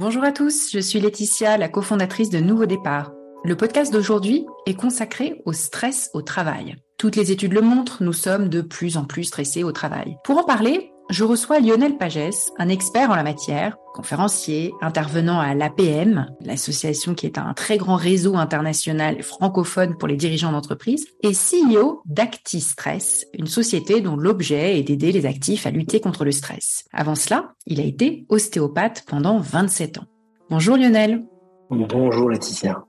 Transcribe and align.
Bonjour 0.00 0.24
à 0.24 0.32
tous, 0.32 0.70
je 0.72 0.78
suis 0.78 0.98
Laetitia, 0.98 1.58
la 1.58 1.68
cofondatrice 1.68 2.30
de 2.30 2.38
Nouveau 2.38 2.64
Départ. 2.64 3.12
Le 3.44 3.54
podcast 3.54 3.92
d'aujourd'hui 3.92 4.46
est 4.64 4.72
consacré 4.72 5.42
au 5.44 5.52
stress 5.52 6.08
au 6.14 6.22
travail. 6.22 6.76
Toutes 6.96 7.16
les 7.16 7.32
études 7.32 7.52
le 7.52 7.60
montrent, 7.60 8.02
nous 8.02 8.14
sommes 8.14 8.48
de 8.48 8.62
plus 8.62 8.96
en 8.96 9.04
plus 9.04 9.24
stressés 9.24 9.62
au 9.62 9.72
travail. 9.72 10.16
Pour 10.24 10.38
en 10.38 10.44
parler, 10.44 10.89
je 11.10 11.24
reçois 11.24 11.60
Lionel 11.60 11.96
Pagès, 11.96 12.52
un 12.58 12.68
expert 12.68 13.10
en 13.10 13.16
la 13.16 13.22
matière, 13.22 13.76
conférencier, 13.94 14.72
intervenant 14.80 15.40
à 15.40 15.54
l'APM, 15.54 16.34
l'association 16.40 17.14
qui 17.14 17.26
est 17.26 17.36
un 17.36 17.52
très 17.52 17.78
grand 17.78 17.96
réseau 17.96 18.36
international 18.36 19.22
francophone 19.22 19.96
pour 19.98 20.08
les 20.08 20.16
dirigeants 20.16 20.52
d'entreprise, 20.52 21.06
et 21.22 21.32
CEO 21.32 22.02
d'ActiStress, 22.06 23.26
une 23.34 23.46
société 23.46 24.00
dont 24.00 24.16
l'objet 24.16 24.78
est 24.78 24.84
d'aider 24.84 25.12
les 25.12 25.26
actifs 25.26 25.66
à 25.66 25.70
lutter 25.70 26.00
contre 26.00 26.24
le 26.24 26.32
stress. 26.32 26.84
Avant 26.92 27.16
cela, 27.16 27.54
il 27.66 27.80
a 27.80 27.84
été 27.84 28.24
ostéopathe 28.28 29.04
pendant 29.06 29.40
27 29.40 29.98
ans. 29.98 30.06
Bonjour 30.48 30.76
Lionel. 30.76 31.24
Bonjour 31.70 32.30
Laetitia. 32.30 32.84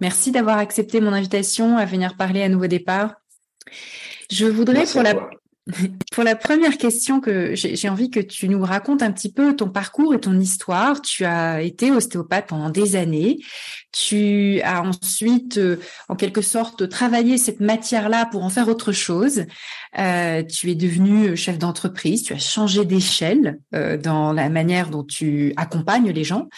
Merci 0.00 0.30
d'avoir 0.30 0.58
accepté 0.58 1.00
mon 1.00 1.12
invitation 1.12 1.76
à 1.76 1.84
venir 1.84 2.16
parler 2.16 2.42
à 2.42 2.48
Nouveau 2.48 2.66
Départ. 2.66 3.14
Je 4.30 4.46
voudrais 4.46 4.84
pour 4.86 5.02
la, 5.02 5.14
pour 6.12 6.24
la 6.24 6.36
première 6.36 6.78
question 6.78 7.20
que 7.20 7.54
j'ai 7.54 7.88
envie 7.88 8.10
que 8.10 8.20
tu 8.20 8.48
nous 8.48 8.62
racontes 8.62 9.02
un 9.02 9.12
petit 9.12 9.32
peu 9.32 9.54
ton 9.56 9.68
parcours 9.68 10.14
et 10.14 10.20
ton 10.20 10.38
histoire. 10.38 11.02
Tu 11.02 11.24
as 11.24 11.62
été 11.62 11.90
ostéopathe 11.90 12.46
pendant 12.46 12.70
des 12.70 12.96
années. 12.96 13.38
Tu 13.92 14.60
as 14.62 14.82
ensuite, 14.82 15.58
euh, 15.58 15.76
en 16.08 16.14
quelque 16.14 16.42
sorte, 16.42 16.88
travaillé 16.88 17.38
cette 17.38 17.60
matière-là 17.60 18.26
pour 18.26 18.44
en 18.44 18.50
faire 18.50 18.68
autre 18.68 18.92
chose. 18.92 19.44
Euh, 19.98 20.42
tu 20.42 20.70
es 20.70 20.74
devenu 20.74 21.36
chef 21.36 21.58
d'entreprise. 21.58 22.22
Tu 22.22 22.32
as 22.32 22.38
changé 22.38 22.84
d'échelle 22.84 23.58
euh, 23.74 23.96
dans 23.96 24.32
la 24.32 24.48
manière 24.48 24.90
dont 24.90 25.04
tu 25.04 25.52
accompagnes 25.56 26.10
les 26.10 26.24
gens. 26.24 26.48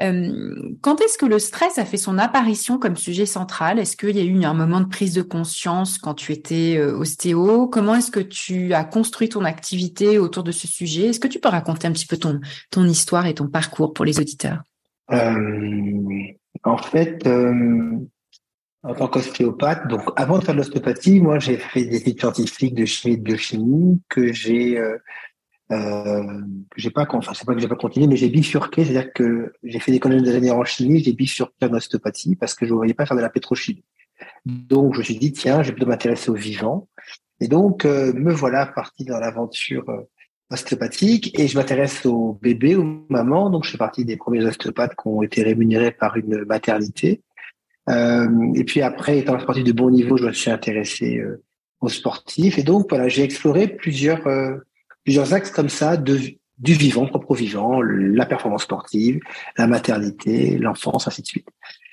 Euh, 0.00 0.76
quand 0.80 1.00
est-ce 1.00 1.18
que 1.18 1.26
le 1.26 1.38
stress 1.38 1.78
a 1.78 1.84
fait 1.84 1.96
son 1.96 2.18
apparition 2.18 2.78
comme 2.78 2.96
sujet 2.96 3.26
central? 3.26 3.78
Est-ce 3.78 3.96
qu'il 3.96 4.16
y 4.16 4.20
a 4.20 4.24
eu 4.24 4.44
un 4.44 4.54
moment 4.54 4.80
de 4.80 4.86
prise 4.86 5.14
de 5.14 5.22
conscience 5.22 5.98
quand 5.98 6.14
tu 6.14 6.32
étais 6.32 6.76
euh, 6.78 6.96
ostéo? 6.96 7.66
Comment 7.66 7.96
est-ce 7.96 8.10
que 8.10 8.20
tu 8.20 8.72
as 8.74 8.84
construit 8.84 9.28
ton 9.28 9.44
activité 9.44 10.18
autour 10.18 10.44
de 10.44 10.52
ce 10.52 10.68
sujet? 10.68 11.06
Est-ce 11.06 11.20
que 11.20 11.28
tu 11.28 11.40
peux 11.40 11.48
raconter 11.48 11.88
un 11.88 11.92
petit 11.92 12.06
peu 12.06 12.16
ton, 12.16 12.84
histoire 12.84 13.26
et 13.26 13.34
ton 13.34 13.48
parcours 13.48 13.92
pour 13.92 14.04
les 14.04 14.20
auditeurs? 14.20 14.62
Euh, 15.10 15.24
En 16.64 16.78
fait, 16.78 17.26
en 18.84 18.94
tant 18.94 19.08
qu'ostéopathe, 19.08 19.88
donc 19.88 20.02
avant 20.16 20.38
de 20.38 20.44
faire 20.44 20.54
de 20.54 20.60
l'ostéopathie, 20.60 21.20
moi 21.20 21.38
j'ai 21.38 21.56
fait 21.56 21.84
des 21.84 21.96
études 21.96 22.20
scientifiques 22.20 22.74
de 22.74 22.84
chimie 22.84 23.14
et 23.14 23.16
de 23.16 23.22
biochimie 23.22 24.00
que 24.08 24.32
j'ai 24.32 24.80
euh, 25.70 26.40
j'ai 26.76 26.90
pas, 26.90 27.06
enfin, 27.10 27.32
c'est 27.34 27.46
pas 27.46 27.54
que 27.54 27.60
j'ai 27.60 27.68
pas 27.68 27.76
continué, 27.76 28.06
mais 28.06 28.16
j'ai 28.16 28.28
bifurqué, 28.28 28.84
c'est-à-dire 28.84 29.12
que 29.12 29.52
j'ai 29.62 29.78
fait 29.80 29.90
des 29.90 29.98
écoles 29.98 30.22
d'ingénieur 30.22 30.56
en 30.56 30.64
chimie, 30.64 31.02
j'ai 31.02 31.12
bifurqué 31.12 31.66
en 31.66 31.74
ostéopathie 31.74 32.36
parce 32.36 32.54
que 32.54 32.64
je 32.64 32.72
ne 32.72 32.76
voyais 32.76 32.94
pas 32.94 33.04
faire 33.06 33.16
de 33.16 33.22
la 33.22 33.28
pétrochimie. 33.28 33.84
Donc, 34.46 34.94
je 34.94 34.98
me 34.98 35.04
suis 35.04 35.16
dit, 35.16 35.32
tiens, 35.32 35.62
je 35.62 35.68
vais 35.68 35.74
plutôt 35.74 35.88
m'intéresser 35.88 36.30
aux 36.30 36.34
vivants. 36.34 36.88
Et 37.40 37.48
donc, 37.48 37.84
euh, 37.84 38.12
me 38.14 38.32
voilà 38.32 38.66
parti 38.66 39.04
dans 39.04 39.18
l'aventure 39.18 39.88
euh, 39.90 40.08
ostéopathique 40.50 41.38
et 41.38 41.46
je 41.46 41.56
m'intéresse 41.56 42.04
aux 42.06 42.38
bébés, 42.40 42.74
aux 42.74 43.04
mamans. 43.10 43.50
Donc, 43.50 43.64
je 43.64 43.70
fais 43.70 43.78
partie 43.78 44.04
des 44.04 44.16
premiers 44.16 44.44
ostéopathes 44.44 44.94
qui 44.94 45.06
ont 45.06 45.22
été 45.22 45.42
rémunérés 45.42 45.92
par 45.92 46.16
une 46.16 46.44
maternité. 46.46 47.22
Euh, 47.90 48.52
et 48.54 48.64
puis 48.64 48.80
après, 48.80 49.18
étant 49.18 49.38
sportif 49.38 49.64
de 49.64 49.72
bon 49.72 49.90
niveau, 49.90 50.16
je 50.16 50.24
me 50.24 50.32
suis 50.32 50.50
intéressé 50.50 51.22
aux 51.80 51.88
sportifs. 51.88 52.58
Et 52.58 52.62
donc, 52.62 52.86
voilà, 52.88 53.08
j'ai 53.08 53.22
exploré 53.22 53.68
plusieurs 53.68 54.26
plusieurs 55.08 55.32
axes 55.32 55.50
comme 55.50 55.70
ça 55.70 55.96
de, 55.96 56.20
du 56.58 56.74
vivant, 56.74 57.06
propre 57.06 57.34
vivant, 57.34 57.80
la 57.80 58.26
performance 58.26 58.64
sportive, 58.64 59.20
la 59.56 59.66
maternité, 59.66 60.58
l'enfance, 60.58 61.08
ainsi 61.08 61.22
de 61.22 61.26
suite. 61.26 61.48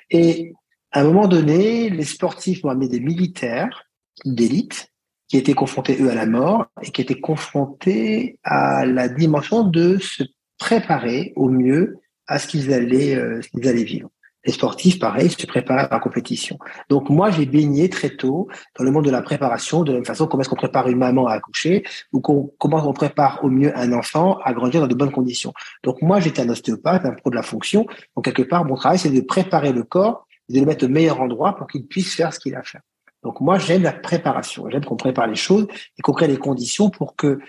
Et 0.10 0.52
à 0.92 1.00
un 1.00 1.06
moment 1.06 1.30
donné, 1.30 1.90
les 1.90 2.04
sportifs 2.04 2.62
m'ont 2.66 2.72
amené 2.72 2.90
des 2.90 3.00
militaires 3.00 3.86
d'élite 4.26 4.92
qui 5.30 5.38
étaient 5.38 5.54
confrontés, 5.54 5.96
eux, 6.02 6.10
à 6.10 6.16
la 6.16 6.26
mort 6.26 6.66
et 6.84 6.92
qui 6.92 7.00
étaient 7.00 7.22
confrontés 7.22 8.38
à 8.44 8.86
la 8.86 9.08
dimension 9.08 9.64
de 9.64 9.98
se 9.98 10.24
préparer 10.58 11.32
au 11.38 11.48
mieux 11.48 11.96
à 12.28 12.38
ce 12.38 12.48
qu'ils 12.48 12.74
allaient, 12.74 13.16
euh, 13.16 13.42
ce 13.42 13.48
qu'ils 13.48 13.66
allaient 13.70 13.86
vivre. 13.86 14.10
Les 14.46 14.52
sportifs, 14.52 15.00
pareil, 15.00 15.30
se 15.30 15.46
préparent 15.46 15.80
à 15.80 15.90
la 15.90 16.00
compétition. 16.00 16.60
Donc 16.90 17.10
moi, 17.10 17.32
j'ai 17.32 17.46
baigné 17.46 17.90
très 17.90 18.12
tôt 18.12 18.48
dans 18.78 18.84
le 18.84 18.92
monde 18.92 19.06
de 19.06 19.12
la 19.12 19.22
préparation, 19.22 19.84
de 19.84 19.92
la 19.92 19.98
même 19.98 20.06
façon 20.06 20.28
comment 20.28 20.42
est-ce 20.42 20.50
qu'on 20.50 20.56
prépare 20.56 20.88
une 20.88 21.00
maman 21.00 21.28
à 21.28 21.34
accoucher 21.34 21.84
ou 22.14 22.22
comment 22.22 22.88
on 22.88 22.94
prépare 22.94 23.44
au 23.44 23.50
mieux 23.50 23.76
un 23.78 23.92
enfant 23.94 24.38
à 24.44 24.54
grandir 24.54 24.82
dans 24.82 24.88
de 24.88 24.96
bonnes 24.96 25.12
conditions. 25.12 25.52
Donc 25.84 26.02
moi, 26.02 26.20
j'étais 26.20 26.44
un 26.44 26.50
ostéopathe, 26.50 27.06
un 27.06 27.14
pro 27.14 27.32
de 27.32 27.36
la 27.36 27.44
fonction. 27.44 27.86
Donc 28.16 28.26
quelque 28.26 28.44
part, 28.44 28.66
mon 28.66 28.76
travail, 28.76 29.00
c'est 29.00 29.10
de 29.10 29.22
préparer 29.22 29.74
le 29.74 29.84
corps, 29.84 30.28
de 30.50 30.60
le 30.60 30.66
mettre 30.66 30.86
au 30.86 30.90
meilleur 30.90 31.20
endroit 31.22 31.56
pour 31.56 31.68
qu'il 31.68 31.86
puisse 31.88 32.14
faire 32.14 32.32
ce 32.32 32.40
qu'il 32.40 32.56
a 32.56 32.60
à 32.60 32.64
faire. 32.64 32.82
Donc 33.24 33.42
moi, 33.42 33.58
j'aime 33.58 33.82
la 33.82 33.94
préparation. 33.94 34.70
J'aime 34.70 34.86
qu'on 34.86 34.96
prépare 34.96 35.26
les 35.26 35.36
choses 35.36 35.66
et 35.98 36.02
qu'on 36.04 36.14
crée 36.14 36.28
les 36.28 36.38
conditions 36.38 36.92
pour 36.92 37.16
que 37.16 37.40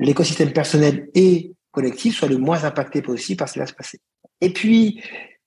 l'écosystème 0.00 0.52
personnel 0.52 1.08
et 1.14 1.52
collectif 1.70 2.16
soit 2.16 2.28
le 2.28 2.38
moins 2.38 2.64
impacté 2.64 3.00
possible 3.00 3.38
par 3.38 3.48
ce 3.48 3.52
qui 3.54 3.58
va 3.60 3.66
se 3.66 3.74
passer. 3.74 4.00
Et 4.40 4.52
puis, 4.52 5.00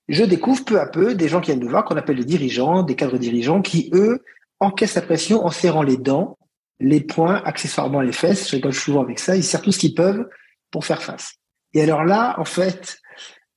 je 0.08 0.24
découvre 0.24 0.64
peu 0.64 0.80
à 0.80 0.86
peu 0.86 1.14
des 1.14 1.28
gens 1.28 1.40
qui 1.40 1.50
viennent 1.50 1.60
nous 1.60 1.70
voir, 1.70 1.84
qu'on 1.84 1.96
appelle 1.96 2.16
les 2.16 2.24
dirigeants, 2.24 2.82
des 2.82 2.94
cadres 2.94 3.18
dirigeants, 3.18 3.60
qui, 3.60 3.90
eux, 3.92 4.22
encaissent 4.60 4.94
la 4.94 5.02
pression 5.02 5.44
en 5.44 5.50
serrant 5.50 5.82
les 5.82 5.96
dents, 5.96 6.38
les 6.78 7.00
poings, 7.00 7.42
accessoirement 7.44 8.00
les 8.00 8.12
fesses. 8.12 8.48
Je 8.48 8.56
rigole 8.56 8.72
souvent 8.72 9.02
avec 9.02 9.18
ça. 9.18 9.36
Ils 9.36 9.42
serrent 9.42 9.62
tout 9.62 9.72
ce 9.72 9.78
qu'ils 9.78 9.94
peuvent 9.94 10.28
pour 10.70 10.84
faire 10.84 11.02
face. 11.02 11.34
Et 11.74 11.82
alors 11.82 12.04
là, 12.04 12.36
en 12.38 12.44
fait, 12.44 12.98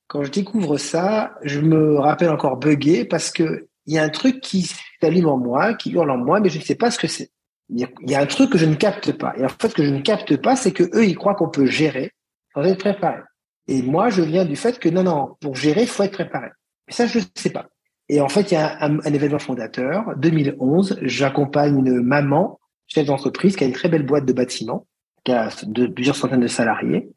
quand 0.08 0.24
je 0.24 0.30
découvre 0.30 0.76
ça, 0.76 1.34
je 1.42 1.60
me 1.60 1.98
rappelle 1.98 2.30
encore 2.30 2.56
buggé 2.56 3.04
parce 3.04 3.30
que 3.30 3.68
il 3.86 3.94
y 3.94 3.98
a 3.98 4.02
un 4.02 4.08
truc 4.08 4.40
qui 4.40 4.70
s'allume 5.00 5.28
en 5.28 5.38
moi, 5.38 5.74
qui 5.74 5.90
hurle 5.90 6.10
en 6.10 6.18
moi, 6.18 6.40
mais 6.40 6.48
je 6.48 6.58
ne 6.58 6.62
sais 6.64 6.74
pas 6.74 6.90
ce 6.90 6.98
que 6.98 7.06
c'est. 7.06 7.30
Il 7.70 7.88
y 8.06 8.14
a 8.14 8.20
un 8.20 8.26
truc 8.26 8.50
que 8.50 8.58
je 8.58 8.66
ne 8.66 8.74
capte 8.74 9.12
pas. 9.12 9.32
Et 9.36 9.44
en 9.44 9.48
fait, 9.48 9.68
ce 9.68 9.74
que 9.74 9.84
je 9.84 9.90
ne 9.90 10.00
capte 10.00 10.36
pas, 10.36 10.56
c'est 10.56 10.72
que 10.72 10.82
eux, 10.94 11.04
ils 11.04 11.16
croient 11.16 11.34
qu'on 11.34 11.48
peut 11.48 11.66
gérer 11.66 12.12
sans 12.52 12.62
être 12.64 12.78
préparé. 12.78 13.20
Et 13.70 13.82
moi, 13.82 14.10
je 14.10 14.20
viens 14.20 14.44
du 14.44 14.56
fait 14.56 14.80
que 14.80 14.88
non, 14.88 15.04
non, 15.04 15.36
pour 15.40 15.54
gérer, 15.54 15.82
il 15.82 15.86
faut 15.86 16.02
être 16.02 16.12
préparé. 16.12 16.48
Mais 16.88 16.92
ça, 16.92 17.06
je 17.06 17.20
ne 17.20 17.24
sais 17.36 17.50
pas. 17.50 17.68
Et 18.08 18.20
en 18.20 18.28
fait, 18.28 18.50
il 18.50 18.54
y 18.54 18.56
a 18.56 18.82
un, 18.84 18.98
événement 19.00 19.38
fondateur, 19.38 20.06
2011, 20.16 20.98
j'accompagne 21.02 21.78
une 21.78 22.02
maman, 22.02 22.58
chef 22.88 23.06
d'entreprise, 23.06 23.54
qui 23.54 23.62
a 23.62 23.68
une 23.68 23.72
très 23.72 23.88
belle 23.88 24.04
boîte 24.04 24.26
de 24.26 24.32
bâtiment, 24.32 24.88
qui 25.22 25.30
a 25.30 25.50
plusieurs 25.94 26.16
centaines 26.16 26.40
de 26.40 26.48
salariés. 26.48 27.10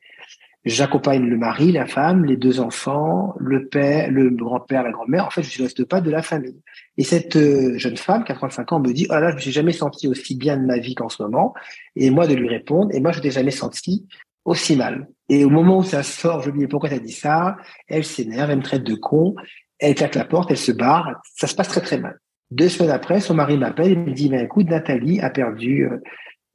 J'accompagne 0.63 1.25
le 1.25 1.37
mari, 1.37 1.71
la 1.71 1.87
femme, 1.87 2.23
les 2.23 2.37
deux 2.37 2.59
enfants, 2.59 3.33
le 3.39 3.67
père, 3.67 4.11
le 4.11 4.29
grand-père, 4.29 4.83
la 4.83 4.91
grand-mère. 4.91 5.25
En 5.25 5.31
fait, 5.31 5.41
je 5.41 5.59
ne 5.59 5.65
reste 5.65 5.83
pas 5.85 6.01
de 6.01 6.11
la 6.11 6.21
famille. 6.21 6.61
Et 6.99 7.03
cette 7.03 7.35
euh, 7.35 7.79
jeune 7.79 7.97
femme, 7.97 8.23
85 8.23 8.73
ans, 8.73 8.79
me 8.79 8.93
dit, 8.93 9.07
oh 9.09 9.13
là, 9.13 9.31
je 9.31 9.35
me 9.35 9.39
suis 9.41 9.51
jamais 9.51 9.73
senti 9.73 10.07
aussi 10.07 10.35
bien 10.35 10.55
de 10.55 10.65
ma 10.65 10.77
vie 10.77 10.93
qu'en 10.93 11.09
ce 11.09 11.23
moment. 11.23 11.55
Et 11.95 12.11
moi, 12.11 12.27
de 12.27 12.35
lui 12.35 12.47
répondre, 12.47 12.93
et 12.93 12.99
moi, 12.99 13.11
je 13.11 13.21
t'ai 13.21 13.31
jamais 13.31 13.51
senti 13.51 14.05
aussi 14.45 14.75
mal. 14.75 15.07
Et 15.29 15.45
au 15.45 15.49
moment 15.49 15.79
où 15.79 15.83
ça 15.83 16.03
sort, 16.03 16.41
je 16.41 16.49
lui 16.49 16.59
dis 16.59 16.67
pourquoi 16.67 16.89
t'as 16.89 16.99
dit 16.99 17.11
ça? 17.11 17.57
Elle 17.87 18.03
s'énerve, 18.03 18.51
elle 18.51 18.57
me 18.57 18.63
traite 18.63 18.83
de 18.83 18.95
con, 18.95 19.35
elle 19.79 19.95
claque 19.95 20.15
la 20.15 20.25
porte, 20.25 20.51
elle 20.51 20.57
se 20.57 20.71
barre. 20.71 21.21
Ça 21.35 21.47
se 21.47 21.55
passe 21.55 21.69
très 21.69 21.81
très 21.81 21.97
mal. 21.97 22.19
Deux 22.51 22.69
semaines 22.69 22.91
après, 22.91 23.19
son 23.19 23.33
mari 23.33 23.57
m'appelle 23.57 23.91
et 23.91 23.95
me 23.95 24.11
dit 24.11 24.29
ben 24.29 24.43
écoute, 24.43 24.67
Nathalie 24.67 25.19
a 25.21 25.29
perdu 25.29 25.89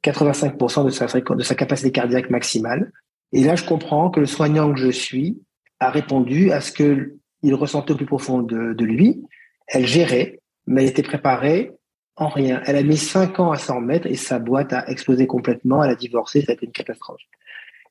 85% 0.03 0.81
euh, 0.81 0.83
de 0.85 0.89
sa 0.89 1.07
de 1.07 1.43
sa 1.43 1.55
capacité 1.55 1.91
cardiaque 1.91 2.29
maximale. 2.29 2.91
Et 3.31 3.43
là, 3.43 3.55
je 3.55 3.65
comprends 3.65 4.09
que 4.09 4.19
le 4.19 4.25
soignant 4.25 4.73
que 4.73 4.79
je 4.79 4.89
suis 4.89 5.41
a 5.79 5.89
répondu 5.89 6.51
à 6.51 6.61
ce 6.61 6.71
que 6.71 7.15
il 7.41 7.53
ressentait 7.55 7.93
au 7.93 7.95
plus 7.95 8.05
profond 8.05 8.41
de, 8.41 8.73
de 8.73 8.85
lui. 8.85 9.23
Elle 9.67 9.85
gérait, 9.85 10.39
mais 10.67 10.83
elle 10.83 10.89
était 10.89 11.03
préparée 11.03 11.71
en 12.15 12.27
rien. 12.27 12.61
Elle 12.65 12.75
a 12.75 12.83
mis 12.83 12.97
cinq 12.97 13.39
ans 13.39 13.51
à 13.51 13.57
s'en 13.57 13.77
remettre 13.77 14.07
et 14.07 14.15
sa 14.15 14.39
boîte 14.39 14.73
a 14.73 14.87
explosé 14.89 15.25
complètement. 15.25 15.83
Elle 15.83 15.91
a 15.91 15.95
divorcé, 15.95 16.41
ça 16.41 16.51
a 16.51 16.55
été 16.55 16.65
une 16.65 16.71
catastrophe. 16.71 17.21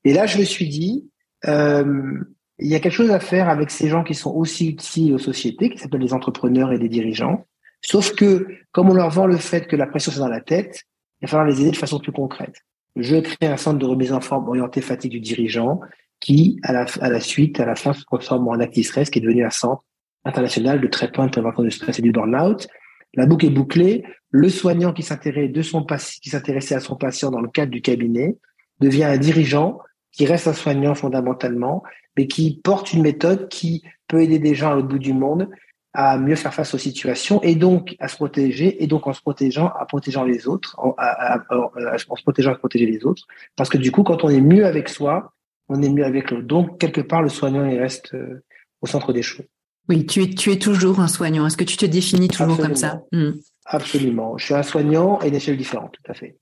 Et 0.05 0.12
là, 0.12 0.27
je 0.27 0.39
me 0.39 0.45
suis 0.45 0.69
dit, 0.69 1.11
euh, 1.47 2.19
il 2.59 2.69
y 2.69 2.75
a 2.75 2.81
quelque 2.81 2.93
chose 2.93 3.11
à 3.11 3.21
faire 3.21 3.49
avec 3.49 3.71
ces 3.71 3.89
gens 3.89 4.03
qui 4.03 4.15
sont 4.15 4.33
aussi 4.33 4.69
utiles 4.69 5.15
aux 5.15 5.19
sociétés, 5.19 5.71
qui 5.71 5.79
s'appellent 5.79 6.00
les 6.00 6.15
entrepreneurs 6.15 6.73
et 6.73 6.79
les 6.79 6.89
dirigeants. 6.89 7.47
Sauf 7.81 8.15
que, 8.15 8.47
comme 8.73 8.91
on 8.91 8.95
leur 8.95 9.11
vend 9.11 9.27
le 9.27 9.37
fait 9.37 9.67
que 9.67 9.77
la 9.77 9.87
pression 9.87 10.11
c'est 10.11 10.19
dans 10.19 10.29
la 10.29 10.41
tête, 10.41 10.83
il 11.21 11.27
va 11.27 11.29
falloir 11.29 11.47
les 11.47 11.61
aider 11.61 11.71
de 11.71 11.77
façon 11.77 12.00
plus 12.00 12.12
concrète. 12.12 12.65
Je 12.97 13.17
crée 13.17 13.47
un 13.47 13.56
centre 13.56 13.79
de 13.79 13.87
remise 13.87 14.12
en 14.12 14.21
forme 14.21 14.49
orienté 14.49 14.81
fatigue 14.81 15.12
du 15.12 15.21
dirigeant 15.21 15.81
qui, 16.21 16.59
à 16.65 16.73
la, 16.73 16.87
à 17.00 17.09
la 17.09 17.21
suite, 17.21 17.61
à 17.61 17.67
la 17.67 17.77
fin, 17.77 17.93
se 17.93 18.03
transforme 18.05 18.49
en 18.49 18.59
Actistress, 18.59 19.09
qui 19.11 19.21
est 19.21 19.23
devenu 19.23 19.45
un 19.45 19.50
centre 19.50 19.85
international 20.25 20.81
de 20.81 20.87
traitement 20.89 21.27
de 21.27 21.31
prévention 21.31 21.62
du 21.62 21.71
stress 21.71 22.00
et 22.00 22.03
du 22.03 22.11
burn-out. 22.11 22.67
La 23.15 23.27
boucle 23.27 23.47
est 23.47 23.50
bouclée. 23.50 24.05
Le 24.31 24.49
soignant 24.49 24.93
qui 24.93 25.03
s'intéressait 25.03 26.75
à 26.75 26.81
son 26.81 26.97
patient 26.97 27.31
dans 27.31 27.41
le 27.41 27.49
cadre 27.49 27.71
du 27.71 27.81
cabinet 27.81 28.37
devient 28.81 29.05
un 29.05 29.17
dirigeant 29.17 29.79
qui 30.12 30.26
reste 30.26 30.49
un 30.49 30.52
soignant 30.52 30.94
fondamentalement, 30.94 31.82
mais 32.16 32.26
qui 32.26 32.60
porte 32.62 32.93
une 32.93 33.02
méthode 33.02 33.49
qui 33.49 33.82
peut 34.08 34.22
aider 34.22 34.38
des 34.38 34.55
gens 34.55 34.72
à 34.72 34.75
l'autre 34.75 34.88
bout 34.88 34.99
du 34.99 35.12
monde 35.12 35.49
à 35.94 36.19
mieux 36.19 36.37
faire 36.37 36.55
face 36.55 36.75
aux 36.75 36.78
situations 36.78 37.43
et 37.43 37.55
donc 37.55 37.96
à 37.99 38.08
se 38.08 38.16
protéger 38.16 38.82
et 38.82 38.87
donc 38.87 39.06
en 39.06 39.12
se 39.12 39.20
protégeant 39.20 39.69
à 39.69 39.87
protégeant 39.87 40.25
les 40.25 40.46
autres 40.46 40.76
en, 40.78 40.94
se 40.96 42.22
protégeant 42.22 42.52
à 42.52 42.55
protéger 42.56 42.87
les 42.87 43.05
autres. 43.05 43.26
Parce 43.56 43.69
que 43.70 43.78
du 43.78 43.90
coup 43.90 44.02
quand 44.02 44.22
on 44.22 44.28
est 44.28 44.40
mieux 44.40 44.66
avec 44.66 44.88
soi 44.88 45.32
on 45.69 45.82
est 45.82 45.88
mieux 45.88 46.05
avec 46.05 46.31
l'autre. 46.31 46.46
Donc 46.46 46.78
quelque 46.78 47.00
part 47.00 47.22
le 47.22 47.28
soignant 47.28 47.64
il 47.64 47.78
reste 47.78 48.14
euh, 48.14 48.44
au 48.81 48.87
centre 48.87 49.12
des 49.12 49.22
choses. 49.22 49.46
Oui 49.88 50.06
tu 50.06 50.22
es 50.22 50.31
tu 50.31 50.52
es 50.52 50.58
toujours 50.58 51.00
un 51.00 51.08
soignant. 51.08 51.46
Est-ce 51.46 51.56
que 51.56 51.64
tu 51.64 51.76
te 51.76 51.87
définis 51.87 52.28
toujours 52.28 52.58
comme 52.58 52.76
ça? 52.76 53.00
Hmm. 53.12 53.32
absolument. 53.64 54.37
Je 54.37 54.44
suis 54.44 54.54
un 54.54 54.62
soignant 54.62 55.19
à 55.19 55.26
une 55.26 55.34
échelle 55.34 55.56
différente 55.56 55.93
tout 55.93 56.12
à 56.12 56.14
fait 56.14 56.37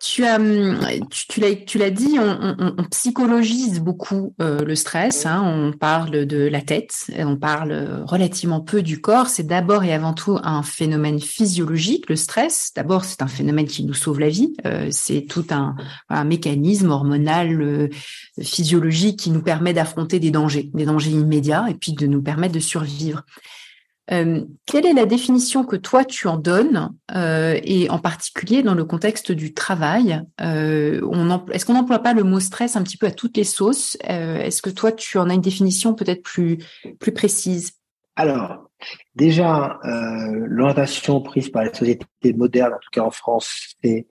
tu 0.00 0.24
as, 0.24 0.36
hum, 0.36 0.78
tu, 1.10 1.40
l'as, 1.40 1.54
tu 1.54 1.78
l'as 1.78 1.90
dit, 1.90 2.18
on, 2.18 2.84
psychologise 2.90 3.80
beaucoup 3.80 4.34
euh, 4.40 4.64
le 4.64 4.74
stress. 4.74 5.26
Hein. 5.26 5.42
on 5.44 5.72
parle 5.72 6.26
de 6.26 6.46
la 6.46 6.60
tête, 6.60 7.10
on 7.18 7.36
parle 7.36 8.04
relativement 8.06 8.60
peu 8.60 8.82
du 8.82 9.00
corps. 9.00 9.28
C'est 9.28 9.46
d'abord 9.46 9.84
et 9.84 9.92
avant 9.92 10.14
tout 10.14 10.38
un 10.42 10.62
phénomène 10.62 11.20
physiologique, 11.20 12.08
le 12.08 12.16
stress. 12.16 12.72
D'abord, 12.74 13.04
c'est 13.04 13.22
un 13.22 13.28
phénomène 13.28 13.66
qui 13.66 13.84
nous 13.84 13.94
sauve 13.94 14.20
la 14.20 14.28
vie. 14.28 14.54
Euh, 14.66 14.88
c'est 14.90 15.22
tout 15.22 15.46
un, 15.50 15.76
mécanisme 16.24 16.90
hormonal, 16.90 17.60
euh, 17.60 17.88
physiologique 18.40 19.18
qui 19.18 19.30
nous 19.30 19.42
permet 19.42 19.72
d'affronter 19.72 20.20
des 20.20 20.30
dangers, 20.30 20.70
des 20.74 20.84
dangers 20.84 21.10
immédiats, 21.10 21.66
et 21.68 21.74
puis 21.74 21.92
de 21.92 22.06
nous 22.06 22.22
permettre 22.22 22.54
de 22.54 22.60
survivre. 22.60 23.22
Euh, 24.12 24.44
quelle 24.66 24.86
est 24.86 24.92
la 24.92 25.06
définition 25.06 25.64
que 25.64 25.76
toi 25.76 26.04
tu 26.04 26.26
en 26.26 26.36
donnes, 26.36 26.90
euh, 27.14 27.58
et 27.62 27.88
en 27.90 27.98
particulier 27.98 28.62
dans 28.62 28.74
le 28.74 28.84
contexte 28.84 29.30
du 29.30 29.54
travail 29.54 30.20
euh, 30.40 31.00
Est-ce 31.52 31.64
qu'on 31.64 31.74
n'emploie 31.74 32.00
pas 32.00 32.12
le 32.12 32.24
mot 32.24 32.40
stress 32.40 32.76
un 32.76 32.82
petit 32.82 32.96
peu 32.96 33.06
à 33.06 33.12
toutes 33.12 33.36
les 33.36 33.44
sauces 33.44 33.96
Est-ce 34.02 34.62
que 34.62 34.70
toi 34.70 34.92
tu 34.92 35.18
en 35.18 35.30
as 35.30 35.34
une 35.34 35.40
définition 35.40 35.94
peut-être 35.94 36.22
plus, 36.22 36.58
plus 36.98 37.12
précise? 37.12 37.72
Alors, 38.16 38.70
déjà, 39.14 39.78
l'orientation 39.84 41.20
prise 41.20 41.48
par 41.48 41.62
les 41.62 41.72
sociétés 41.72 42.32
modernes, 42.34 42.74
en 42.74 42.78
tout 42.78 42.90
cas 42.92 43.02
en 43.02 43.10
France, 43.10 43.74
c'est 43.82 44.06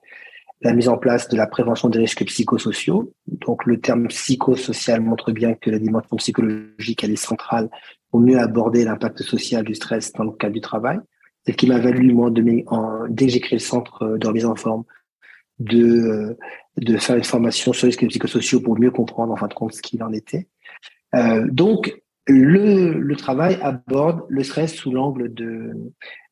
la 0.62 0.72
mise 0.72 0.88
en 0.88 0.98
place 0.98 1.28
de 1.28 1.36
la 1.36 1.46
prévention 1.46 1.88
des 1.88 2.00
risques 2.00 2.24
psychosociaux. 2.26 3.12
Donc 3.26 3.64
le 3.64 3.80
terme 3.80 4.08
psychosocial 4.08 5.00
montre 5.00 5.32
bien 5.32 5.54
que 5.54 5.70
la 5.70 5.78
dimension 5.78 6.16
psychologique 6.16 7.02
elle 7.04 7.12
est 7.12 7.16
centrale 7.16 7.70
pour 8.10 8.20
mieux 8.20 8.38
aborder 8.38 8.84
l'impact 8.84 9.22
social 9.22 9.64
du 9.64 9.74
stress 9.74 10.12
dans 10.12 10.24
le 10.24 10.32
cadre 10.32 10.54
du 10.54 10.60
travail. 10.60 10.98
C'est 11.44 11.52
ce 11.52 11.56
qui 11.56 11.66
m'a 11.66 11.78
valu 11.78 12.12
moi 12.12 12.30
de 12.30 12.42
en, 12.66 13.06
dès 13.08 13.26
que 13.26 13.32
j'ai 13.32 13.40
créé 13.40 13.58
le 13.58 13.64
centre 13.64 14.02
euh, 14.02 14.18
de 14.18 14.26
remise 14.26 14.44
en 14.44 14.56
forme 14.56 14.84
de 15.58 15.84
euh, 15.84 16.38
de 16.76 16.96
faire 16.96 17.16
une 17.16 17.24
formation 17.24 17.72
sur 17.72 17.86
les 17.86 17.90
risques 17.90 18.06
psychosociaux 18.08 18.60
pour 18.60 18.78
mieux 18.78 18.90
comprendre 18.90 19.32
en 19.32 19.36
fin 19.36 19.48
de 19.48 19.54
compte 19.54 19.74
ce 19.74 19.82
qu'il 19.82 20.02
en 20.02 20.12
était. 20.12 20.48
Euh, 21.14 21.46
donc 21.50 22.00
le, 22.26 22.92
le 22.92 23.16
travail 23.16 23.58
aborde 23.62 24.22
le 24.28 24.42
stress 24.42 24.74
sous 24.74 24.92
l'angle 24.92 25.32
de, 25.34 25.72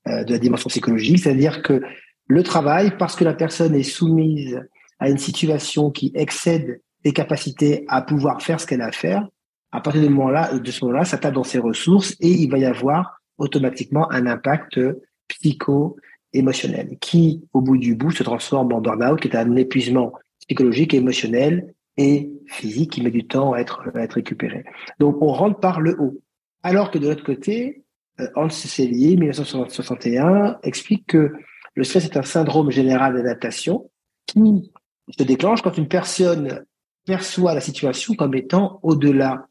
euh, 0.06 0.24
de 0.24 0.32
la 0.32 0.38
dimension 0.38 0.68
psychologique, 0.68 1.18
c'est-à-dire 1.18 1.62
que 1.62 1.82
le 2.28 2.42
travail, 2.42 2.92
parce 2.98 3.16
que 3.16 3.24
la 3.24 3.34
personne 3.34 3.74
est 3.74 3.82
soumise 3.82 4.60
à 4.98 5.08
une 5.08 5.18
situation 5.18 5.90
qui 5.90 6.12
excède 6.14 6.80
ses 7.04 7.12
capacités 7.12 7.84
à 7.88 8.02
pouvoir 8.02 8.42
faire 8.42 8.60
ce 8.60 8.66
qu'elle 8.66 8.82
a 8.82 8.86
à 8.86 8.92
faire, 8.92 9.28
à 9.70 9.80
partir 9.80 10.02
de, 10.02 10.08
moment-là, 10.08 10.58
de 10.58 10.70
ce 10.70 10.84
moment-là, 10.84 11.04
ça 11.04 11.18
tape 11.18 11.34
dans 11.34 11.44
ses 11.44 11.58
ressources 11.58 12.16
et 12.20 12.30
il 12.30 12.50
va 12.50 12.58
y 12.58 12.64
avoir 12.64 13.20
automatiquement 13.36 14.10
un 14.10 14.26
impact 14.26 14.80
psycho-émotionnel 15.28 16.96
qui, 17.00 17.42
au 17.52 17.60
bout 17.60 17.76
du 17.76 17.94
bout, 17.94 18.10
se 18.10 18.22
transforme 18.22 18.72
en 18.72 18.80
burn-out, 18.80 19.20
qui 19.20 19.28
est 19.28 19.36
un 19.36 19.56
épuisement 19.56 20.12
psychologique, 20.40 20.94
émotionnel 20.94 21.74
et 21.96 22.30
physique 22.46 22.92
qui 22.92 23.02
met 23.02 23.10
du 23.10 23.26
temps 23.26 23.52
à 23.52 23.58
être, 23.58 23.90
à 23.94 24.00
être 24.00 24.14
récupéré. 24.14 24.64
Donc, 24.98 25.20
on 25.20 25.32
rentre 25.32 25.60
par 25.60 25.80
le 25.80 25.96
haut. 26.00 26.20
Alors 26.62 26.90
que 26.90 26.98
de 26.98 27.08
l'autre 27.08 27.24
côté, 27.24 27.84
euh, 28.20 28.28
Hans 28.34 28.48
Selye, 28.48 29.16
1961, 29.16 30.58
explique 30.62 31.06
que 31.06 31.32
le 31.74 31.84
stress 31.84 32.04
est 32.04 32.16
un 32.16 32.22
syndrome 32.22 32.70
général 32.70 33.14
d'adaptation 33.14 33.90
qui 34.26 34.72
se 35.16 35.22
déclenche 35.22 35.62
quand 35.62 35.76
une 35.76 35.88
personne 35.88 36.64
perçoit 37.04 37.54
la 37.54 37.60
situation 37.60 38.14
comme 38.14 38.34
étant 38.34 38.80
au-delà 38.82 39.46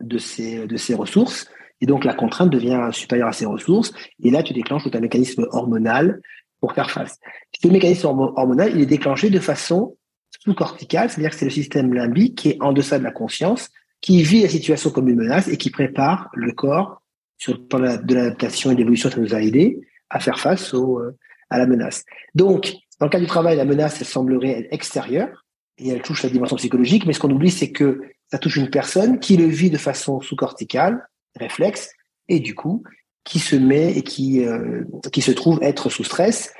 de 0.00 0.18
ses, 0.18 0.66
de 0.66 0.76
ses 0.76 0.94
ressources. 0.94 1.48
Et 1.80 1.86
donc, 1.86 2.04
la 2.04 2.14
contrainte 2.14 2.50
devient 2.50 2.88
supérieure 2.92 3.28
à 3.28 3.32
ses 3.32 3.46
ressources. 3.46 3.92
Et 4.22 4.30
là, 4.30 4.42
tu 4.42 4.52
déclenches 4.52 4.84
tout 4.84 4.90
un 4.94 5.00
mécanisme 5.00 5.46
hormonal 5.50 6.20
pour 6.60 6.72
faire 6.72 6.90
face. 6.90 7.18
Ce 7.60 7.68
mécanisme 7.68 8.06
hormonal, 8.06 8.72
il 8.74 8.80
est 8.80 8.86
déclenché 8.86 9.30
de 9.30 9.38
façon 9.38 9.96
sous-corticale, 10.42 11.10
c'est-à-dire 11.10 11.30
que 11.30 11.36
c'est 11.36 11.44
le 11.44 11.50
système 11.50 11.92
limbique 11.92 12.38
qui 12.38 12.50
est 12.50 12.56
en 12.60 12.72
deçà 12.72 12.98
de 12.98 13.04
la 13.04 13.10
conscience, 13.10 13.70
qui 14.00 14.22
vit 14.22 14.42
la 14.42 14.48
situation 14.48 14.90
comme 14.90 15.08
une 15.08 15.16
menace 15.16 15.48
et 15.48 15.56
qui 15.56 15.70
prépare 15.70 16.28
le 16.34 16.52
corps 16.52 17.02
sur 17.38 17.54
le 17.54 17.60
plan 17.60 17.78
de 17.80 18.14
l'adaptation 18.14 18.70
et 18.70 18.74
de 18.74 18.78
l'évolution, 18.78 19.10
ça 19.10 19.20
nous 19.20 19.34
a 19.34 19.42
aidé 19.42 19.80
à 20.10 20.20
faire 20.20 20.38
face 20.38 20.72
au, 20.74 21.00
euh, 21.00 21.16
à 21.50 21.58
la 21.58 21.66
menace. 21.66 22.04
Donc, 22.34 22.74
dans 23.00 23.06
le 23.06 23.10
cas 23.10 23.20
du 23.20 23.26
travail, 23.26 23.56
la 23.56 23.64
menace, 23.64 24.00
elle 24.00 24.06
semblerait 24.06 24.68
extérieure 24.70 25.44
et 25.78 25.88
elle 25.88 26.02
touche 26.02 26.22
la 26.22 26.30
dimension 26.30 26.56
psychologique, 26.56 27.06
mais 27.06 27.12
ce 27.12 27.18
qu'on 27.18 27.30
oublie, 27.30 27.50
c'est 27.50 27.72
que 27.72 28.00
ça 28.34 28.38
touche 28.38 28.56
une 28.56 28.68
personne 28.68 29.20
qui 29.20 29.36
le 29.36 29.46
vit 29.46 29.70
de 29.70 29.78
façon 29.78 30.20
sous-corticale, 30.20 31.06
réflexe, 31.36 31.92
et 32.28 32.40
du 32.40 32.56
coup, 32.56 32.82
qui 33.22 33.38
se 33.38 33.54
met 33.54 33.92
et 33.96 34.02
qui, 34.02 34.44
euh, 34.44 34.82
qui 35.12 35.22
se 35.22 35.30
trouve 35.30 35.62
être 35.62 35.88
sous 35.88 36.02
stress. 36.02 36.52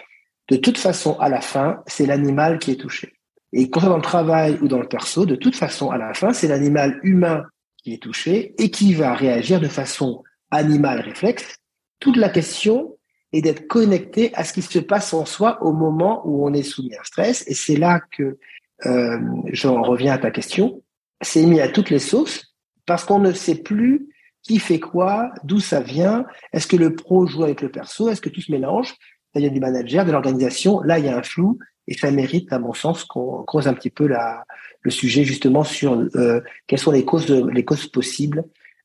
De 0.49 0.55
toute 0.55 0.79
façon, 0.79 1.19
à 1.19 1.29
la 1.29 1.41
fin, 1.41 1.83
c'est 1.89 2.07
l'animal 2.07 2.61
qui 2.61 2.71
est 2.71 2.77
touché. 2.77 3.15
Et 3.53 3.71
quand 3.71 3.81
dans 3.81 3.97
le 3.97 4.03
travail 4.03 4.57
ou 4.63 4.69
dans 4.69 4.79
le 4.79 4.87
perso, 4.87 5.27
de 5.27 5.35
toute 5.35 5.57
façon, 5.57 5.91
à 5.91 5.99
la 5.99 6.15
fin, 6.15 6.33
c'est 6.33 6.47
l'animal 6.47 7.01
humain 7.03 7.43
qui 7.83 7.93
est 7.93 8.01
touché 8.01 8.55
et 8.59 8.71
qui 8.71 8.95
va 8.95 9.13
réagir 9.13 9.59
de 9.59 9.67
façon 9.67 10.23
animale 10.53 11.01
réflexe. 11.01 11.57
Toute 11.99 12.17
la 12.17 12.29
question, 12.29 12.97
et 13.33 13.43
d'être 13.43 13.67
connecté 13.67 14.33
à 14.35 14.45
ce 14.45 14.53
qui 14.53 14.63
se 14.63 14.79
passe 14.79 15.13
en 15.13 15.25
soi 15.25 15.61
au 15.61 15.73
moment 15.73 16.23
où 16.25 16.47
on 16.47 16.53
est 16.53 16.63
soumis 16.63 16.95
à 16.95 17.01
un 17.01 17.03
stress. 17.05 17.43
Et 17.49 17.55
c'est 17.55 17.75
là 17.75 18.01
que 18.13 18.39
euh, 18.87 19.19
j'en 19.47 19.83
reviens 19.83 20.13
à 20.13 20.19
ta 20.19 20.31
question. 20.31 20.84
C'est 21.25 21.45
mis 21.45 21.61
à 21.61 21.69
toutes 21.69 21.91
les 21.91 21.99
sauces 21.99 22.55
parce 22.87 23.05
qu'on 23.05 23.19
ne 23.19 23.33
sait 23.33 23.57
plus 23.57 24.09
qui 24.43 24.59
fait 24.59 24.79
quoi, 24.79 25.33
d'où 25.43 25.59
ça 25.59 25.81
vient. 25.81 26.27
Est-ce 26.53 26.67
que 26.67 26.77
le 26.77 26.95
pro 26.95 27.27
joue 27.27 27.45
avec 27.45 27.63
le 27.63 27.71
perso? 27.71 28.09
Est-ce 28.09 28.21
que 28.21 28.29
tout 28.29 28.43
se 28.43 28.53
mélange? 28.53 28.95
Il 29.35 29.43
y 29.43 29.47
a 29.47 29.49
du 29.49 29.59
manager, 29.59 30.05
de 30.05 30.13
l'organisation. 30.13 30.81
Là, 30.83 30.99
il 30.99 31.07
y 31.07 31.09
a 31.09 31.17
un 31.17 31.23
flou 31.23 31.59
et 31.89 31.95
ça 31.95 32.11
mérite, 32.11 32.53
à 32.53 32.59
mon 32.59 32.73
sens, 32.73 33.05
qu'on 33.05 33.43
creuse 33.43 33.67
un 33.67 33.75
petit 33.75 33.91
peu 33.91 34.09
le 34.09 34.91
sujet 34.91 35.25
justement 35.25 35.65
sur 35.65 35.93
euh, 36.15 36.41
quelles 36.67 36.79
sont 36.79 36.93
les 36.93 37.05
causes, 37.05 37.29
les 37.29 37.65
causes 37.65 37.87
possibles 37.87 38.45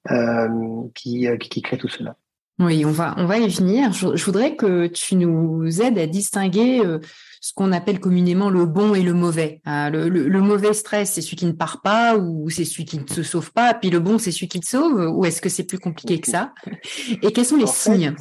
euh, 0.10 0.48
qui, 0.96 1.27
qui, 1.39 1.62
créent 1.62 1.77
tout 1.77 1.89
cela. 1.89 2.15
Oui, 2.60 2.84
on 2.86 2.91
va, 2.91 3.13
on 3.17 3.25
va 3.25 3.38
y 3.38 3.48
venir. 3.48 3.93
Je, 3.93 4.24
voudrais 4.25 4.55
que 4.55 4.88
tu 4.88 5.15
nous 5.15 5.81
aides 5.81 5.98
à 5.98 6.08
distinguer 6.08 6.81
euh, 6.86 7.00
ce 7.41 7.53
qu'on 7.53 7.72
appelle 7.72 8.00
communément 8.00 8.50
le 8.50 8.65
bon 8.65 8.93
et 8.93 9.01
le 9.01 9.13
mauvais. 9.13 9.62
Ah, 9.65 9.89
le, 9.89 10.41
mauvais 10.41 10.74
stress, 10.74 11.13
c'est 11.13 11.22
celui 11.22 11.38
qui 11.38 11.46
ne 11.46 11.53
part 11.53 11.81
pas 11.81 12.17
ou 12.17 12.50
c'est 12.50 12.65
celui 12.65 12.86
qui 12.86 13.00
ne 13.00 13.08
se 13.08 13.24
sauve 13.24 13.51
pas, 13.53 13.74
puis 13.74 13.89
le 13.89 14.00
bon, 14.00 14.17
c'est 14.17 14.31
celui 14.31 14.48
qui 14.48 14.60
te 14.60 14.65
sauve, 14.65 15.10
ou 15.15 15.25
est-ce 15.25 15.41
que 15.41 15.50
c'est 15.50 15.65
plus 15.65 15.79
compliqué 15.79 16.19
que 16.19 16.29
ça? 16.29 16.53
Et 17.22 17.31
quels 17.31 17.46
sont 17.46 17.58
les 17.58 17.67
signes? 17.67 18.15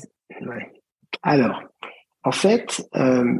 Alors, 1.23 1.63
en 2.23 2.33
fait, 2.33 2.87
euh, 2.95 3.35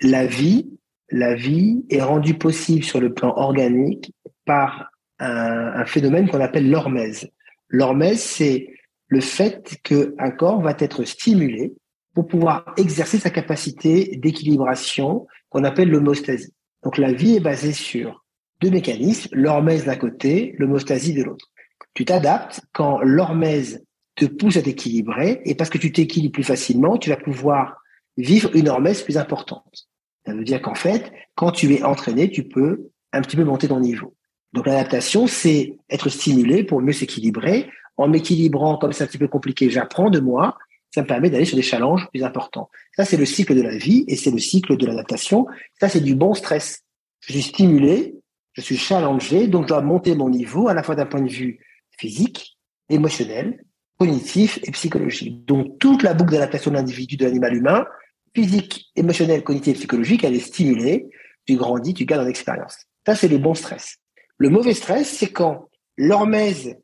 la 0.00 0.26
vie, 0.26 0.68
la 1.10 1.34
vie 1.34 1.84
est 1.90 2.02
rendue 2.02 2.34
possible 2.34 2.84
sur 2.84 3.00
le 3.00 3.12
plan 3.12 3.32
organique 3.36 4.12
par 4.44 4.90
un, 5.18 5.72
un 5.76 5.84
phénomène 5.84 6.28
qu'on 6.28 6.40
appelle 6.40 6.68
l'hormèse. 6.68 7.28
L'hormèse, 7.68 8.20
c'est 8.20 8.68
le 9.06 9.20
fait 9.20 9.78
qu'un 9.82 10.30
corps 10.30 10.60
va 10.62 10.74
être 10.78 11.04
stimulé 11.04 11.74
pour 12.20 12.28
pouvoir 12.28 12.74
exercer 12.76 13.18
sa 13.18 13.30
capacité 13.30 14.18
d'équilibration 14.18 15.26
qu'on 15.48 15.64
appelle 15.64 15.88
l'homostasie. 15.88 16.52
Donc 16.82 16.98
la 16.98 17.14
vie 17.14 17.36
est 17.36 17.40
basée 17.40 17.72
sur 17.72 18.26
deux 18.60 18.68
mécanismes, 18.68 19.30
l'hormèse 19.32 19.86
d'un 19.86 19.96
côté, 19.96 20.54
l'homostasie 20.58 21.14
de 21.14 21.22
l'autre. 21.22 21.46
Tu 21.94 22.04
t'adaptes 22.04 22.60
quand 22.74 23.00
l'hormèse 23.00 23.82
te 24.16 24.26
pousse 24.26 24.58
à 24.58 24.62
t'équilibrer 24.62 25.40
et 25.46 25.54
parce 25.54 25.70
que 25.70 25.78
tu 25.78 25.92
t'équilibres 25.92 26.34
plus 26.34 26.44
facilement, 26.44 26.98
tu 26.98 27.08
vas 27.08 27.16
pouvoir 27.16 27.78
vivre 28.18 28.50
une 28.54 28.68
hormèse 28.68 29.00
plus 29.00 29.16
importante. 29.16 29.88
Ça 30.26 30.34
veut 30.34 30.44
dire 30.44 30.60
qu'en 30.60 30.74
fait, 30.74 31.10
quand 31.36 31.52
tu 31.52 31.72
es 31.72 31.82
entraîné, 31.84 32.30
tu 32.30 32.44
peux 32.44 32.90
un 33.14 33.22
petit 33.22 33.36
peu 33.36 33.44
monter 33.44 33.68
ton 33.68 33.80
niveau. 33.80 34.14
Donc 34.52 34.66
l'adaptation, 34.66 35.26
c'est 35.26 35.78
être 35.88 36.10
stimulé 36.10 36.64
pour 36.64 36.82
mieux 36.82 36.92
s'équilibrer 36.92 37.70
en 37.96 38.08
m'équilibrant, 38.08 38.76
comme 38.76 38.92
c'est 38.92 39.04
un 39.04 39.06
petit 39.06 39.16
peu 39.16 39.28
compliqué, 39.28 39.70
j'apprends 39.70 40.10
de 40.10 40.20
moi, 40.20 40.58
ça 40.90 41.02
me 41.02 41.06
permet 41.06 41.30
d'aller 41.30 41.44
sur 41.44 41.56
des 41.56 41.62
challenges 41.62 42.08
plus 42.10 42.24
importants. 42.24 42.68
Ça, 42.96 43.04
c'est 43.04 43.16
le 43.16 43.24
cycle 43.24 43.54
de 43.54 43.62
la 43.62 43.76
vie 43.76 44.04
et 44.08 44.16
c'est 44.16 44.30
le 44.30 44.38
cycle 44.38 44.76
de 44.76 44.86
l'adaptation. 44.86 45.46
Ça, 45.80 45.88
c'est 45.88 46.00
du 46.00 46.14
bon 46.14 46.34
stress. 46.34 46.82
Je 47.20 47.32
suis 47.32 47.42
stimulé, 47.42 48.16
je 48.54 48.60
suis 48.60 48.76
challengé, 48.76 49.46
donc 49.46 49.64
je 49.64 49.68
dois 49.68 49.82
monter 49.82 50.14
mon 50.14 50.28
niveau 50.28 50.68
à 50.68 50.74
la 50.74 50.82
fois 50.82 50.96
d'un 50.96 51.06
point 51.06 51.22
de 51.22 51.30
vue 51.30 51.60
physique, 51.96 52.56
émotionnel, 52.88 53.64
cognitif 53.98 54.58
et 54.64 54.70
psychologique. 54.72 55.44
Donc 55.44 55.78
toute 55.78 56.02
la 56.02 56.14
boucle 56.14 56.32
d'adaptation 56.32 56.70
de 56.70 56.76
l'individu, 56.76 57.16
de 57.16 57.24
l'animal 57.24 57.54
humain, 57.54 57.86
physique, 58.34 58.90
émotionnel, 58.96 59.44
cognitif, 59.44 59.76
psychologique, 59.76 60.24
elle 60.24 60.34
est 60.34 60.40
stimulée, 60.40 61.06
tu 61.46 61.56
grandis, 61.56 61.94
tu 61.94 62.06
gagnes 62.06 62.20
en 62.20 62.26
expérience. 62.26 62.78
Ça, 63.06 63.14
c'est 63.14 63.28
les 63.28 63.38
bons 63.38 63.54
stress. 63.54 63.98
Le 64.38 64.48
mauvais 64.48 64.74
stress, 64.74 65.08
c'est 65.08 65.30
quand 65.30 65.68
l'hormèse 65.96 66.76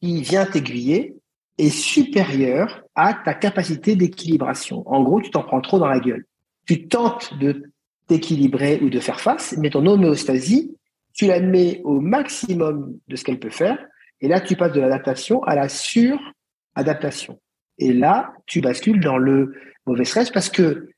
qui 0.00 0.20
vient 0.22 0.44
t'aiguiller 0.44 1.14
est 1.58 1.70
supérieure 1.70 2.82
à 2.94 3.14
ta 3.14 3.34
capacité 3.34 3.96
d'équilibration. 3.96 4.82
En 4.86 5.02
gros, 5.02 5.20
tu 5.20 5.30
t'en 5.30 5.42
prends 5.42 5.60
trop 5.60 5.78
dans 5.78 5.88
la 5.88 6.00
gueule. 6.00 6.24
Tu 6.66 6.88
tentes 6.88 7.38
de 7.38 7.70
t'équilibrer 8.08 8.80
ou 8.82 8.90
de 8.90 9.00
faire 9.00 9.20
face, 9.20 9.56
mais 9.58 9.70
ton 9.70 9.86
homéostasie, 9.86 10.76
tu 11.14 11.26
la 11.26 11.40
mets 11.40 11.80
au 11.84 12.00
maximum 12.00 12.98
de 13.08 13.16
ce 13.16 13.24
qu'elle 13.24 13.38
peut 13.38 13.50
faire, 13.50 13.78
et 14.20 14.28
là, 14.28 14.40
tu 14.40 14.56
passes 14.56 14.72
de 14.72 14.80
l'adaptation 14.80 15.42
à 15.44 15.54
la 15.54 15.68
suradaptation. 15.68 17.40
Et 17.78 17.92
là, 17.92 18.32
tu 18.46 18.60
bascules 18.60 19.00
dans 19.00 19.18
le 19.18 19.54
mauvais 19.86 20.04
stress 20.04 20.30
parce 20.30 20.48
que 20.48 20.88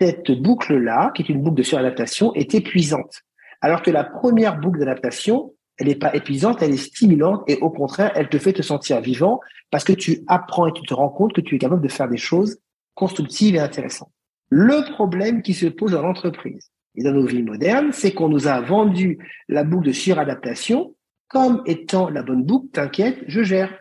cette 0.00 0.30
boucle-là, 0.30 1.10
qui 1.14 1.22
est 1.22 1.28
une 1.28 1.42
boucle 1.42 1.56
de 1.56 1.62
suradaptation, 1.62 2.32
est 2.34 2.54
épuisante. 2.54 3.22
Alors 3.60 3.82
que 3.82 3.90
la 3.90 4.04
première 4.04 4.58
boucle 4.58 4.78
d'adaptation, 4.78 5.52
elle 5.78 5.88
n'est 5.88 5.96
pas 5.96 6.14
épuisante, 6.14 6.62
elle 6.62 6.72
est 6.72 6.76
stimulante 6.76 7.42
et 7.48 7.56
au 7.58 7.70
contraire, 7.70 8.12
elle 8.14 8.28
te 8.28 8.38
fait 8.38 8.52
te 8.52 8.62
sentir 8.62 9.00
vivant 9.00 9.40
parce 9.70 9.84
que 9.84 9.92
tu 9.92 10.22
apprends 10.26 10.66
et 10.66 10.72
tu 10.72 10.82
te 10.82 10.94
rends 10.94 11.08
compte 11.08 11.32
que 11.32 11.40
tu 11.40 11.56
es 11.56 11.58
capable 11.58 11.82
de 11.82 11.88
faire 11.88 12.08
des 12.08 12.18
choses 12.18 12.58
constructives 12.94 13.54
et 13.54 13.60
intéressantes. 13.60 14.12
Le 14.50 14.92
problème 14.92 15.42
qui 15.42 15.54
se 15.54 15.66
pose 15.66 15.92
dans 15.92 16.02
l'entreprise 16.02 16.70
et 16.94 17.02
dans 17.02 17.12
nos 17.12 17.24
vies 17.24 17.42
modernes, 17.42 17.90
c'est 17.92 18.12
qu'on 18.12 18.28
nous 18.28 18.46
a 18.46 18.60
vendu 18.60 19.18
la 19.48 19.64
boucle 19.64 19.86
de 19.86 19.92
suradaptation 19.92 20.94
comme 21.28 21.62
étant 21.64 22.10
la 22.10 22.22
bonne 22.22 22.44
boucle, 22.44 22.68
t'inquiète, 22.72 23.24
je 23.26 23.42
gère. 23.42 23.72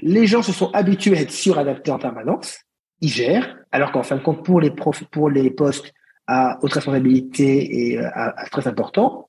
Les 0.00 0.26
gens 0.26 0.42
se 0.42 0.52
sont 0.52 0.70
habitués 0.72 1.16
à 1.16 1.22
être 1.22 1.32
suradaptés 1.32 1.90
en 1.90 1.98
permanence, 1.98 2.60
ils 3.00 3.08
gèrent, 3.08 3.56
alors 3.72 3.90
qu'en 3.90 4.02
fin 4.02 4.16
de 4.16 4.22
compte, 4.22 4.44
pour 4.44 4.60
les 4.60 4.70
profs, 4.70 5.04
pour 5.04 5.30
les 5.30 5.50
postes 5.50 5.94
à 6.26 6.58
haute 6.60 6.74
responsabilité 6.74 7.92
et 7.92 7.98
à, 7.98 8.38
à 8.38 8.46
stress 8.46 8.66
important, 8.66 9.27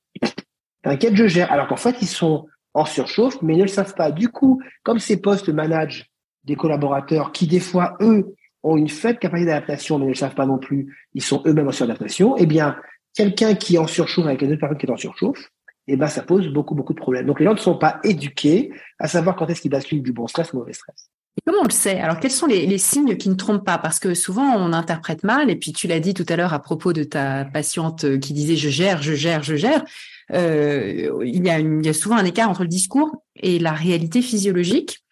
T'inquiète, 0.83 1.15
je 1.15 1.27
gère. 1.27 1.51
Alors 1.51 1.67
qu'en 1.67 1.75
fait, 1.75 1.95
ils 2.01 2.07
sont 2.07 2.47
en 2.73 2.85
surchauffe, 2.85 3.41
mais 3.41 3.53
ils 3.53 3.59
ne 3.59 3.63
le 3.63 3.69
savent 3.69 3.95
pas. 3.95 4.11
Du 4.11 4.29
coup, 4.29 4.61
comme 4.83 4.99
ces 4.99 5.17
postes 5.17 5.49
managent 5.49 6.09
des 6.43 6.55
collaborateurs 6.55 7.31
qui, 7.31 7.47
des 7.47 7.59
fois, 7.59 7.97
eux, 8.01 8.35
ont 8.63 8.77
une 8.77 8.89
faible 8.89 9.19
capacité 9.19 9.49
d'adaptation, 9.49 9.99
mais 9.99 10.05
ne 10.05 10.09
le 10.09 10.15
savent 10.15 10.35
pas 10.35 10.45
non 10.45 10.57
plus, 10.57 10.95
ils 11.13 11.23
sont 11.23 11.41
eux-mêmes 11.45 11.67
en 11.67 11.71
suradaptation, 11.71 12.35
eh 12.37 12.45
bien, 12.45 12.75
quelqu'un 13.13 13.55
qui 13.55 13.75
est 13.75 13.79
en 13.79 13.87
surchauffe 13.87 14.25
avec 14.25 14.41
une 14.41 14.51
autre 14.51 14.59
personne 14.59 14.77
qui 14.77 14.85
est 14.85 14.91
en 14.91 14.97
surchauffe, 14.97 15.49
eh 15.87 15.95
ben, 15.95 16.07
ça 16.07 16.21
pose 16.21 16.47
beaucoup, 16.49 16.75
beaucoup 16.75 16.93
de 16.93 16.99
problèmes. 16.99 17.25
Donc, 17.25 17.39
les 17.39 17.45
gens 17.45 17.53
ne 17.53 17.59
sont 17.59 17.77
pas 17.77 17.99
éduqués 18.03 18.71
à 18.99 19.07
savoir 19.07 19.35
quand 19.35 19.47
est-ce 19.47 19.61
qu'ils 19.61 19.71
basculent 19.71 20.03
du 20.03 20.13
bon 20.13 20.27
stress 20.27 20.53
au 20.53 20.57
mauvais 20.57 20.73
stress. 20.73 21.09
Et 21.37 21.41
comment 21.45 21.61
on 21.61 21.67
le 21.67 21.71
sait? 21.71 21.99
Alors, 21.99 22.19
quels 22.19 22.31
sont 22.31 22.45
les, 22.45 22.77
signes 22.77 23.17
qui 23.17 23.29
ne 23.29 23.35
trompent 23.35 23.65
pas? 23.65 23.77
Parce 23.77 23.99
que 23.99 24.13
souvent, 24.13 24.55
on 24.55 24.73
interprète 24.73 25.23
mal, 25.23 25.49
et 25.49 25.55
puis 25.55 25.73
tu 25.73 25.87
l'as 25.87 25.99
dit 25.99 26.13
tout 26.13 26.25
à 26.29 26.35
l'heure 26.35 26.53
à 26.53 26.59
propos 26.59 26.93
de 26.93 27.03
ta 27.03 27.45
patiente 27.45 28.19
qui 28.19 28.33
disait 28.33 28.55
je 28.55 28.69
gère, 28.69 29.01
je 29.01 29.13
gère, 29.13 29.41
je 29.41 29.55
gère 29.55 29.83
il, 30.31 31.45
y 31.45 31.49
a 31.49 31.59
il, 31.59 31.85
y 31.85 31.89
a 31.89 31.93
souvent 31.93 32.17
un 32.17 32.25
écart 32.25 32.49
entre 32.49 32.63
le 32.63 32.67
discours 32.67 33.23
et 33.35 33.59
la 33.59 33.71
réalité 33.71 34.21
physiologique, 34.21 35.03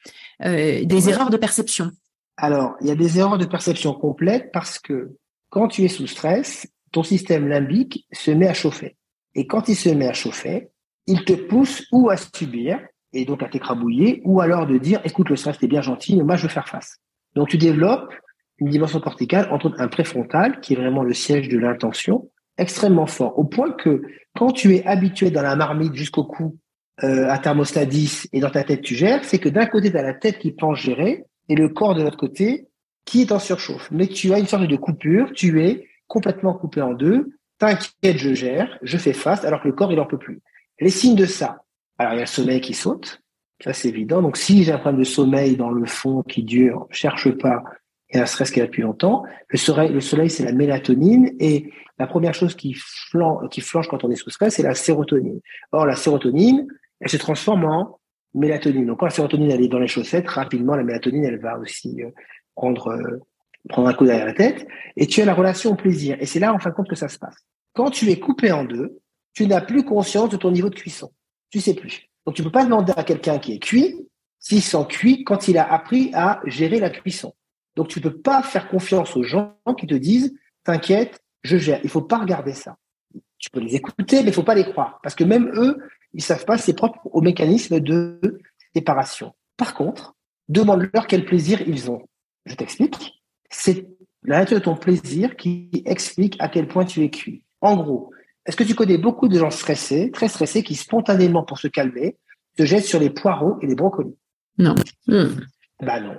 euh, 0.43 0.83
des 0.83 1.09
erreurs 1.09 1.29
de 1.29 1.37
perception. 1.37 1.91
Alors, 2.37 2.75
il 2.81 2.87
y 2.87 2.91
a 2.91 2.95
des 2.95 3.17
erreurs 3.17 3.39
de 3.39 3.45
perception 3.45 3.93
complètes 3.93 4.51
parce 4.53 4.77
que 4.77 5.15
quand 5.49 5.67
tu 5.67 5.83
es 5.83 5.87
sous 5.87 6.05
stress, 6.05 6.67
ton 6.91 7.03
système 7.03 7.47
limbique 7.47 8.05
se 8.11 8.31
met 8.31 8.47
à 8.47 8.53
chauffer. 8.53 8.95
Et 9.33 9.47
quand 9.47 9.67
il 9.67 9.75
se 9.75 9.89
met 9.89 10.07
à 10.07 10.13
chauffer, 10.13 10.69
il 11.07 11.23
te 11.23 11.33
pousse 11.33 11.85
ou 11.91 12.09
à 12.09 12.17
subir, 12.17 12.79
et 13.13 13.25
donc 13.25 13.41
à 13.41 13.49
t'écrabouiller, 13.49 14.21
ou 14.25 14.41
alors 14.41 14.67
de 14.67 14.77
dire, 14.77 14.99
écoute, 15.05 15.29
le 15.29 15.35
stress, 15.35 15.57
t'es 15.57 15.67
bien 15.67 15.81
gentil, 15.81 16.15
mais 16.17 16.23
moi, 16.23 16.35
je 16.35 16.43
veux 16.43 16.49
faire 16.49 16.67
face. 16.67 16.97
Donc, 17.35 17.49
tu 17.49 17.57
développes 17.57 18.13
une 18.59 18.69
dimension 18.69 18.99
corticale 18.99 19.47
entre 19.51 19.73
un 19.77 19.87
préfrontal, 19.87 20.59
qui 20.59 20.73
est 20.73 20.75
vraiment 20.75 21.03
le 21.03 21.13
siège 21.13 21.49
de 21.49 21.57
l'intention, 21.57 22.29
extrêmement 22.57 23.07
fort, 23.07 23.37
au 23.37 23.43
point 23.43 23.71
que 23.71 24.01
quand 24.35 24.51
tu 24.51 24.75
es 24.75 24.85
habitué 24.85 25.31
dans 25.31 25.41
la 25.41 25.55
marmite 25.55 25.93
jusqu'au 25.95 26.23
cou 26.23 26.57
euh, 27.03 27.29
à 27.29 27.37
thermostat 27.37 27.85
10 27.85 28.29
et 28.33 28.39
dans 28.39 28.49
ta 28.49 28.63
tête 28.63 28.81
tu 28.81 28.95
gères, 28.95 29.23
c'est 29.23 29.39
que 29.39 29.49
d'un 29.49 29.65
côté 29.65 29.91
tu 29.91 29.97
as 29.97 30.03
la 30.03 30.13
tête 30.13 30.39
qui 30.39 30.51
pense 30.51 30.79
gérer 30.79 31.25
et 31.49 31.55
le 31.55 31.69
corps 31.69 31.95
de 31.95 32.03
l'autre 32.03 32.17
côté 32.17 32.67
qui 33.05 33.21
est 33.21 33.31
en 33.31 33.39
surchauffe. 33.39 33.89
Mais 33.91 34.07
tu 34.07 34.33
as 34.33 34.39
une 34.39 34.47
sorte 34.47 34.67
de 34.67 34.75
coupure, 34.75 35.31
tu 35.33 35.63
es 35.63 35.87
complètement 36.07 36.53
coupé 36.53 36.81
en 36.81 36.93
deux, 36.93 37.31
t'inquiète, 37.57 38.17
je 38.17 38.33
gère, 38.33 38.77
je 38.81 38.97
fais 38.97 39.13
face, 39.13 39.45
alors 39.45 39.61
que 39.61 39.67
le 39.67 39.73
corps 39.73 39.91
il 39.91 39.99
en 39.99 40.05
peut 40.05 40.17
plus. 40.17 40.41
Les 40.79 40.89
signes 40.89 41.15
de 41.15 41.25
ça, 41.25 41.63
alors 41.97 42.13
il 42.13 42.17
y 42.17 42.19
a 42.19 42.23
le 42.23 42.27
sommeil 42.27 42.61
qui 42.61 42.73
saute, 42.73 43.21
ça 43.63 43.73
c'est 43.73 43.89
évident. 43.89 44.21
Donc 44.21 44.37
si 44.37 44.63
j'ai 44.63 44.71
un 44.71 44.77
problème 44.77 44.99
de 44.99 45.05
sommeil 45.05 45.55
dans 45.55 45.71
le 45.71 45.85
fond 45.85 46.23
qui 46.23 46.43
dure, 46.43 46.87
cherche 46.91 47.31
pas, 47.31 47.63
et 48.09 48.19
un 48.19 48.25
stress 48.25 48.51
qui 48.51 48.61
a 48.61 48.65
depuis 48.65 48.81
longtemps. 48.81 49.23
Le 49.49 49.57
soleil, 49.57 49.91
le 49.91 50.01
soleil, 50.01 50.29
c'est 50.29 50.43
la 50.43 50.53
mélatonine 50.53 51.33
et 51.39 51.71
la 51.99 52.07
première 52.07 52.33
chose 52.33 52.55
qui 52.55 52.73
flanche, 52.73 53.87
quand 53.89 54.03
on 54.03 54.11
est 54.11 54.15
sous 54.15 54.29
stress, 54.29 54.55
c'est 54.55 54.63
la 54.63 54.75
sérotonine. 54.75 55.39
Or, 55.71 55.85
la 55.85 55.95
sérotonine, 55.95 56.67
elle 56.99 57.09
se 57.09 57.17
transforme 57.17 57.65
en 57.65 57.99
mélatonine. 58.33 58.85
Donc, 58.85 58.99
quand 58.99 59.07
la 59.07 59.11
sérotonine 59.11 59.51
elle 59.51 59.61
est 59.61 59.67
dans 59.67 59.79
les 59.79 59.87
chaussettes, 59.87 60.27
rapidement, 60.27 60.75
la 60.75 60.83
mélatonine, 60.83 61.25
elle 61.25 61.39
va 61.39 61.57
aussi 61.57 62.01
euh, 62.01 62.11
prendre 62.55 62.87
euh, 62.87 63.19
prendre 63.69 63.89
un 63.89 63.93
coup 63.93 64.05
derrière 64.05 64.25
la 64.25 64.33
tête. 64.33 64.67
Et 64.95 65.07
tu 65.07 65.21
as 65.21 65.25
la 65.25 65.33
relation 65.33 65.71
au 65.71 65.75
plaisir. 65.75 66.17
Et 66.19 66.25
c'est 66.25 66.39
là, 66.39 66.53
en 66.53 66.59
fin 66.59 66.69
de 66.69 66.75
compte, 66.75 66.89
que 66.89 66.95
ça 66.95 67.09
se 67.09 67.19
passe. 67.19 67.35
Quand 67.73 67.89
tu 67.89 68.09
es 68.09 68.19
coupé 68.19 68.51
en 68.51 68.63
deux, 68.63 68.99
tu 69.33 69.45
n'as 69.47 69.61
plus 69.61 69.83
conscience 69.83 70.29
de 70.29 70.37
ton 70.37 70.51
niveau 70.51 70.69
de 70.69 70.75
cuisson. 70.75 71.11
Tu 71.49 71.59
sais 71.59 71.73
plus. 71.73 72.07
Donc, 72.25 72.35
tu 72.35 72.43
peux 72.43 72.51
pas 72.51 72.63
demander 72.63 72.93
à 72.95 73.03
quelqu'un 73.03 73.39
qui 73.39 73.53
est 73.53 73.59
cuit 73.59 74.07
s'il 74.39 74.61
sent 74.61 74.85
cuit 74.89 75.23
quand 75.23 75.47
il 75.47 75.57
a 75.57 75.71
appris 75.71 76.11
à 76.13 76.41
gérer 76.45 76.79
la 76.79 76.89
cuisson. 76.89 77.33
Donc, 77.77 77.89
tu 77.89 78.01
peux 78.01 78.17
pas 78.17 78.41
faire 78.41 78.67
confiance 78.69 79.15
aux 79.15 79.21
gens 79.21 79.55
qui 79.79 79.85
te 79.85 79.93
disent, 79.93 80.35
t'inquiète, 80.63 81.21
je 81.43 81.57
gère. 81.57 81.79
Il 81.83 81.89
faut 81.91 82.01
pas 82.01 82.17
regarder 82.17 82.53
ça. 82.53 82.75
Tu 83.37 83.51
peux 83.51 83.59
les 83.59 83.75
écouter, 83.75 84.23
mais 84.23 84.29
il 84.29 84.33
faut 84.33 84.41
pas 84.41 84.55
les 84.55 84.65
croire. 84.65 84.99
Parce 85.03 85.13
que 85.13 85.23
même 85.23 85.51
eux, 85.53 85.77
ils 86.13 86.23
savent 86.23 86.43
pas, 86.43 86.57
c'est 86.57 86.73
propre 86.73 86.99
au 87.05 87.21
mécanisme 87.21 87.79
de 87.79 88.19
séparation. 88.75 89.35
Par 89.57 89.75
contre, 89.75 90.15
demande-leur 90.49 91.05
quel 91.05 91.23
plaisir 91.23 91.61
ils 91.67 91.91
ont. 91.91 92.01
Je 92.47 92.55
t'explique. 92.55 93.21
C'est 93.51 93.87
la 94.23 94.39
nature 94.39 94.57
de 94.57 94.63
ton 94.63 94.75
plaisir 94.75 95.35
qui 95.35 95.69
explique 95.85 96.35
à 96.39 96.49
quel 96.49 96.67
point 96.67 96.83
tu 96.83 97.03
es 97.03 97.11
cuit. 97.11 97.43
En 97.61 97.77
gros, 97.77 98.11
est-ce 98.47 98.57
que 98.57 98.63
tu 98.63 98.73
connais 98.73 98.97
beaucoup 98.97 99.27
de 99.27 99.37
gens 99.37 99.51
stressés, 99.51 100.09
très 100.09 100.29
stressés, 100.29 100.63
qui 100.63 100.73
spontanément, 100.73 101.43
pour 101.43 101.59
se 101.59 101.67
calmer, 101.67 102.17
se 102.57 102.65
jettent 102.65 102.85
sur 102.85 102.99
les 102.99 103.11
poireaux 103.11 103.59
et 103.61 103.67
les 103.67 103.75
brocolis? 103.75 104.17
Non. 104.57 104.73
Bah 105.79 105.99
non 106.01 106.17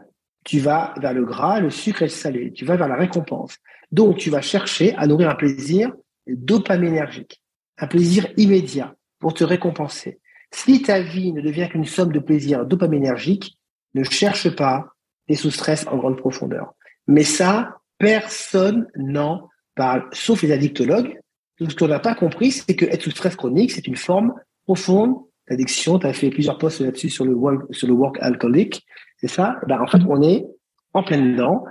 tu 0.49 0.61
vas 0.61 0.95
vers 0.97 1.12
le 1.12 1.26
gras, 1.26 1.61
le 1.61 1.69
sucre 1.69 2.00
et 2.00 2.07
le 2.07 2.11
salé. 2.11 2.52
Tu 2.55 2.64
vas 2.64 2.76
vers 2.76 2.88
la 2.88 2.97
récompense. 2.97 3.59
Donc, 3.93 4.17
tu 4.17 4.31
vas 4.31 4.40
chercher 4.40 4.95
à 4.95 5.07
nourrir 5.07 5.28
un 5.28 5.35
plaisir 5.35 5.93
dopaminergique, 6.26 7.43
un 7.76 7.87
plaisir 7.87 8.26
immédiat 8.38 8.95
pour 9.19 9.35
te 9.35 9.45
récompenser. 9.45 10.21
Si 10.50 10.81
ta 10.81 11.02
vie 11.02 11.35
ne 11.35 11.43
devient 11.43 11.69
qu'une 11.71 11.85
somme 11.85 12.12
de 12.12 12.19
plaisir 12.19 12.64
dopaminergique, 12.64 13.59
ne 13.95 14.02
cherche 14.05 14.49
pas 14.57 14.87
les 15.28 15.35
sous-stress 15.35 15.87
en 15.87 15.99
grande 15.99 16.17
profondeur. 16.17 16.73
Mais 17.07 17.25
ça, 17.25 17.76
personne 17.99 18.87
n'en 18.97 19.50
parle, 19.75 20.09
sauf 20.12 20.40
les 20.40 20.52
addictologues. 20.52 21.21
Ce 21.61 21.76
qu'on 21.76 21.88
n'a 21.88 22.00
pas 22.00 22.14
compris, 22.14 22.52
c'est 22.52 22.75
que 22.75 22.87
être 22.87 23.02
sous 23.02 23.11
stress 23.11 23.37
chronique, 23.37 23.73
c'est 23.73 23.87
une 23.87 23.97
forme 23.97 24.33
profonde 24.64 25.14
d'addiction. 25.47 25.99
Tu 25.99 26.07
as 26.07 26.14
fait 26.14 26.31
plusieurs 26.31 26.57
posts 26.57 26.81
là-dessus 26.81 27.11
sur 27.11 27.26
work, 27.26 27.67
sur 27.75 27.87
le 27.87 27.93
work 27.93 28.17
alcoolique. 28.23 28.87
C'est 29.18 29.28
ça? 29.28 29.56
Ben, 29.66 29.80
En 29.80 29.87
fait, 29.87 30.00
on 30.08 30.22
est 30.22 30.46
en 30.94 31.02
pleine 31.02 31.32
dedans. 31.32 31.64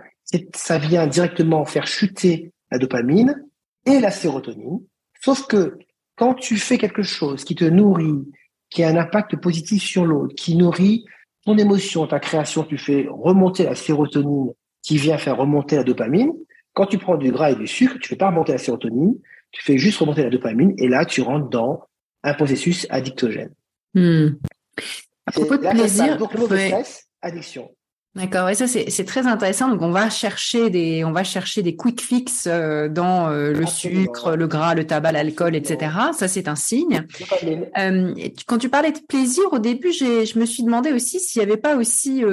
Ça 0.53 0.77
vient 0.77 1.07
directement 1.07 1.65
faire 1.65 1.87
chuter 1.87 2.51
la 2.71 2.77
dopamine 2.77 3.43
et 3.85 3.99
la 3.99 4.11
sérotonine. 4.11 4.81
Sauf 5.21 5.47
que 5.47 5.77
quand 6.15 6.33
tu 6.33 6.57
fais 6.57 6.77
quelque 6.77 7.03
chose 7.03 7.43
qui 7.43 7.55
te 7.55 7.63
nourrit, 7.63 8.25
qui 8.69 8.83
a 8.83 8.89
un 8.89 8.97
impact 8.97 9.37
positif 9.37 9.83
sur 9.83 10.05
l'autre, 10.05 10.35
qui 10.35 10.55
nourrit 10.55 11.05
ton 11.45 11.57
émotion, 11.57 12.05
ta 12.07 12.19
création, 12.19 12.63
tu 12.63 12.77
fais 12.77 13.07
remonter 13.09 13.63
la 13.63 13.75
sérotonine 13.75 14.51
qui 14.81 14.97
vient 14.97 15.17
faire 15.17 15.37
remonter 15.37 15.77
la 15.77 15.83
dopamine. 15.83 16.33
Quand 16.73 16.85
tu 16.85 16.97
prends 16.97 17.17
du 17.17 17.31
gras 17.31 17.51
et 17.51 17.55
du 17.55 17.67
sucre, 17.67 17.97
tu 18.01 18.09
fais 18.09 18.15
pas 18.15 18.29
remonter 18.29 18.51
la 18.51 18.57
sérotonine, 18.57 19.15
tu 19.51 19.63
fais 19.63 19.77
juste 19.77 19.99
remonter 19.99 20.23
la 20.23 20.29
dopamine 20.29 20.73
et 20.77 20.87
là, 20.87 21.05
tu 21.05 21.21
rentres 21.21 21.49
dans 21.49 21.81
un 22.23 22.33
processus 22.33 22.85
addictogène. 22.89 23.53
Hmm. 23.93 24.29
À 25.25 25.31
propos 25.31 25.57
de 25.57 25.69
plaisir, 25.69 26.17
donc 26.17 26.33
le 26.33 26.45
stress, 26.45 27.06
addiction. 27.21 27.71
D'accord, 28.17 28.49
et 28.49 28.55
ça 28.55 28.65
c'est 28.65 29.05
très 29.05 29.27
intéressant. 29.27 29.69
Donc 29.69 29.83
on 29.83 29.91
va 29.91 30.09
chercher 30.09 30.71
des 30.71 31.03
on 31.03 31.11
va 31.11 31.23
chercher 31.23 31.61
des 31.61 31.75
quick 31.75 32.01
fix 32.01 32.47
euh, 32.47 32.89
dans 32.89 33.29
euh, 33.29 33.53
le 33.53 33.67
sucre, 33.67 34.35
le 34.35 34.47
gras, 34.47 34.73
le 34.73 34.87
tabac, 34.87 35.11
l'alcool, 35.11 35.55
etc. 35.55 35.91
Ça 36.13 36.27
c'est 36.27 36.47
un 36.47 36.55
signe. 36.55 37.05
Euh, 37.77 38.15
quand 38.47 38.57
tu 38.57 38.69
parlais 38.69 38.91
de 38.91 38.99
plaisir 39.07 39.43
au 39.51 39.59
début, 39.59 39.91
je 39.91 40.39
me 40.39 40.45
suis 40.47 40.63
demandé 40.63 40.91
aussi 40.93 41.19
s'il 41.19 41.43
n'y 41.43 41.47
avait 41.47 41.61
pas 41.61 41.75
aussi 41.75 42.23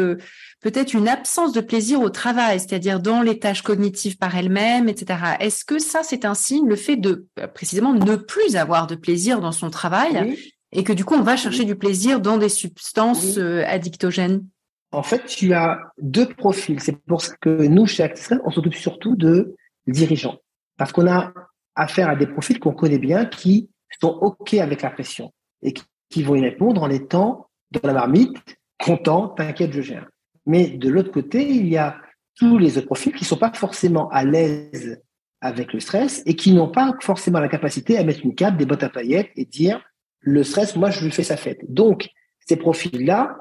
peut-être 0.62 0.94
une 0.94 1.06
absence 1.06 1.52
de 1.52 1.60
plaisir 1.60 2.00
au 2.00 2.08
travail, 2.08 2.60
c'est-à-dire 2.60 2.98
dans 2.98 3.20
les 3.20 3.38
tâches 3.38 3.60
cognitives 3.60 4.16
par 4.16 4.34
elles-mêmes, 4.34 4.88
etc. 4.88 5.18
Est-ce 5.38 5.66
que 5.66 5.78
ça 5.78 6.00
c'est 6.02 6.24
un 6.24 6.34
signe, 6.34 6.66
le 6.66 6.76
fait 6.76 6.96
de 6.96 7.26
précisément 7.52 7.92
ne 7.92 8.16
plus 8.16 8.56
avoir 8.56 8.86
de 8.86 8.94
plaisir 8.94 9.42
dans 9.42 9.52
son 9.52 9.68
travail 9.68 10.34
et 10.72 10.82
que 10.82 10.94
du 10.94 11.04
coup 11.04 11.14
on 11.14 11.22
va 11.22 11.36
chercher 11.36 11.64
du 11.64 11.76
plaisir 11.76 12.20
dans 12.20 12.38
des 12.38 12.48
substances 12.48 13.36
addictogènes? 13.66 14.46
En 14.94 15.02
fait, 15.02 15.24
tu 15.26 15.52
as 15.52 15.80
deux 15.98 16.28
profils. 16.28 16.80
C'est 16.80 16.96
pour 17.04 17.20
ça 17.20 17.34
que 17.40 17.66
nous, 17.66 17.86
chez 17.86 18.04
ActiStress, 18.04 18.38
on 18.44 18.50
s'occupe 18.50 18.74
surtout 18.74 19.16
de 19.16 19.56
dirigeants. 19.88 20.38
Parce 20.76 20.92
qu'on 20.92 21.10
a 21.10 21.32
affaire 21.74 22.08
à 22.08 22.16
des 22.16 22.28
profils 22.28 22.60
qu'on 22.60 22.72
connaît 22.72 22.98
bien 22.98 23.26
qui 23.26 23.70
sont 24.00 24.08
OK 24.08 24.54
avec 24.54 24.82
la 24.82 24.90
pression 24.90 25.32
et 25.62 25.74
qui 26.10 26.22
vont 26.22 26.36
y 26.36 26.40
répondre 26.40 26.82
en 26.82 26.90
étant 26.90 27.48
dans 27.72 27.80
la 27.82 27.92
marmite, 27.92 28.38
content, 28.78 29.28
t'inquiète, 29.28 29.72
je 29.72 29.82
gère. 29.82 30.08
Mais 30.46 30.68
de 30.68 30.88
l'autre 30.88 31.10
côté, 31.10 31.44
il 31.48 31.66
y 31.66 31.76
a 31.76 31.96
tous 32.36 32.58
les 32.58 32.78
autres 32.78 32.86
profils 32.86 33.14
qui 33.14 33.24
sont 33.24 33.36
pas 33.36 33.52
forcément 33.52 34.08
à 34.10 34.24
l'aise 34.24 35.02
avec 35.40 35.72
le 35.72 35.80
stress 35.80 36.22
et 36.24 36.36
qui 36.36 36.52
n'ont 36.52 36.70
pas 36.70 36.92
forcément 37.00 37.40
la 37.40 37.48
capacité 37.48 37.98
à 37.98 38.04
mettre 38.04 38.24
une 38.24 38.34
cape, 38.34 38.56
des 38.56 38.66
bottes 38.66 38.84
à 38.84 38.88
paillettes 38.88 39.30
et 39.36 39.44
dire 39.44 39.82
le 40.20 40.44
stress, 40.44 40.76
moi, 40.76 40.90
je 40.90 41.04
lui 41.04 41.10
fais 41.10 41.24
sa 41.24 41.36
fête. 41.36 41.58
Donc, 41.68 42.08
ces 42.46 42.56
profils-là, 42.56 43.36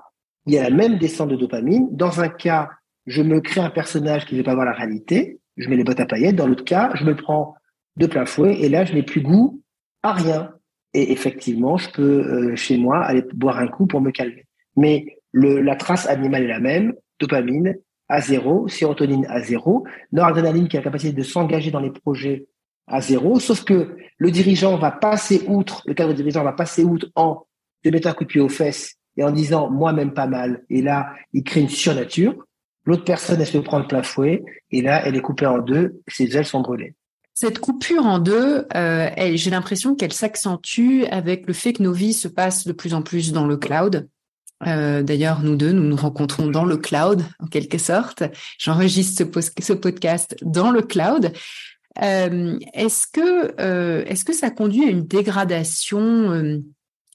il 0.46 0.54
y 0.54 0.58
a 0.58 0.64
la 0.64 0.76
même 0.76 0.98
descente 0.98 1.30
de 1.30 1.36
dopamine. 1.36 1.88
Dans 1.92 2.22
un 2.22 2.30
cas, 2.30 2.70
je 3.06 3.22
me 3.22 3.40
crée 3.40 3.62
un 3.62 3.70
personnage 3.70 4.26
qui 4.26 4.36
ne 4.36 4.40
veut 4.40 4.46
pas 4.46 4.56
voir 4.56 4.66
la 4.66 4.74
réalité, 4.74 5.40
je 5.58 5.70
mets 5.70 5.76
les 5.76 5.84
bottes 5.84 6.00
à 6.00 6.06
paillettes. 6.06 6.36
Dans 6.36 6.48
l'autre 6.48 6.66
cas, 6.66 6.92
je 6.96 7.04
me 7.04 7.16
prends 7.16 7.56
de 7.96 8.08
plein 8.08 8.26
fouet 8.26 8.60
et 8.60 8.70
là, 8.70 8.86
je 8.86 8.94
n'ai 8.94 9.04
plus 9.04 9.22
goût 9.22 9.62
à 10.02 10.14
rien. 10.14 10.52
Et 10.94 11.12
effectivement, 11.12 11.78
je 11.78 11.90
peux, 11.90 12.52
euh, 12.52 12.56
chez 12.56 12.78
moi, 12.78 13.04
aller 13.04 13.24
boire 13.34 13.60
un 13.60 13.68
coup 13.68 13.88
pour 13.88 14.02
me 14.02 14.12
calmer. 14.12 14.46
Mais 14.76 15.18
la 15.34 15.76
trace 15.76 16.08
animale 16.08 16.44
est 16.44 16.48
la 16.48 16.60
même, 16.60 16.94
dopamine 17.20 17.76
à 18.10 18.22
zéro, 18.22 18.68
sérotonine 18.68 19.26
à 19.28 19.42
zéro, 19.42 19.86
noradrénaline 20.12 20.68
qui 20.68 20.78
a 20.78 20.82
la 20.82 20.84
capacité 20.84 21.14
de 21.14 21.24
s'engager 21.24 21.72
dans 21.72 21.80
les 21.80 21.90
projets 21.90 22.48
à 22.86 23.02
zéro, 23.02 23.40
sauf 23.40 23.64
que 23.64 23.96
le 24.18 24.32
dirigeant 24.32 24.78
va 24.78 24.92
passer 24.92 25.44
outre, 25.48 25.82
le 25.86 25.94
cadre 25.94 26.14
dirigeant 26.14 26.44
va 26.44 26.52
passer 26.52 26.84
outre 26.84 27.08
en 27.16 27.46
se 27.84 27.90
mettant 27.90 28.10
un 28.10 28.14
coup 28.14 28.26
de 28.26 28.30
pied 28.30 28.42
aux 28.42 28.50
fesses 28.50 28.98
et 29.18 29.24
en 29.24 29.32
disant 29.32 29.70
moi-même 29.70 30.14
pas 30.14 30.28
mal. 30.28 30.64
Et 30.70 30.82
là, 30.82 31.14
il 31.34 31.44
crée 31.44 31.62
une 31.62 31.70
surnature. 31.70 32.36
L'autre 32.86 33.06
personne, 33.06 33.40
elle 33.40 33.48
se 33.48 33.58
prend 33.58 33.82
plein 33.84 34.04
fouet 34.04 34.44
et 34.72 34.82
là, 34.82 35.06
elle 35.06 35.16
est 35.16 35.22
coupée 35.22 35.46
en 35.46 35.60
deux, 35.60 36.02
ses 36.08 36.36
ailes 36.36 36.46
sont 36.46 36.62
brûlées. 36.62 36.96
Cette 37.34 37.60
coupure 37.60 38.06
en 38.06 38.20
deux, 38.20 38.68
euh, 38.76 39.10
j'ai 39.34 39.50
l'impression 39.50 39.96
qu'elle 39.96 40.14
s'accentue 40.14 41.04
avec 41.10 41.48
le 41.48 41.54
fait 41.54 41.74
que 41.74 41.82
nos 41.82 41.94
vies 41.94 42.14
se 42.14 42.28
passent 42.28 42.68
de 42.68 42.74
plus 42.74 42.94
en 42.94 43.02
plus 43.02 43.32
dans 43.32 43.48
le 43.48 43.58
cloud. 43.58 44.08
Euh, 44.68 45.02
d'ailleurs, 45.02 45.42
nous 45.42 45.56
deux, 45.56 45.72
nous 45.72 45.84
nous 45.84 45.96
rencontrons 45.96 46.48
dans 46.48 46.64
le 46.64 46.78
cloud, 46.78 47.24
en 47.40 47.48
quelque 47.48 47.80
sorte. 47.80 48.24
J'enregistre 48.60 49.26
ce, 49.60 49.74
podcast 49.74 50.36
dans 50.44 50.70
le 50.70 50.84
cloud. 50.84 51.34
Euh, 52.02 52.60
est-ce 52.74 53.08
que 53.08 53.60
est-ce 54.08 54.26
que 54.26 54.34
ça 54.34 54.52
conduit 54.52 54.86
à 54.86 54.90
une 54.90 55.06
dégradation 55.06 56.62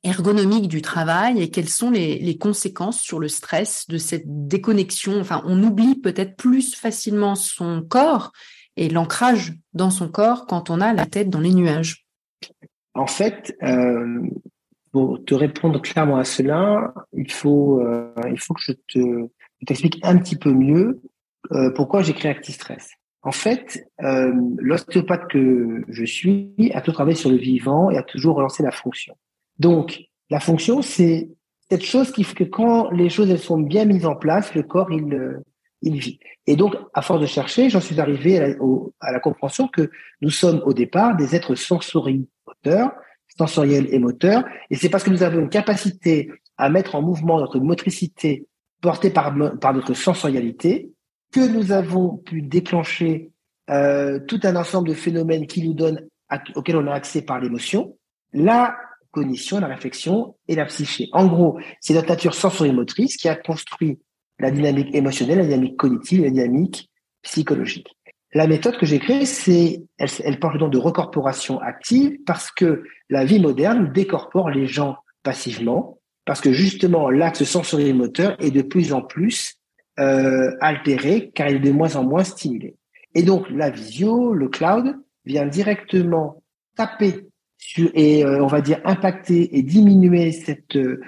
ergonomique 0.08 0.68
du 0.68 0.82
travail 0.82 1.40
et 1.40 1.50
quelles 1.50 1.68
sont 1.68 1.90
les, 1.90 2.38
conséquences 2.38 3.00
sur 3.00 3.18
le 3.18 3.28
stress 3.28 3.86
de 3.88 3.98
cette 3.98 4.24
déconnexion? 4.26 5.20
Enfin, 5.20 5.42
on 5.46 5.62
oublie 5.62 5.96
peut-être 5.96 6.36
plus 6.36 6.74
facilement 6.74 7.34
son 7.34 7.82
corps 7.82 8.32
et 8.76 8.88
l'ancrage 8.88 9.54
dans 9.72 9.90
son 9.90 10.08
corps 10.08 10.46
quand 10.46 10.70
on 10.70 10.80
a 10.80 10.92
la 10.92 11.06
tête 11.06 11.30
dans 11.30 11.40
les 11.40 11.54
nuages. 11.54 12.06
En 12.94 13.06
fait, 13.06 13.56
pour 14.92 15.24
te 15.24 15.34
répondre 15.34 15.80
clairement 15.80 16.16
à 16.16 16.24
cela, 16.24 16.92
il 17.12 17.30
faut, 17.30 17.80
euh, 17.80 18.12
il 18.30 18.38
faut 18.38 18.54
que 18.54 18.62
je 18.62 18.72
te 18.72 19.28
t'explique 19.66 19.98
un 20.02 20.16
petit 20.18 20.36
peu 20.36 20.52
mieux 20.52 21.00
euh, 21.52 21.70
pourquoi 21.74 22.02
j'ai 22.02 22.12
créé 22.12 22.30
ActiStress. 22.30 22.90
En 23.22 23.32
fait, 23.32 23.84
euh, 24.02 24.32
l'ostéopathe 24.58 25.28
que 25.28 25.82
je 25.88 26.04
suis 26.04 26.54
a 26.72 26.80
toujours 26.80 26.94
travaillé 26.94 27.16
sur 27.16 27.30
le 27.30 27.36
vivant 27.36 27.90
et 27.90 27.96
a 27.96 28.02
toujours 28.02 28.36
relancé 28.36 28.62
la 28.62 28.70
fonction. 28.70 29.16
Donc, 29.58 30.00
la 30.30 30.40
fonction, 30.40 30.82
c'est 30.82 31.30
cette 31.70 31.84
chose 31.84 32.12
qui 32.12 32.24
fait 32.24 32.34
que 32.34 32.44
quand 32.44 32.90
les 32.90 33.08
choses 33.10 33.30
elles 33.30 33.38
sont 33.38 33.58
bien 33.58 33.84
mises 33.84 34.06
en 34.06 34.16
place, 34.16 34.54
le 34.54 34.62
corps 34.62 34.90
il 34.90 35.12
euh, 35.14 35.44
il 35.80 35.96
vit. 35.98 36.18
Et 36.46 36.56
donc, 36.56 36.74
à 36.92 37.02
force 37.02 37.20
de 37.20 37.26
chercher, 37.26 37.70
j'en 37.70 37.80
suis 37.80 38.00
arrivé 38.00 38.38
à 38.38 38.48
la, 38.48 38.54
à 39.00 39.12
la 39.12 39.20
compréhension 39.20 39.68
que 39.68 39.90
nous 40.20 40.30
sommes 40.30 40.60
au 40.64 40.72
départ 40.72 41.16
des 41.16 41.36
êtres 41.36 41.54
sensorimoteurs 41.54 42.90
sensoriel 43.38 43.86
et 43.92 43.98
moteur. 43.98 44.44
Et 44.70 44.76
c'est 44.76 44.88
parce 44.88 45.04
que 45.04 45.10
nous 45.10 45.22
avons 45.22 45.40
une 45.40 45.48
capacité 45.48 46.30
à 46.56 46.68
mettre 46.68 46.94
en 46.94 47.02
mouvement 47.02 47.38
notre 47.38 47.60
motricité 47.60 48.46
portée 48.80 49.10
par, 49.10 49.34
par 49.60 49.74
notre 49.74 49.94
sensorialité 49.94 50.90
que 51.32 51.46
nous 51.46 51.72
avons 51.72 52.16
pu 52.16 52.42
déclencher 52.42 53.30
euh, 53.70 54.18
tout 54.26 54.40
un 54.42 54.56
ensemble 54.56 54.88
de 54.88 54.94
phénomènes 54.94 55.46
qui 55.46 55.62
nous 55.62 55.74
donnent, 55.74 56.06
auxquels 56.54 56.76
on 56.76 56.86
a 56.86 56.92
accès 56.92 57.22
par 57.22 57.38
l'émotion, 57.38 57.96
la 58.32 58.76
la 59.60 59.66
réflexion 59.66 60.36
et 60.48 60.54
la 60.54 60.64
psyché. 60.66 61.08
En 61.12 61.26
gros, 61.26 61.58
c'est 61.80 61.94
notre 61.94 62.08
nature 62.08 62.34
sensorimotrice 62.34 63.16
qui 63.16 63.28
a 63.28 63.36
construit 63.36 63.98
la 64.38 64.50
dynamique 64.50 64.94
émotionnelle, 64.94 65.38
la 65.38 65.44
dynamique 65.44 65.76
cognitive, 65.76 66.22
la 66.22 66.30
dynamique 66.30 66.90
psychologique. 67.22 67.88
La 68.34 68.46
méthode 68.46 68.76
que 68.76 68.86
j'ai 68.86 68.98
créée, 68.98 69.24
c'est, 69.24 69.82
elle, 69.96 70.08
elle 70.22 70.38
parle 70.38 70.58
donc 70.58 70.72
de 70.72 70.78
recorporation 70.78 71.60
active 71.60 72.18
parce 72.26 72.50
que 72.50 72.84
la 73.08 73.24
vie 73.24 73.40
moderne 73.40 73.90
décorpore 73.92 74.50
les 74.50 74.66
gens 74.66 74.96
passivement, 75.22 75.98
parce 76.24 76.40
que 76.40 76.52
justement 76.52 77.10
l'axe 77.10 77.44
sensorimoteur 77.44 78.36
est 78.38 78.50
de 78.50 78.62
plus 78.62 78.92
en 78.92 79.00
plus 79.00 79.54
euh, 79.98 80.54
altéré 80.60 81.30
car 81.34 81.48
il 81.48 81.56
est 81.56 81.60
de 81.60 81.70
moins 81.70 81.96
en 81.96 82.04
moins 82.04 82.24
stimulé. 82.24 82.76
Et 83.14 83.22
donc 83.22 83.48
la 83.50 83.70
visio, 83.70 84.34
le 84.34 84.48
cloud 84.48 84.94
vient 85.24 85.46
directement 85.46 86.42
taper 86.76 87.27
et 87.94 88.24
euh, 88.24 88.42
on 88.42 88.46
va 88.46 88.60
dire 88.60 88.80
impacter 88.84 89.56
et 89.56 89.62
diminuer 89.62 90.32
cette 90.32 90.76
euh, 90.76 91.00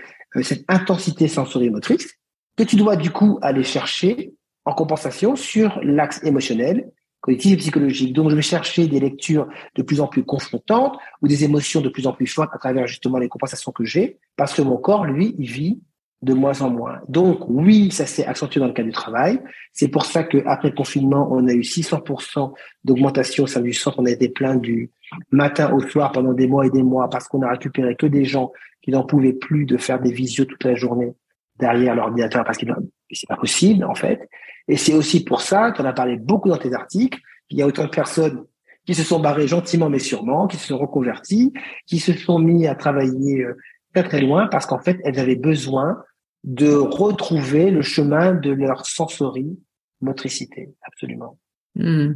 cette 0.43 0.65
intensité 0.69 1.27
sensorimotrice 1.29 2.15
que 2.57 2.63
tu 2.63 2.77
dois 2.77 2.97
du 2.97 3.11
coup 3.11 3.39
aller 3.43 3.65
chercher 3.65 4.33
en 4.65 4.75
compensation 4.75 5.37
sur 5.37 5.81
l'axe 5.83 6.23
émotionnel 6.25 6.91
cognitive 7.21 7.53
et 7.53 7.57
psychologique. 7.59 8.13
Donc, 8.13 8.31
je 8.31 8.37
vais 8.37 8.43
chercher 8.43 8.87
des 8.87 9.01
lectures 9.01 9.49
de 9.77 9.83
plus 9.83 10.01
en 10.01 10.07
plus 10.07 10.25
confrontantes 10.25 10.97
ou 11.23 11.29
des 11.29 11.45
émotions 11.45 11.81
de 11.81 11.89
plus 11.89 12.07
en 12.07 12.13
plus 12.13 12.27
fortes 12.27 12.51
à 12.53 12.59
travers 12.59 12.87
justement 12.87 13.19
les 13.19 13.29
compensations 13.29 13.73
que 13.73 13.85
j'ai, 13.85 14.19
parce 14.37 14.55
que 14.55 14.63
mon 14.63 14.79
corps, 14.79 15.05
lui, 15.05 15.35
il 15.39 15.47
vit 15.47 15.81
de 16.23 16.35
moins 16.35 16.61
en 16.61 16.71
moins. 16.71 16.99
Donc, 17.09 17.49
oui, 17.49 17.91
ça 17.91 18.05
s'est 18.05 18.27
accentué 18.27 18.61
dans 18.61 18.67
le 18.67 18.73
cas 18.73 18.83
du 18.83 18.93
travail. 18.93 19.41
C'est 19.73 19.89
pour 19.89 20.05
ça 20.05 20.23
qu'après 20.23 20.69
le 20.69 20.75
confinement, 20.75 21.29
on 21.31 21.47
a 21.49 21.53
eu 21.53 21.63
600% 21.63 22.53
d'augmentation 22.85 23.45
au 23.45 23.47
sein 23.47 23.63
du 23.63 23.73
centre. 23.73 23.99
On 23.99 24.07
a 24.07 24.11
été 24.11 24.29
plein 24.29 24.57
du 24.57 24.91
matin 25.31 25.73
au 25.73 25.81
soir 25.81 26.13
pendant 26.13 26.35
des 26.35 26.47
mois 26.47 26.67
et 26.67 26.71
des 26.71 26.83
mois 26.83 27.09
parce 27.09 27.27
qu'on 27.27 27.43
a 27.43 27.51
récupéré 27.51 27.97
que 27.97 28.07
des 28.07 28.25
gens 28.25 28.53
qui 28.83 28.91
n'en 28.91 29.05
pouvaient 29.05 29.33
plus 29.33 29.65
de 29.65 29.79
faire 29.79 30.01
des 30.01 30.13
visios 30.13 30.45
toute 30.45 30.65
la 30.65 30.75
journée 30.75 31.15
derrière 31.59 31.95
l'ordinateur 31.95 32.45
parce 32.45 32.59
que 32.59 32.67
c'est 33.11 33.29
pas 33.29 33.37
possible, 33.37 33.85
en 33.85 33.95
fait. 33.95 34.29
Et 34.69 34.77
c'est 34.77 34.95
aussi 34.95 35.25
pour 35.25 35.41
ça, 35.41 35.73
tu 35.75 35.81
en 35.81 35.85
as 35.87 35.93
parlé 35.93 36.17
beaucoup 36.17 36.49
dans 36.51 36.59
tes 36.59 36.75
articles, 36.75 37.19
il 37.49 37.59
y 37.59 37.63
a 37.63 37.67
autant 37.67 37.85
de 37.85 37.91
personnes 37.91 38.45
qui 38.87 38.95
se 38.95 39.03
sont 39.03 39.21
barrées 39.21 39.49
gentiment 39.49 39.89
mais 39.89 39.99
sûrement, 39.99 40.47
qui 40.47 40.57
se 40.57 40.69
sont 40.69 40.79
reconverties, 40.79 41.53
qui 41.87 41.99
se 41.99 42.13
sont 42.13 42.39
mis 42.39 42.67
à 42.67 42.75
travailler 42.75 43.43
euh, 43.43 43.57
très 43.95 44.05
très 44.05 44.21
loin 44.21 44.47
parce 44.49 44.67
qu'en 44.67 44.79
fait, 44.79 44.99
elles 45.05 45.19
avaient 45.19 45.37
besoin 45.37 46.03
de 46.45 46.73
retrouver 46.73 47.71
le 47.71 47.83
chemin 47.83 48.35
de 48.35 48.51
leur 48.51 48.87
sensorie 48.87 49.59
motricité, 50.01 50.75
absolument. 50.83 51.39
Hmm. 51.75 52.15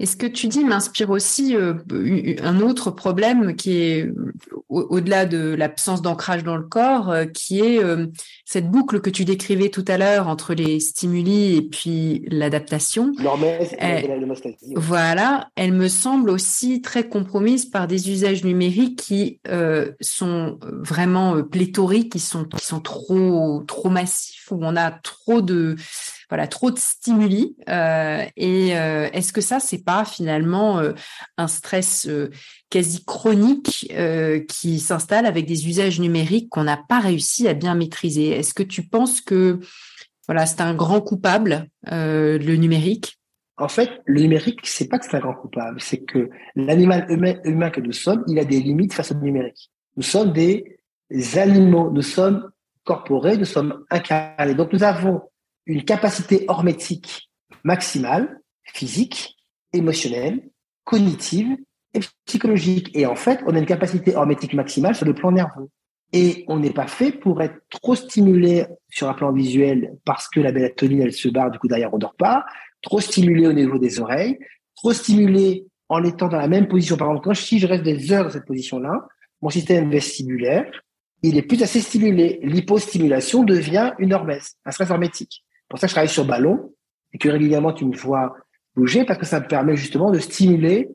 Et 0.00 0.06
ce 0.06 0.16
que 0.16 0.26
tu 0.26 0.48
dis 0.48 0.64
m'inspire 0.64 1.10
aussi 1.10 1.54
euh, 1.54 1.74
un 2.42 2.60
autre 2.60 2.90
problème 2.90 3.54
qui 3.54 3.80
est 3.80 4.10
au-delà 4.68 5.24
de 5.24 5.54
l'absence 5.54 6.02
d'ancrage 6.02 6.42
dans 6.42 6.56
le 6.56 6.64
corps, 6.64 7.10
euh, 7.10 7.26
qui 7.26 7.60
est 7.60 7.78
euh, 7.78 8.06
cette 8.44 8.68
boucle 8.68 9.00
que 9.00 9.08
tu 9.08 9.24
décrivais 9.24 9.68
tout 9.68 9.84
à 9.86 9.96
l'heure 9.96 10.26
entre 10.26 10.52
les 10.52 10.80
stimuli 10.80 11.54
et 11.54 11.62
puis 11.62 12.24
l'adaptation. 12.26 13.12
Voilà, 14.74 15.50
elle 15.54 15.72
me 15.72 15.86
semble 15.86 16.28
aussi 16.28 16.82
très 16.82 17.08
compromise 17.08 17.64
par 17.64 17.86
des 17.86 18.10
usages 18.10 18.42
numériques 18.42 18.98
qui 18.98 19.40
sont 20.00 20.58
vraiment 20.60 21.42
pléthoriques, 21.44 22.12
qui 22.12 22.20
sont 22.20 22.44
qui 22.44 22.64
sont 22.64 22.80
trop 22.80 23.62
trop 23.68 23.90
massifs, 23.90 24.48
où 24.50 24.58
on 24.60 24.74
a 24.74 24.90
trop 24.90 25.40
de 25.40 25.76
voilà 26.34 26.48
trop 26.48 26.72
de 26.72 26.78
stimuli. 26.80 27.54
Euh, 27.68 28.24
et 28.36 28.76
euh, 28.76 29.08
est-ce 29.12 29.32
que 29.32 29.40
ça, 29.40 29.60
c'est 29.60 29.84
pas 29.84 30.04
finalement 30.04 30.80
euh, 30.80 30.92
un 31.38 31.46
stress 31.46 32.08
quasi 32.70 33.04
chronique 33.04 33.92
qui 34.48 34.80
s'installe 34.80 35.26
avec 35.26 35.46
des 35.46 35.68
usages 35.68 36.00
numériques 36.00 36.48
qu'on 36.50 36.64
n'a 36.64 36.76
pas 36.76 36.98
réussi 36.98 37.46
à 37.46 37.54
bien 37.54 37.76
maîtriser? 37.76 38.30
Est-ce 38.30 38.52
que 38.52 38.64
tu 38.64 38.82
penses 38.82 39.20
que 39.20 39.60
voilà, 40.26 40.44
c'est 40.46 40.60
un 40.60 40.74
grand 40.74 41.00
coupable 41.00 41.68
le 41.88 42.54
numérique? 42.56 43.20
En 43.56 43.68
fait, 43.68 43.90
le 44.04 44.22
numérique, 44.22 44.58
c'est 44.64 44.88
pas 44.88 44.98
que 44.98 45.04
c'est 45.04 45.16
un 45.16 45.20
grand 45.20 45.34
coupable, 45.34 45.80
c'est 45.80 46.02
que 46.02 46.30
l'animal 46.56 47.06
humain, 47.10 47.36
humain, 47.44 47.70
que 47.70 47.80
nous 47.80 47.92
sommes, 47.92 48.24
il 48.26 48.40
a 48.40 48.44
des 48.44 48.58
limites 48.58 48.92
face 48.92 49.12
au 49.12 49.14
numérique. 49.14 49.70
Nous 49.96 50.02
sommes 50.02 50.32
des 50.32 50.78
animaux, 51.36 51.92
nous 51.92 52.02
sommes 52.02 52.50
corporés, 52.82 53.36
nous 53.36 53.44
sommes 53.44 53.84
incarnés. 53.88 54.56
Donc 54.56 54.72
nous 54.72 54.82
avons 54.82 55.22
une 55.66 55.84
capacité 55.84 56.44
hormétique 56.48 57.30
maximale, 57.64 58.40
physique, 58.62 59.36
émotionnelle, 59.72 60.42
cognitive 60.84 61.56
et 61.94 62.00
psychologique. 62.26 62.90
Et 62.94 63.06
en 63.06 63.16
fait, 63.16 63.40
on 63.46 63.54
a 63.54 63.58
une 63.58 63.66
capacité 63.66 64.14
hormétique 64.14 64.54
maximale 64.54 64.94
sur 64.94 65.06
le 65.06 65.14
plan 65.14 65.32
nerveux. 65.32 65.68
Et 66.12 66.44
on 66.48 66.58
n'est 66.58 66.72
pas 66.72 66.86
fait 66.86 67.10
pour 67.10 67.42
être 67.42 67.56
trop 67.70 67.94
stimulé 67.94 68.66
sur 68.88 69.08
un 69.08 69.14
plan 69.14 69.32
visuel 69.32 69.96
parce 70.04 70.28
que 70.28 70.40
la 70.40 70.52
mélatonine, 70.52 71.02
elle 71.02 71.12
se 71.12 71.28
barre, 71.28 71.50
du 71.50 71.58
coup 71.58 71.66
derrière 71.66 71.92
on 71.92 71.98
dort 71.98 72.14
pas, 72.14 72.44
trop 72.82 73.00
stimulé 73.00 73.48
au 73.48 73.52
niveau 73.52 73.78
des 73.78 73.98
oreilles, 73.98 74.38
trop 74.76 74.92
stimulé 74.92 75.66
en 75.88 76.04
étant 76.04 76.28
dans 76.28 76.38
la 76.38 76.46
même 76.46 76.68
position. 76.68 76.96
Par 76.96 77.08
exemple, 77.08 77.24
quand 77.24 77.34
si 77.34 77.58
je 77.58 77.66
reste 77.66 77.82
des 77.82 78.12
heures 78.12 78.24
dans 78.24 78.30
cette 78.30 78.44
position-là, 78.44 79.08
mon 79.42 79.50
système 79.50 79.90
vestibulaire, 79.90 80.70
il 81.22 81.36
est 81.36 81.42
plus 81.42 81.62
assez 81.62 81.80
stimulé. 81.80 82.38
L'hypostimulation 82.42 83.42
devient 83.42 83.92
une 83.98 84.12
hormèse, 84.12 84.54
un 84.64 84.70
stress 84.70 84.90
hormétique. 84.90 85.43
Pour 85.68 85.78
ça, 85.78 85.86
je 85.86 85.92
travaille 85.92 86.08
sur 86.08 86.24
ballon 86.24 86.72
et 87.12 87.18
que 87.18 87.28
régulièrement 87.28 87.72
tu 87.72 87.84
me 87.84 87.96
vois 87.96 88.34
bouger 88.76 89.04
parce 89.04 89.18
que 89.18 89.26
ça 89.26 89.40
me 89.40 89.46
permet 89.46 89.76
justement 89.76 90.10
de 90.10 90.18
stimuler 90.18 90.90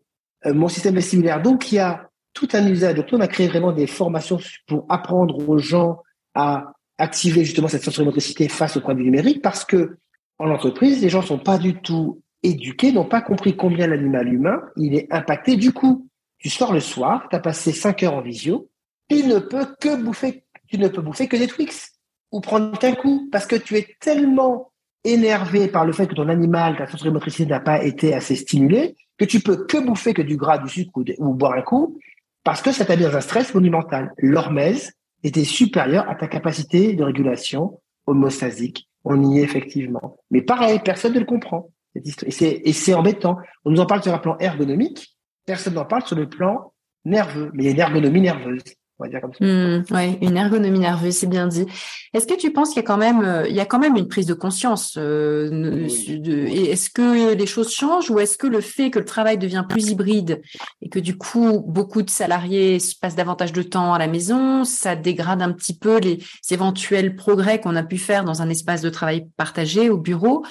euh, 0.45 0.53
mon 0.53 0.67
système 0.67 0.95
vestibulaire. 0.95 1.41
Donc, 1.41 1.71
il 1.71 1.75
y 1.75 1.79
a 1.79 2.10
tout 2.34 2.47
un 2.53 2.65
usage. 2.67 2.95
Donc, 2.95 3.08
on 3.12 3.21
a 3.21 3.27
créé 3.27 3.47
vraiment 3.47 3.71
des 3.71 3.88
formations 3.88 4.39
pour 4.67 4.86
apprendre 4.89 5.47
aux 5.47 5.58
gens 5.58 6.01
à 6.36 6.73
activer 6.97 7.45
justement 7.45 7.67
cette 7.67 7.84
sensorimotricité 7.84 8.47
face 8.49 8.77
au 8.77 8.82
vue 8.82 9.03
numérique 9.03 9.41
parce 9.41 9.65
que 9.65 9.97
en 10.38 10.49
entreprise, 10.49 11.01
les 11.01 11.10
gens 11.10 11.21
sont 11.21 11.39
pas 11.39 11.58
du 11.58 11.82
tout 11.82 12.21
éduqués, 12.43 12.91
n'ont 12.91 13.05
pas 13.05 13.21
compris 13.21 13.55
combien 13.55 13.88
l'animal 13.88 14.34
humain, 14.34 14.62
il 14.77 14.95
est 14.95 15.12
impacté. 15.12 15.58
Du 15.58 15.73
coup, 15.73 16.08
tu 16.38 16.49
sors 16.49 16.71
le 16.71 16.79
soir, 16.79 17.27
tu 17.29 17.36
as 17.36 17.39
passé 17.39 17.73
cinq 17.73 18.03
heures 18.03 18.13
en 18.13 18.21
visio, 18.21 18.69
tu 19.10 19.23
ne 19.23 19.39
peux 19.39 19.65
que 19.79 20.01
bouffer, 20.01 20.45
tu 20.67 20.77
ne 20.77 20.88
peux 20.88 21.01
bouffer 21.01 21.27
que 21.27 21.36
des 21.36 21.47
Twix 21.47 21.98
ou 22.31 22.41
prendre 22.41 22.77
un 22.83 22.93
coup 22.93 23.29
parce 23.31 23.45
que 23.45 23.55
tu 23.55 23.75
es 23.75 23.95
tellement 23.99 24.71
énervé 25.03 25.67
par 25.67 25.85
le 25.85 25.93
fait 25.93 26.07
que 26.07 26.15
ton 26.15 26.29
animal, 26.29 26.77
ta 26.77 26.87
sensorimotricité 26.87 27.49
n'a 27.49 27.59
pas 27.59 27.83
été 27.83 28.13
assez 28.13 28.35
stimulée, 28.35 28.95
que 29.17 29.25
tu 29.25 29.39
peux 29.39 29.65
que 29.65 29.77
bouffer 29.77 30.13
que 30.13 30.21
du 30.21 30.37
gras, 30.37 30.57
du 30.57 30.69
sucre 30.69 30.91
ou, 31.17 31.33
boire 31.33 31.53
un 31.53 31.61
coup, 31.61 31.99
parce 32.43 32.61
que 32.61 32.71
ça 32.71 32.85
t'a 32.85 32.95
mis 32.95 33.03
dans 33.03 33.15
un 33.15 33.21
stress 33.21 33.53
monumental. 33.53 34.13
L'hormèse 34.17 34.93
était 35.23 35.43
supérieure 35.43 36.09
à 36.09 36.15
ta 36.15 36.27
capacité 36.27 36.93
de 36.93 37.03
régulation 37.03 37.79
homostasique. 38.05 38.89
On 39.03 39.21
y 39.31 39.39
est 39.39 39.43
effectivement. 39.43 40.17
Mais 40.31 40.41
pareil, 40.41 40.79
personne 40.83 41.13
ne 41.13 41.19
le 41.19 41.25
comprend. 41.25 41.69
Et 41.95 42.73
c'est 42.73 42.93
embêtant. 42.93 43.37
On 43.65 43.71
nous 43.71 43.79
en 43.79 43.85
parle 43.85 44.03
sur 44.03 44.13
un 44.13 44.19
plan 44.19 44.37
ergonomique, 44.37 45.15
personne 45.45 45.73
n'en 45.73 45.85
parle 45.85 46.05
sur 46.05 46.15
le 46.15 46.29
plan 46.29 46.73
nerveux. 47.05 47.51
Mais 47.53 47.63
il 47.63 47.65
y 47.65 47.69
a 47.69 47.71
une 47.71 47.79
ergonomie 47.79 48.21
nerveuse 48.21 48.63
on 48.99 49.05
va 49.05 49.09
dire 49.09 49.21
comme 49.21 49.33
ça. 49.33 49.45
Mmh, 49.45 49.85
oui, 49.91 50.17
une 50.21 50.38
ergonomie 50.38 50.79
nerveuse, 50.79 51.15
c'est 51.15 51.27
bien 51.27 51.47
dit. 51.47 51.65
Est-ce 52.13 52.27
que 52.27 52.35
tu 52.35 52.51
penses 52.51 52.69
qu'il 52.69 52.77
y 52.77 52.85
a 52.85 52.88
quand 52.88 52.97
même, 52.97 53.21
euh, 53.23 53.47
il 53.47 53.55
y 53.55 53.59
a 53.59 53.65
quand 53.65 53.79
même 53.79 53.95
une 53.95 54.07
prise 54.07 54.25
de 54.25 54.33
conscience 54.33 54.95
euh, 54.97 55.85
Est-ce 55.85 56.89
que 56.89 57.33
les 57.33 57.45
choses 57.45 57.73
changent 57.73 58.12
ou 58.12 58.19
est-ce 58.19 58.38
que 58.38 58.47
le 58.47 58.62
fait 58.62 58.91
que 58.91 58.99
le 58.99 59.05
travail 59.05 59.38
devient 59.38 59.63
plus 59.67 59.89
hybride 59.89 60.41
et 60.81 60.89
que 60.89 60.99
du 60.99 61.17
coup 61.17 61.63
beaucoup 61.65 62.01
de 62.01 62.09
salariés 62.09 62.77
passent 63.01 63.15
davantage 63.15 63.53
de 63.53 63.62
temps 63.62 63.93
à 63.93 63.99
la 63.99 64.07
maison, 64.07 64.65
ça 64.65 64.95
dégrade 64.95 65.41
un 65.41 65.51
petit 65.51 65.77
peu 65.77 65.99
les 65.99 66.19
éventuels 66.51 67.15
progrès 67.15 67.62
qu'on 67.62 67.75
a 67.75 67.83
pu 67.83 67.97
faire 67.97 68.23
dans 68.23 68.41
un 68.41 68.49
espace 68.49 68.81
de 68.81 68.89
travail 68.89 69.27
partagé 69.38 69.89
au 69.89 69.97
bureau? 69.97 70.43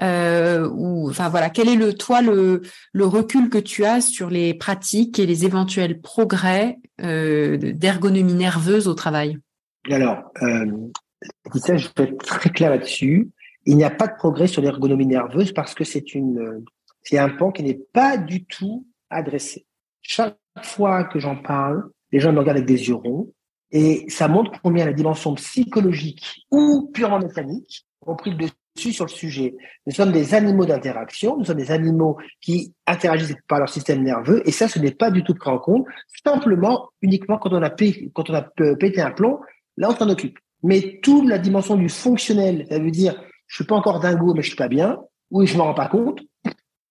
Euh, 0.00 0.68
ou 0.70 1.10
enfin 1.10 1.28
voilà, 1.28 1.50
quel 1.50 1.68
est 1.68 1.76
le 1.76 1.92
toi 1.92 2.22
le, 2.22 2.62
le 2.92 3.04
recul 3.04 3.50
que 3.50 3.58
tu 3.58 3.84
as 3.84 4.00
sur 4.00 4.30
les 4.30 4.54
pratiques 4.54 5.18
et 5.18 5.26
les 5.26 5.44
éventuels 5.44 6.00
progrès 6.00 6.78
euh, 7.02 7.58
d'ergonomie 7.58 8.34
nerveuse 8.34 8.88
au 8.88 8.94
travail? 8.94 9.38
Alors, 9.90 10.22
euh, 10.42 10.66
ça, 11.54 11.76
je 11.76 11.88
vais 11.96 12.04
être 12.04 12.24
très 12.24 12.50
clair 12.50 12.70
là-dessus. 12.70 13.30
Il 13.66 13.76
n'y 13.76 13.84
a 13.84 13.90
pas 13.90 14.06
de 14.06 14.14
progrès 14.14 14.46
sur 14.46 14.62
l'ergonomie 14.62 15.06
nerveuse 15.06 15.52
parce 15.52 15.74
que 15.74 15.84
c'est 15.84 16.14
une 16.14 16.64
c'est 17.02 17.18
un 17.18 17.28
pan 17.28 17.50
qui 17.50 17.62
n'est 17.62 17.80
pas 17.92 18.16
du 18.16 18.44
tout 18.44 18.86
adressé. 19.10 19.66
Chaque 20.00 20.38
fois 20.62 21.04
que 21.04 21.18
j'en 21.18 21.36
parle, 21.36 21.90
les 22.12 22.20
gens 22.20 22.32
me 22.32 22.38
regardent 22.38 22.58
avec 22.58 22.68
des 22.68 22.88
yeux 22.88 22.94
ronds 22.94 23.32
et 23.70 24.04
ça 24.08 24.28
montre 24.28 24.52
combien 24.62 24.84
la 24.84 24.92
dimension 24.92 25.34
psychologique 25.34 26.46
ou 26.50 26.90
purement 26.92 27.18
mécanique 27.18 27.86
ont 28.06 28.16
pris 28.16 28.30
le 28.30 28.36
sur 28.76 29.04
le 29.04 29.10
sujet. 29.10 29.54
Nous 29.86 29.92
sommes 29.92 30.12
des 30.12 30.34
animaux 30.34 30.64
d'interaction, 30.64 31.36
nous 31.36 31.44
sommes 31.44 31.58
des 31.58 31.70
animaux 31.70 32.16
qui 32.40 32.72
interagissent 32.86 33.34
par 33.46 33.58
leur 33.58 33.68
système 33.68 34.02
nerveux, 34.02 34.42
et 34.46 34.52
ça, 34.52 34.68
ce 34.68 34.78
n'est 34.78 34.92
pas 34.92 35.10
du 35.10 35.22
tout 35.22 35.34
pris 35.34 35.50
en 35.50 35.58
compte, 35.58 35.86
simplement, 36.24 36.88
uniquement 37.02 37.38
quand 37.38 37.52
on 37.52 37.62
a, 37.62 37.70
pété, 37.70 38.10
quand 38.14 38.30
on 38.30 38.34
a 38.34 38.42
pété 38.42 39.00
un 39.00 39.10
plomb, 39.10 39.40
là, 39.76 39.90
on 39.90 39.94
s'en 39.96 40.08
occupe. 40.08 40.38
Mais 40.62 41.00
toute 41.02 41.28
la 41.28 41.38
dimension 41.38 41.76
du 41.76 41.88
fonctionnel, 41.88 42.66
ça 42.70 42.78
veut 42.78 42.90
dire, 42.90 43.22
je 43.46 43.56
suis 43.56 43.64
pas 43.64 43.74
encore 43.74 44.00
dingo, 44.00 44.32
mais 44.34 44.42
je 44.42 44.48
suis 44.48 44.56
pas 44.56 44.68
bien, 44.68 44.98
ou 45.30 45.44
je 45.44 45.56
m'en 45.56 45.64
rends 45.64 45.74
pas 45.74 45.88
compte, 45.88 46.20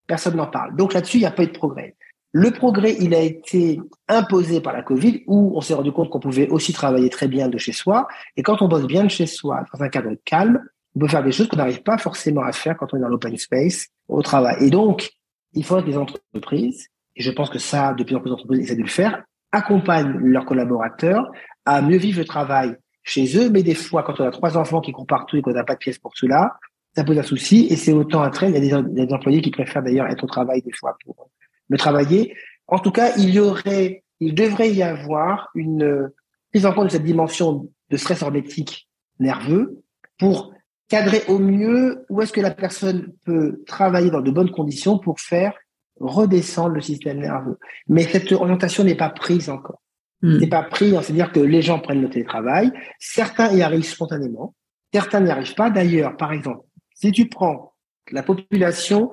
personne 0.07 0.35
n'en 0.35 0.47
parle. 0.47 0.75
Donc 0.75 0.93
là-dessus, 0.93 1.17
il 1.17 1.21
n'y 1.21 1.25
a 1.25 1.31
pas 1.31 1.43
eu 1.43 1.47
de 1.47 1.51
progrès. 1.51 1.95
Le 2.33 2.51
progrès, 2.51 2.95
il 2.99 3.13
a 3.13 3.19
été 3.19 3.79
imposé 4.07 4.61
par 4.61 4.73
la 4.73 4.83
Covid, 4.83 5.23
où 5.27 5.53
on 5.55 5.61
s'est 5.61 5.73
rendu 5.73 5.91
compte 5.91 6.09
qu'on 6.09 6.19
pouvait 6.19 6.47
aussi 6.47 6.71
travailler 6.71 7.09
très 7.09 7.27
bien 7.27 7.49
de 7.49 7.57
chez 7.57 7.73
soi. 7.73 8.07
Et 8.37 8.43
quand 8.43 8.61
on 8.61 8.67
bosse 8.67 8.87
bien 8.87 9.03
de 9.03 9.09
chez 9.09 9.25
soi, 9.25 9.63
dans 9.73 9.83
un 9.83 9.89
cadre 9.89 10.11
calme, 10.23 10.61
on 10.95 10.99
peut 10.99 11.08
faire 11.08 11.23
des 11.23 11.32
choses 11.32 11.47
qu'on 11.47 11.58
n'arrive 11.58 11.84
pas 11.84 11.97
forcément 11.97 12.41
à 12.41 12.51
faire 12.51 12.77
quand 12.77 12.93
on 12.93 12.97
est 12.97 13.01
dans 13.01 13.08
l'open 13.08 13.38
space 13.38 13.88
au 14.08 14.21
travail. 14.21 14.58
Et 14.62 14.69
donc, 14.69 15.10
il 15.54 15.63
faut 15.63 15.82
que 15.82 15.88
les 15.88 15.97
entreprises, 15.97 16.88
et 17.15 17.23
je 17.23 17.32
pense 17.32 17.49
que 17.49 17.60
ça, 17.60 17.93
de 17.93 18.04
plus 18.04 18.15
en 18.15 18.19
plus 18.19 18.30
d'entreprises 18.30 18.60
essaient 18.62 18.75
de 18.75 18.82
le 18.82 18.88
faire, 18.88 19.23
accompagnent 19.51 20.17
leurs 20.19 20.45
collaborateurs 20.45 21.32
à 21.65 21.82
mieux 21.82 21.97
vivre 21.97 22.19
le 22.19 22.25
travail 22.25 22.75
chez 23.04 23.38
eux. 23.38 23.49
Mais 23.49 23.63
des 23.63 23.75
fois, 23.75 24.04
quand 24.04 24.19
on 24.19 24.25
a 24.25 24.32
trois 24.32 24.58
enfants 24.58 24.82
qui 24.82 24.91
courent 24.91 25.08
partout 25.08 25.38
et 25.38 25.41
qu'on 25.41 25.51
n'a 25.51 25.63
pas 25.63 25.73
de 25.73 25.80
pièces 25.80 25.99
pour 25.99 26.15
cela, 26.15 26.58
ça 26.95 27.04
pose 27.04 27.17
un 27.17 27.23
souci 27.23 27.67
et 27.69 27.75
c'est 27.75 27.93
autant 27.93 28.21
un 28.21 28.30
trait. 28.30 28.49
Il 28.49 28.65
y 28.65 28.73
a 28.73 28.82
des, 28.82 29.13
employés 29.13 29.41
qui 29.41 29.51
préfèrent 29.51 29.84
d'ailleurs 29.84 30.08
être 30.08 30.23
au 30.23 30.27
travail 30.27 30.62
des 30.62 30.73
fois 30.73 30.97
pour 31.04 31.30
me 31.69 31.77
travailler. 31.77 32.36
En 32.67 32.80
tout 32.80 32.91
cas, 32.91 33.15
il 33.17 33.30
y 33.30 33.39
aurait, 33.39 34.04
il 34.19 34.36
devrait 34.36 34.71
y 34.71 34.84
avoir 34.84 35.49
une 35.56 36.12
prise 36.51 36.65
en 36.65 36.73
compte 36.73 36.86
de 36.86 36.91
cette 36.91 37.04
dimension 37.04 37.69
de 37.89 37.97
stress 37.97 38.21
hermétique 38.21 38.89
nerveux 39.19 39.84
pour 40.17 40.54
cadrer 40.91 41.23
au 41.30 41.39
mieux 41.39 42.06
où 42.10 42.21
est-ce 42.21 42.34
que 42.34 42.41
la 42.41 42.51
personne 42.51 43.13
peut 43.25 43.63
travailler 43.65 44.12
dans 44.12 44.19
de 44.19 44.30
bonnes 44.30 44.51
conditions 44.51 44.99
pour 44.99 45.21
faire 45.21 45.54
redescendre 46.01 46.75
le 46.75 46.82
système 46.82 47.19
nerveux. 47.19 47.58
Mais 47.88 48.04
cette 48.04 48.30
orientation 48.34 48.84
n'est 48.84 48.95
pas 48.95 49.10
prise 49.10 49.49
encore. 49.49 49.82
Hmm. 50.21 50.38
n'est 50.38 50.47
pas 50.47 50.63
prise, 50.63 50.99
c'est-à-dire 51.01 51.32
que 51.32 51.39
les 51.39 51.62
gens 51.62 51.80
prennent 51.80 52.01
le 52.01 52.10
télétravail, 52.10 52.71
certains 52.99 53.51
y 53.54 53.63
arrivent 53.63 53.86
spontanément, 53.86 54.54
certains 54.93 55.21
n'y 55.21 55.32
arrivent 55.32 55.56
pas. 55.56 55.71
D'ailleurs, 55.71 56.15
par 56.15 56.32
exemple, 56.34 56.65
si 56.93 57.12
tu 57.12 57.27
prends 57.27 57.73
la 58.12 58.21
population 58.21 59.12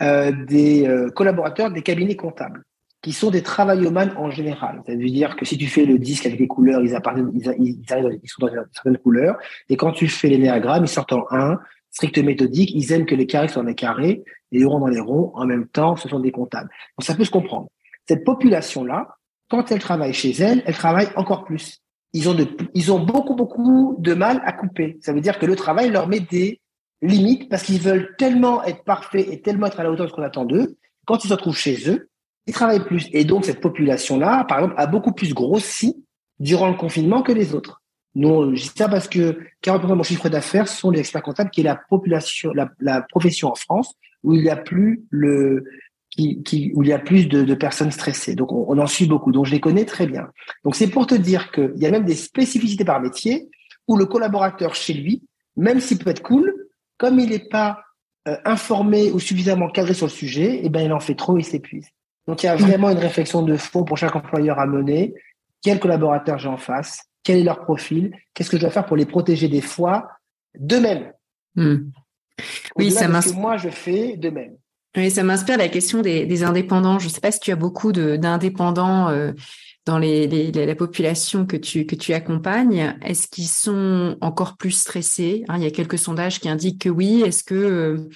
euh, 0.00 0.32
des 0.46 0.88
euh, 0.88 1.10
collaborateurs 1.10 1.70
des 1.70 1.82
cabinets 1.82 2.16
comptables, 2.16 2.64
qui 3.02 3.12
sont 3.12 3.30
des 3.30 3.42
travaillomanes 3.42 4.12
en 4.16 4.30
général. 4.30 4.82
Ça 4.86 4.92
veut 4.92 5.04
dire 5.04 5.36
que 5.36 5.44
si 5.44 5.56
tu 5.56 5.66
fais 5.66 5.84
le 5.84 5.98
disque 5.98 6.26
avec 6.26 6.38
des 6.38 6.48
couleurs, 6.48 6.82
ils, 6.82 6.94
appartiennent, 6.94 7.30
ils, 7.34 7.54
ils, 7.58 7.80
ils 7.88 8.28
sont 8.28 8.46
dans 8.46 8.52
certaines 8.72 8.98
couleurs. 8.98 9.36
Et 9.68 9.76
quand 9.76 9.92
tu 9.92 10.08
fais 10.08 10.28
l'énéagramme, 10.28 10.84
ils 10.84 10.88
sortent 10.88 11.12
en 11.12 11.24
un, 11.30 11.58
strict 11.90 12.18
méthodique. 12.18 12.70
Ils 12.74 12.92
aiment 12.92 13.06
que 13.06 13.14
les 13.14 13.26
carrés 13.26 13.48
soient 13.48 13.62
dans 13.62 13.68
les 13.68 13.74
carrés, 13.74 14.24
les 14.50 14.64
ronds 14.64 14.80
dans 14.80 14.88
les 14.88 15.00
ronds. 15.00 15.32
En 15.34 15.46
même 15.46 15.66
temps, 15.68 15.96
ce 15.96 16.08
sont 16.08 16.20
des 16.20 16.32
comptables. 16.32 16.70
Donc 16.98 17.04
ça 17.04 17.14
peut 17.14 17.24
se 17.24 17.30
comprendre. 17.30 17.68
Cette 18.06 18.24
population-là, 18.24 19.16
quand 19.48 19.70
elle 19.70 19.80
travaille 19.80 20.12
chez 20.12 20.32
elle, 20.32 20.62
elle 20.66 20.74
travaille 20.74 21.08
encore 21.16 21.44
plus. 21.44 21.80
Ils 22.14 22.28
ont, 22.28 22.34
de, 22.34 22.46
ils 22.74 22.90
ont 22.90 23.00
beaucoup, 23.00 23.34
beaucoup 23.34 23.96
de 23.98 24.14
mal 24.14 24.40
à 24.44 24.52
couper. 24.52 24.98
Ça 25.02 25.12
veut 25.12 25.20
dire 25.20 25.38
que 25.38 25.46
le 25.46 25.56
travail 25.56 25.90
leur 25.90 26.08
met 26.08 26.20
des 26.20 26.60
limites 27.02 27.48
parce 27.48 27.62
qu'ils 27.62 27.80
veulent 27.80 28.14
tellement 28.16 28.64
être 28.64 28.82
parfaits 28.84 29.28
et 29.28 29.40
tellement 29.40 29.66
être 29.66 29.78
à 29.78 29.82
la 29.82 29.90
hauteur 29.90 30.06
de 30.06 30.10
ce 30.10 30.16
qu'on 30.16 30.22
attend 30.22 30.44
d'eux. 30.44 30.76
Quand 31.06 31.24
ils 31.24 31.28
se 31.28 31.34
retrouvent 31.34 31.56
chez 31.56 31.88
eux, 31.90 32.07
ils 32.48 32.54
travaillent 32.54 32.84
plus. 32.84 33.08
Et 33.12 33.24
donc, 33.24 33.44
cette 33.44 33.60
population-là, 33.60 34.44
par 34.44 34.58
exemple, 34.58 34.74
a 34.78 34.86
beaucoup 34.86 35.12
plus 35.12 35.34
grossi 35.34 36.04
durant 36.40 36.68
le 36.68 36.74
confinement 36.74 37.22
que 37.22 37.30
les 37.30 37.54
autres. 37.54 37.82
Nous, 38.14 38.56
je 38.56 38.62
dis 38.62 38.72
ça 38.74 38.88
parce 38.88 39.06
que 39.06 39.38
40% 39.62 39.88
de 39.88 39.94
mon 39.94 40.02
chiffre 40.02 40.28
d'affaires 40.28 40.66
sont 40.66 40.90
les 40.90 41.00
experts 41.00 41.22
comptables, 41.22 41.50
qui 41.50 41.60
est 41.60 41.64
la 41.64 41.78
population, 41.88 42.52
la, 42.80 43.02
profession 43.02 43.48
en 43.48 43.54
France 43.54 43.94
où 44.24 44.32
il 44.32 44.42
y 44.42 44.50
a 44.50 44.56
plus 44.56 45.04
le, 45.10 45.64
qui, 46.10 46.42
qui, 46.42 46.72
où 46.74 46.82
il 46.82 46.88
y 46.88 46.92
a 46.92 46.98
plus 46.98 47.28
de, 47.28 47.42
de 47.42 47.54
personnes 47.54 47.92
stressées. 47.92 48.34
Donc, 48.34 48.50
on, 48.50 48.64
on, 48.66 48.78
en 48.78 48.86
suit 48.86 49.06
beaucoup. 49.06 49.30
Donc, 49.30 49.44
je 49.44 49.52
les 49.52 49.60
connais 49.60 49.84
très 49.84 50.06
bien. 50.06 50.28
Donc, 50.64 50.74
c'est 50.74 50.88
pour 50.88 51.06
te 51.06 51.14
dire 51.14 51.52
qu'il 51.52 51.74
y 51.76 51.86
a 51.86 51.90
même 51.90 52.04
des 52.04 52.16
spécificités 52.16 52.84
par 52.84 53.00
métier 53.00 53.48
où 53.86 53.96
le 53.96 54.06
collaborateur 54.06 54.74
chez 54.74 54.94
lui, 54.94 55.22
même 55.56 55.80
s'il 55.80 55.98
peut 55.98 56.10
être 56.10 56.22
cool, 56.22 56.54
comme 56.96 57.20
il 57.20 57.28
n'est 57.28 57.38
pas 57.38 57.82
euh, 58.26 58.36
informé 58.44 59.12
ou 59.12 59.20
suffisamment 59.20 59.68
cadré 59.68 59.92
sur 59.92 60.06
le 60.06 60.12
sujet, 60.12 60.60
eh 60.62 60.70
ben, 60.70 60.80
il 60.80 60.92
en 60.92 61.00
fait 61.00 61.14
trop 61.14 61.36
et 61.36 61.42
s'épuise. 61.42 61.88
Donc, 62.28 62.42
il 62.42 62.46
y 62.46 62.48
a 62.50 62.56
vraiment 62.56 62.90
une 62.90 62.98
réflexion 62.98 63.40
de 63.40 63.56
fond 63.56 63.84
pour 63.84 63.96
chaque 63.96 64.14
employeur 64.14 64.58
à 64.58 64.66
mener. 64.66 65.14
Quels 65.62 65.80
collaborateurs 65.80 66.38
j'ai 66.38 66.48
en 66.48 66.58
face? 66.58 67.00
Quel 67.24 67.38
est 67.38 67.42
leur 67.42 67.60
profil? 67.60 68.14
Qu'est-ce 68.34 68.50
que 68.50 68.58
je 68.58 68.60
dois 68.60 68.70
faire 68.70 68.84
pour 68.84 68.98
les 68.98 69.06
protéger 69.06 69.48
des 69.48 69.62
fois? 69.62 70.08
D'eux-mêmes 70.58 71.10
hmm. 71.56 71.90
Oui, 72.76 72.90
ça 72.90 73.08
m'inspire. 73.08 73.38
Moi, 73.38 73.56
je 73.56 73.70
fais 73.70 74.18
de 74.18 74.28
même. 74.28 74.56
Oui, 74.94 75.10
ça 75.10 75.22
m'inspire 75.22 75.56
la 75.56 75.68
question 75.68 76.02
des, 76.02 76.42
indépendants. 76.42 76.98
Je 76.98 77.06
ne 77.06 77.10
sais 77.10 77.20
pas 77.20 77.32
si 77.32 77.40
tu 77.40 77.50
as 77.50 77.56
beaucoup 77.56 77.92
d'indépendants 77.92 79.08
euh, 79.08 79.32
dans 79.86 79.98
les, 79.98 80.52
la 80.52 80.74
population 80.74 81.46
que 81.46 81.56
tu, 81.56 81.86
que 81.86 81.94
tu 81.94 82.12
accompagnes. 82.12 82.94
Est-ce 83.02 83.26
qu'ils 83.28 83.48
sont 83.48 84.18
encore 84.20 84.58
plus 84.58 84.72
stressés? 84.72 85.44
Hein, 85.48 85.56
Il 85.56 85.64
y 85.64 85.66
a 85.66 85.70
quelques 85.70 85.98
sondages 85.98 86.40
qui 86.40 86.50
indiquent 86.50 86.82
que 86.82 86.90
oui. 86.90 87.22
Est-ce 87.22 87.42
que 87.42 87.54
euh, 87.54 88.08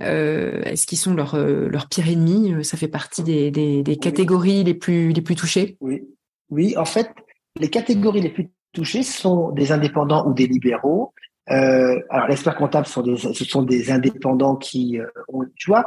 est-ce 0.00 0.86
qu'ils 0.86 0.98
sont 0.98 1.14
leur, 1.14 1.34
euh, 1.34 1.68
leur 1.68 1.88
pire 1.88 2.08
ennemi? 2.08 2.52
Euh, 2.52 2.62
Ça 2.62 2.76
fait 2.76 2.88
partie 2.88 3.22
des, 3.22 3.50
des, 3.50 3.82
des 3.82 3.96
catégories 3.96 4.64
les 4.64 4.74
plus, 4.74 5.12
les 5.12 5.22
plus 5.22 5.36
touchées 5.36 5.76
Oui. 5.80 6.02
oui, 6.50 6.76
en 6.76 6.84
fait, 6.84 7.10
les 7.58 7.68
catégories 7.68 8.20
les 8.20 8.30
plus 8.30 8.50
touchés 8.72 9.02
sont 9.02 9.50
des 9.50 9.72
indépendants 9.72 10.26
ou 10.28 10.34
des 10.34 10.46
libéraux. 10.46 11.12
Euh, 11.50 12.00
alors, 12.10 12.28
l'expert 12.28 12.56
comptable 12.56 12.86
sont 12.86 13.02
des, 13.02 13.16
ce 13.16 13.44
sont 13.44 13.62
des 13.62 13.90
indépendants 13.90 14.56
qui, 14.56 14.98
euh, 14.98 15.06
ont, 15.28 15.44
tu 15.56 15.70
vois, 15.70 15.84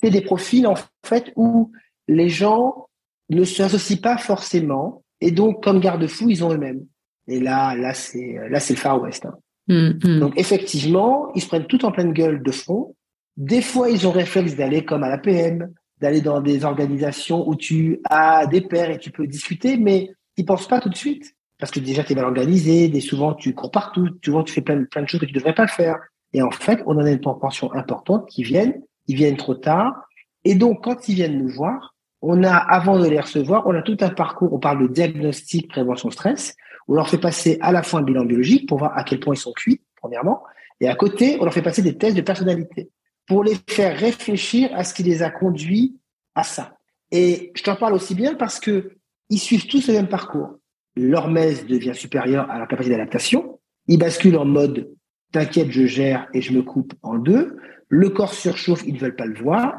c'est 0.00 0.10
des 0.10 0.20
profils 0.20 0.66
en 0.66 0.74
fait 1.04 1.32
où 1.34 1.72
les 2.06 2.28
gens 2.28 2.88
ne 3.30 3.44
s'associent 3.44 4.00
pas 4.02 4.18
forcément 4.18 5.02
et 5.20 5.30
donc 5.30 5.62
comme 5.62 5.80
garde-fou 5.80 6.30
ils 6.30 6.44
ont 6.44 6.52
eux-mêmes. 6.52 6.86
Et 7.26 7.40
là, 7.40 7.74
là 7.74 7.94
c'est 7.94 8.36
là 8.48 8.60
c'est 8.60 8.74
le 8.74 8.78
Far 8.78 9.00
West. 9.02 9.26
Hein. 9.26 9.34
Mm, 9.68 10.18
donc 10.20 10.38
effectivement, 10.38 11.30
ils 11.34 11.42
se 11.42 11.48
prennent 11.48 11.66
tout 11.66 11.84
en 11.84 11.92
pleine 11.92 12.12
gueule 12.12 12.42
de 12.42 12.50
front. 12.52 12.94
Des 13.38 13.62
fois, 13.62 13.88
ils 13.88 14.04
ont 14.08 14.10
réflexe 14.10 14.56
d'aller 14.56 14.84
comme 14.84 15.04
à 15.04 15.08
la 15.08 15.16
PM, 15.16 15.72
d'aller 16.00 16.20
dans 16.20 16.40
des 16.40 16.64
organisations 16.64 17.48
où 17.48 17.54
tu 17.54 18.00
as 18.10 18.48
des 18.48 18.60
pairs 18.60 18.90
et 18.90 18.98
tu 18.98 19.12
peux 19.12 19.28
discuter, 19.28 19.76
mais 19.76 20.10
ils 20.36 20.44
pensent 20.44 20.66
pas 20.66 20.80
tout 20.80 20.88
de 20.88 20.96
suite. 20.96 21.36
Parce 21.56 21.70
que 21.70 21.78
déjà, 21.78 22.02
tu 22.02 22.12
es 22.12 22.16
mal 22.16 22.24
organisé, 22.24 22.88
des 22.88 23.00
souvent 23.00 23.34
tu 23.34 23.54
cours 23.54 23.70
partout, 23.70 24.08
souvent 24.24 24.42
tu 24.42 24.52
fais 24.52 24.60
plein, 24.60 24.82
plein 24.86 25.02
de 25.02 25.08
choses 25.08 25.20
que 25.20 25.26
tu 25.26 25.32
devrais 25.32 25.54
pas 25.54 25.68
faire. 25.68 26.00
Et 26.32 26.42
en 26.42 26.50
fait, 26.50 26.82
on 26.86 26.96
en 26.96 27.04
a 27.04 27.10
une 27.12 27.20
proportion 27.20 27.72
importante 27.74 28.28
qui 28.28 28.42
viennent, 28.42 28.82
ils 29.06 29.14
viennent 29.14 29.36
trop 29.36 29.54
tard. 29.54 29.94
Et 30.42 30.56
donc, 30.56 30.82
quand 30.82 31.08
ils 31.08 31.14
viennent 31.14 31.38
nous 31.38 31.48
voir, 31.48 31.94
on 32.22 32.42
a, 32.42 32.56
avant 32.56 32.98
de 32.98 33.06
les 33.06 33.20
recevoir, 33.20 33.68
on 33.68 33.74
a 33.76 33.82
tout 33.82 33.98
un 34.00 34.10
parcours, 34.10 34.52
on 34.52 34.58
parle 34.58 34.82
de 34.82 34.92
diagnostic, 34.92 35.68
prévention, 35.68 36.10
stress, 36.10 36.56
on 36.88 36.94
leur 36.94 37.08
fait 37.08 37.18
passer 37.18 37.56
à 37.60 37.70
la 37.70 37.84
fois 37.84 38.00
un 38.00 38.02
bilan 38.02 38.24
biologique 38.24 38.68
pour 38.68 38.78
voir 38.78 38.98
à 38.98 39.04
quel 39.04 39.20
point 39.20 39.34
ils 39.34 39.38
sont 39.38 39.52
cuits, 39.52 39.80
premièrement, 39.94 40.42
et 40.80 40.88
à 40.88 40.96
côté, 40.96 41.36
on 41.40 41.44
leur 41.44 41.54
fait 41.54 41.62
passer 41.62 41.82
des 41.82 41.96
tests 41.96 42.16
de 42.16 42.22
personnalité 42.22 42.90
pour 43.28 43.44
les 43.44 43.56
faire 43.68 43.96
réfléchir 43.96 44.70
à 44.74 44.84
ce 44.84 44.94
qui 44.94 45.02
les 45.02 45.22
a 45.22 45.30
conduits 45.30 45.98
à 46.34 46.42
ça. 46.42 46.78
Et 47.10 47.52
je 47.54 47.62
t'en 47.62 47.76
parle 47.76 47.94
aussi 47.94 48.14
bien 48.14 48.34
parce 48.34 48.58
que 48.58 48.92
ils 49.30 49.38
suivent 49.38 49.66
tous 49.66 49.86
le 49.88 49.94
même 49.94 50.08
parcours. 50.08 50.58
Leur 50.96 51.28
messe 51.28 51.66
devient 51.66 51.94
supérieure 51.94 52.50
à 52.50 52.58
leur 52.58 52.66
capacité 52.66 52.96
d'adaptation. 52.96 53.60
Ils 53.86 53.98
basculent 53.98 54.38
en 54.38 54.44
mode 54.44 54.90
t'inquiète, 55.32 55.70
je 55.70 55.86
gère 55.86 56.26
et 56.32 56.40
je 56.40 56.52
me 56.52 56.62
coupe 56.62 56.94
en 57.02 57.18
deux. 57.18 57.56
Le 57.88 58.10
corps 58.10 58.32
surchauffe, 58.32 58.82
ils 58.86 58.94
ne 58.94 58.98
veulent 58.98 59.16
pas 59.16 59.26
le 59.26 59.38
voir. 59.38 59.74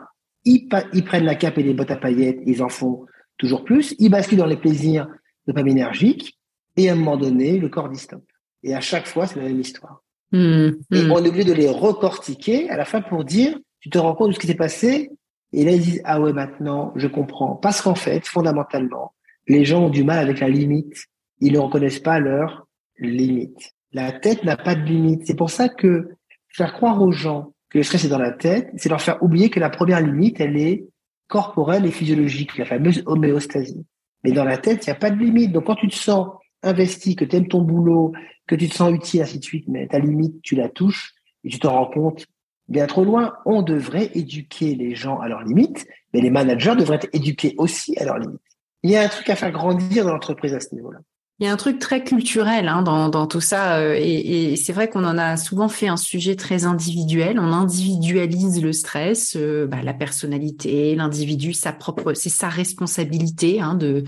Ils, 0.46 0.68
ils, 0.94 1.04
prennent 1.04 1.26
la 1.26 1.36
cape 1.36 1.58
et 1.58 1.64
les 1.64 1.74
bottes 1.74 1.92
à 1.92 1.98
paillettes, 1.98 2.40
ils 2.46 2.64
en 2.64 2.70
font 2.70 3.06
toujours 3.38 3.64
plus. 3.64 3.96
Ils 4.00 4.10
basculent 4.10 4.38
dans 4.38 4.46
les 4.46 4.58
plaisirs 4.58 5.08
dopaminergiques. 5.48 6.40
Et 6.78 6.90
à 6.90 6.94
un 6.94 6.96
moment 6.96 7.18
donné, 7.18 7.58
le 7.58 7.70
corps 7.70 7.90
dit 7.90 8.00
stop. 8.00 8.24
Et 8.64 8.74
à 8.74 8.82
chaque 8.82 9.08
fois, 9.08 9.28
c'est 9.28 9.38
la 9.38 9.48
même 9.48 9.60
histoire. 9.60 10.04
Mmh, 10.32 10.70
et 10.92 11.02
mmh. 11.04 11.12
on 11.12 11.24
est 11.24 11.28
obligé 11.28 11.44
de 11.44 11.54
les 11.54 11.70
recortiquer 11.70 12.70
à 12.70 12.78
la 12.78 12.86
fin 12.86 13.02
pour 13.02 13.24
dire, 13.24 13.58
tu 13.80 13.89
te 13.89 13.98
rends 13.98 14.15
compte 14.15 14.30
de 14.30 14.34
ce 14.34 14.39
qui 14.39 14.48
s'est 14.48 14.56
passé? 14.56 15.12
Et 15.52 15.63
là, 15.63 15.72
ils 15.72 15.82
disent, 15.82 16.02
ah 16.06 16.22
ouais, 16.22 16.34
maintenant, 16.34 16.94
je 16.96 17.08
comprends. 17.08 17.56
Parce 17.56 17.82
qu'en 17.82 17.96
fait, 17.96 18.26
fondamentalement, 18.28 19.13
les 19.48 19.65
gens 19.65 19.86
ont 19.86 19.89
du 19.89 20.04
mal 20.04 20.20
avec 20.20 20.39
la 20.39 20.50
limite. 20.50 21.06
Ils 21.39 21.54
ne 21.54 21.60
reconnaissent 21.60 22.00
pas 22.00 22.20
leur 22.20 22.68
limite. 23.00 23.72
La 23.92 24.12
tête 24.12 24.44
n'a 24.44 24.58
pas 24.58 24.76
de 24.76 24.84
limite. 24.84 25.26
C'est 25.26 25.36
pour 25.36 25.50
ça 25.50 25.70
que 25.70 26.10
faire 26.50 26.74
croire 26.74 27.02
aux 27.02 27.12
gens 27.12 27.54
que 27.70 27.78
le 27.78 27.84
stress 27.84 28.06
est 28.06 28.10
dans 28.10 28.20
la 28.20 28.32
tête, 28.32 28.70
c'est 28.78 28.89
leur 28.89 29.02
faire 29.02 29.22
oublier 29.22 29.50
que 29.50 29.60
la 29.60 29.70
première 29.70 30.02
limite, 30.02 30.39
elle 30.39 30.58
est 30.58 30.86
corporelle 31.28 31.86
et 31.86 31.92
physiologique, 31.92 32.58
la 32.58 32.65
fameuse 32.65 33.04
homéostasie. 33.06 33.86
Mais 34.24 34.32
dans 34.32 34.44
la 34.44 34.58
tête, 34.58 34.86
il 34.86 34.89
n'y 34.89 34.96
a 34.96 35.00
pas 35.00 35.12
de 35.12 35.20
limite. 35.20 35.52
Donc 35.52 35.65
quand 35.65 35.76
tu 35.76 35.88
te 35.88 35.96
sens 35.96 36.28
investi, 36.63 37.15
que 37.15 37.26
tu 37.26 37.36
aimes 37.36 37.48
ton 37.48 37.62
boulot, 37.62 38.13
que 38.50 38.56
tu 38.56 38.68
te 38.68 38.74
sens 38.74 38.92
utile, 38.92 39.22
ainsi 39.22 39.38
de 39.38 39.44
suite, 39.44 39.66
mais 39.68 39.88
ta 39.88 40.00
limite, 40.00 40.42
tu 40.42 40.56
la 40.56 40.70
touches 40.70 41.14
et 41.44 41.50
tu 41.50 41.60
te 41.60 41.68
rends 41.68 41.86
compte 41.86 42.26
bien 42.68 42.88
trop 42.88 43.04
loin. 43.04 43.34
On 43.46 43.62
devrait 43.62 44.10
éduquer 44.16 44.74
les 44.74 44.96
gens 44.96 45.20
à 45.20 45.30
leurs 45.30 45.44
limites, 45.44 45.86
mais 46.14 46.22
les 46.22 46.32
managers 46.32 46.76
devraient 46.76 46.96
être 46.96 47.10
éduqués 47.14 47.54
aussi 47.60 47.96
à 48.00 48.06
leurs 48.06 48.18
limites. 48.18 48.42
Il 48.82 48.90
y 48.90 48.96
a 48.96 49.04
un 49.04 49.08
truc 49.08 49.30
à 49.30 49.36
faire 49.36 49.52
grandir 49.52 50.04
dans 50.04 50.14
l'entreprise 50.14 50.56
à 50.56 50.60
ce 50.60 50.74
niveau-là. 50.74 50.98
Il 51.38 51.46
y 51.46 51.48
a 51.48 51.54
un 51.54 51.58
truc 51.58 51.78
très 51.78 52.04
culturel 52.04 52.68
hein, 52.68 52.82
dans, 52.82 53.28
tout 53.28 53.40
ça, 53.40 53.78
euh, 53.78 53.96
et, 53.96 54.52
et 54.52 54.56
c'est 54.56 54.74
vrai 54.74 54.90
qu'on 54.90 55.06
en 55.06 55.18
a 55.18 55.38
souvent 55.38 55.70
fait 55.70 55.88
un 55.88 55.96
sujet 55.96 56.36
très 56.36 56.66
individuel. 56.66 57.40
On 57.40 57.54
individualise 57.54 58.62
le 58.64 58.74
stress, 58.74 59.38
euh, 59.38 59.68
bah, 59.68 59.84
la 59.84 59.94
personnalité, 59.94 60.96
l'individu, 60.96 61.54
sa 61.54 61.72
propre, 61.72 62.14
c'est 62.14 62.30
sa 62.30 62.50
responsabilité 62.50 63.62
hein, 63.62 63.76
de 63.76 64.04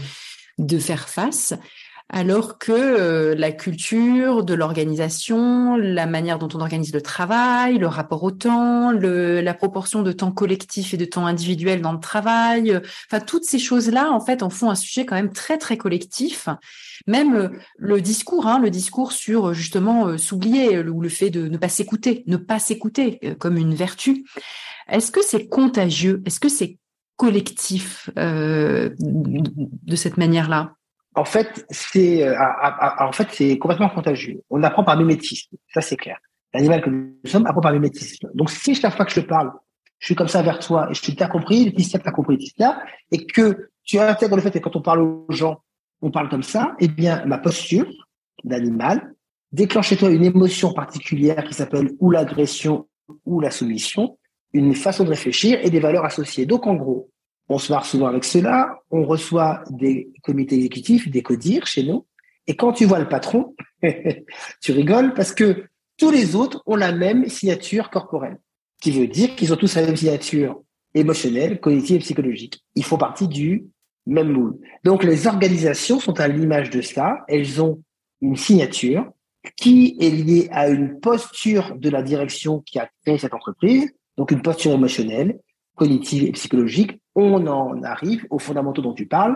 de 0.57 0.77
faire 0.77 1.09
face 1.09 1.53
alors 2.13 2.57
que 2.57 2.73
euh, 2.73 3.35
la 3.35 3.53
culture 3.53 4.43
de 4.43 4.53
l'organisation, 4.53 5.77
la 5.77 6.05
manière 6.05 6.39
dont 6.39 6.49
on 6.53 6.59
organise 6.59 6.93
le 6.93 7.01
travail, 7.01 7.77
le 7.77 7.87
rapport 7.87 8.21
au 8.23 8.31
temps, 8.31 8.91
la 8.91 9.53
proportion 9.53 10.01
de 10.01 10.11
temps 10.11 10.33
collectif 10.33 10.93
et 10.93 10.97
de 10.97 11.05
temps 11.05 11.25
individuel 11.25 11.81
dans 11.81 11.93
le 11.93 12.01
travail, 12.01 12.71
euh, 12.71 12.81
enfin 13.09 13.21
toutes 13.21 13.45
ces 13.45 13.59
choses-là 13.59 14.11
en 14.11 14.19
fait 14.19 14.43
en 14.43 14.49
font 14.49 14.69
un 14.69 14.75
sujet 14.75 15.05
quand 15.05 15.15
même 15.15 15.31
très 15.31 15.57
très 15.57 15.77
collectif. 15.77 16.49
Même 17.07 17.33
euh, 17.33 17.47
le 17.77 18.01
discours, 18.01 18.45
hein, 18.45 18.59
le 18.59 18.69
discours 18.69 19.13
sur 19.13 19.53
justement 19.53 20.17
s'oublier 20.17 20.79
ou 20.79 20.99
le 20.99 21.09
fait 21.09 21.29
de 21.29 21.47
ne 21.47 21.57
pas 21.57 21.69
s'écouter, 21.69 22.25
ne 22.27 22.35
pas 22.35 22.59
s'écouter 22.59 23.21
comme 23.39 23.55
une 23.55 23.73
vertu. 23.73 24.25
Est-ce 24.89 25.11
que 25.11 25.23
c'est 25.23 25.47
contagieux? 25.47 26.21
Est-ce 26.25 26.41
que 26.41 26.49
c'est 26.49 26.77
collectif 27.15 28.09
de 28.17 28.91
cette 29.95 30.17
manière-là? 30.17 30.73
En 31.15 31.25
fait, 31.25 31.65
c'est 31.69 32.27
euh, 32.27 32.35
en 32.99 33.11
fait 33.11 33.27
c'est 33.31 33.57
complètement 33.57 33.89
contagieux. 33.89 34.41
On 34.49 34.63
apprend 34.63 34.83
par 34.83 34.97
mimétisme, 34.97 35.55
ça 35.73 35.81
c'est 35.81 35.97
clair. 35.97 36.17
L'animal 36.53 36.81
que 36.81 36.89
nous 36.89 37.13
sommes 37.25 37.45
apprend 37.45 37.61
par 37.61 37.73
mimétisme. 37.73 38.29
Donc 38.33 38.49
si 38.49 38.75
chaque 38.75 38.95
fois 38.95 39.05
que 39.05 39.11
je 39.11 39.21
parle, 39.21 39.51
je 39.99 40.07
suis 40.07 40.15
comme 40.15 40.29
ça 40.29 40.41
vers 40.41 40.59
toi 40.59 40.87
et 40.89 40.93
je 40.93 41.01
te 41.01 41.11
t'as 41.11 41.27
compris, 41.27 41.65
Laetitia 41.65 41.99
t'as 41.99 42.11
compris, 42.11 42.37
Laetitia, 42.37 42.81
et 43.11 43.25
que 43.25 43.69
tu 43.83 43.99
intègres 43.99 44.35
le 44.35 44.41
fait 44.41 44.51
que 44.51 44.59
quand 44.59 44.75
on 44.75 44.81
parle 44.81 45.01
aux 45.01 45.25
gens, 45.29 45.61
on 46.01 46.11
parle 46.11 46.29
comme 46.29 46.43
ça, 46.43 46.75
eh 46.79 46.87
bien 46.87 47.25
ma 47.25 47.37
posture 47.37 47.87
d'animal 48.43 49.13
déclenche 49.51 49.89
chez 49.89 49.97
toi 49.97 50.09
une 50.09 50.23
émotion 50.23 50.73
particulière 50.73 51.43
qui 51.43 51.53
s'appelle 51.53 51.91
ou 51.99 52.09
l'agression 52.09 52.87
ou 53.25 53.41
la 53.41 53.51
soumission, 53.51 54.17
une 54.53 54.75
façon 54.75 55.03
de 55.03 55.09
réfléchir 55.09 55.59
et 55.61 55.69
des 55.69 55.79
valeurs 55.79 56.05
associées. 56.05 56.45
Donc 56.45 56.67
en 56.67 56.75
gros, 56.75 57.10
on 57.51 57.57
se 57.57 57.73
souvent 57.83 58.07
avec 58.07 58.23
cela. 58.23 58.79
On 58.89 59.03
reçoit 59.03 59.63
des 59.69 60.11
comités 60.23 60.55
exécutifs, 60.55 61.09
des 61.09 61.21
CODIR 61.21 61.65
chez 61.65 61.83
nous. 61.83 62.05
Et 62.47 62.55
quand 62.55 62.73
tu 62.73 62.85
vois 62.85 62.99
le 62.99 63.07
patron, 63.07 63.55
tu 64.61 64.71
rigoles 64.71 65.13
parce 65.13 65.33
que 65.33 65.65
tous 65.97 66.11
les 66.11 66.35
autres 66.35 66.63
ont 66.65 66.75
la 66.75 66.91
même 66.91 67.27
signature 67.27 67.89
corporelle, 67.89 68.37
qui 68.81 68.91
veut 68.91 69.07
dire 69.07 69.35
qu'ils 69.35 69.53
ont 69.53 69.57
tous 69.57 69.75
la 69.75 69.85
même 69.85 69.95
signature 69.95 70.61
émotionnelle, 70.93 71.59
cognitive 71.59 71.97
et 71.97 71.99
psychologique. 71.99 72.63
Ils 72.75 72.83
font 72.83 72.97
partie 72.97 73.27
du 73.27 73.65
même 74.07 74.31
moule. 74.31 74.57
Donc 74.83 75.03
les 75.03 75.27
organisations 75.27 75.99
sont 75.99 76.19
à 76.19 76.27
l'image 76.27 76.69
de 76.69 76.81
ça. 76.81 77.19
Elles 77.27 77.61
ont 77.61 77.83
une 78.21 78.35
signature 78.35 79.11
qui 79.57 79.97
est 79.99 80.09
liée 80.09 80.47
à 80.51 80.69
une 80.69 80.99
posture 80.99 81.75
de 81.75 81.89
la 81.89 82.01
direction 82.01 82.61
qui 82.61 82.79
a 82.79 82.89
créé 83.03 83.17
cette 83.17 83.33
entreprise, 83.33 83.91
donc 84.17 84.31
une 84.31 84.41
posture 84.41 84.71
émotionnelle, 84.71 85.39
cognitive 85.75 86.23
et 86.23 86.31
psychologique 86.31 87.01
on 87.15 87.47
en 87.47 87.83
arrive 87.83 88.25
aux 88.29 88.39
fondamentaux 88.39 88.81
dont 88.81 88.93
tu 88.93 89.05
parles. 89.05 89.35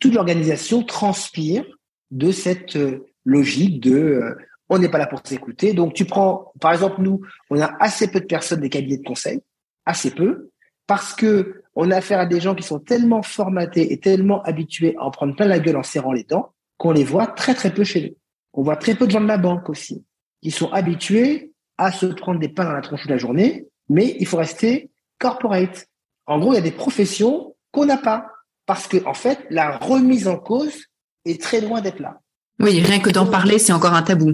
Toute 0.00 0.14
l'organisation 0.14 0.82
transpire 0.82 1.64
de 2.10 2.30
cette 2.30 2.76
euh, 2.76 3.06
logique 3.24 3.80
de 3.80 3.96
euh, 3.96 4.36
on 4.68 4.78
n'est 4.78 4.88
pas 4.88 4.98
là 4.98 5.06
pour 5.06 5.20
s'écouter. 5.24 5.72
Donc 5.72 5.94
tu 5.94 6.04
prends, 6.04 6.52
par 6.60 6.72
exemple, 6.72 7.00
nous, 7.00 7.20
on 7.50 7.60
a 7.60 7.74
assez 7.80 8.10
peu 8.10 8.20
de 8.20 8.26
personnes 8.26 8.60
des 8.60 8.68
cabinets 8.68 8.98
de 8.98 9.04
conseil, 9.04 9.40
assez 9.86 10.10
peu, 10.10 10.50
parce 10.86 11.14
que 11.14 11.62
on 11.74 11.90
a 11.90 11.96
affaire 11.96 12.20
à 12.20 12.26
des 12.26 12.40
gens 12.40 12.54
qui 12.54 12.62
sont 12.62 12.80
tellement 12.80 13.22
formatés 13.22 13.92
et 13.92 14.00
tellement 14.00 14.42
habitués 14.42 14.96
à 14.98 15.04
en 15.04 15.10
prendre 15.10 15.36
plein 15.36 15.46
la 15.46 15.58
gueule 15.58 15.76
en 15.76 15.82
serrant 15.82 16.12
les 16.12 16.24
dents 16.24 16.52
qu'on 16.78 16.92
les 16.92 17.04
voit 17.04 17.26
très 17.26 17.54
très 17.54 17.72
peu 17.72 17.84
chez 17.84 18.02
nous. 18.02 18.16
On 18.52 18.62
voit 18.62 18.76
très 18.76 18.94
peu 18.94 19.06
de 19.06 19.10
gens 19.10 19.20
de 19.20 19.26
la 19.26 19.38
banque 19.38 19.68
aussi, 19.70 20.04
qui 20.42 20.50
sont 20.50 20.70
habitués 20.72 21.52
à 21.78 21.92
se 21.92 22.06
prendre 22.06 22.40
des 22.40 22.48
pains 22.48 22.64
dans 22.64 22.72
la 22.72 22.80
tronche 22.80 23.06
de 23.06 23.10
la 23.10 23.18
journée, 23.18 23.66
mais 23.88 24.16
il 24.18 24.26
faut 24.26 24.38
rester 24.38 24.90
corporate. 25.18 25.86
En 26.26 26.38
gros, 26.38 26.52
il 26.52 26.56
y 26.56 26.58
a 26.58 26.62
des 26.62 26.72
professions 26.72 27.54
qu'on 27.72 27.86
n'a 27.86 27.96
pas 27.96 28.30
parce 28.66 28.88
que 28.88 29.04
en 29.06 29.14
fait, 29.14 29.46
la 29.50 29.78
remise 29.78 30.26
en 30.28 30.36
cause 30.36 30.86
est 31.24 31.40
très 31.40 31.60
loin 31.60 31.80
d'être 31.80 32.00
là. 32.00 32.20
Oui, 32.58 32.80
rien 32.80 33.00
que 33.00 33.10
d'en 33.10 33.26
parler, 33.26 33.58
c'est 33.58 33.72
encore 33.72 33.94
un 33.94 34.02
tabou. 34.02 34.32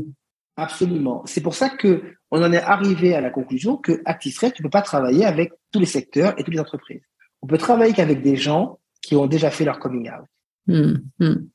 Absolument. 0.57 1.23
C'est 1.27 1.41
pour 1.41 1.55
ça 1.55 1.71
que 1.71 2.03
on 2.31 2.43
en 2.43 2.53
est 2.53 2.63
arrivé 2.63 3.15
à 3.15 3.21
la 3.21 3.31
conclusion 3.31 3.77
que 3.77 4.01
Actifred, 4.05 4.53
tu 4.53 4.63
peux 4.63 4.71
pas 4.71 4.83
travailler 4.83 5.25
avec 5.25 5.53
tous 5.71 5.81
les 5.81 5.87
secteurs 5.87 6.39
et 6.39 6.45
toutes 6.45 6.55
les 6.55 6.61
entreprises. 6.61 7.03
On 7.43 7.47
peut 7.47 7.59
travailler 7.59 7.93
qu'avec 7.93 8.23
des 8.23 8.37
gens 8.37 8.79
qui 9.01 9.17
ont 9.17 9.27
déjà 9.27 9.51
fait 9.51 9.65
leur 9.65 9.79
coming 9.79 10.11
out. 10.11 10.27
Hmm, 10.67 10.95
hmm. 11.19 11.49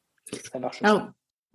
Ça 0.52 0.60
marche. 0.60 0.82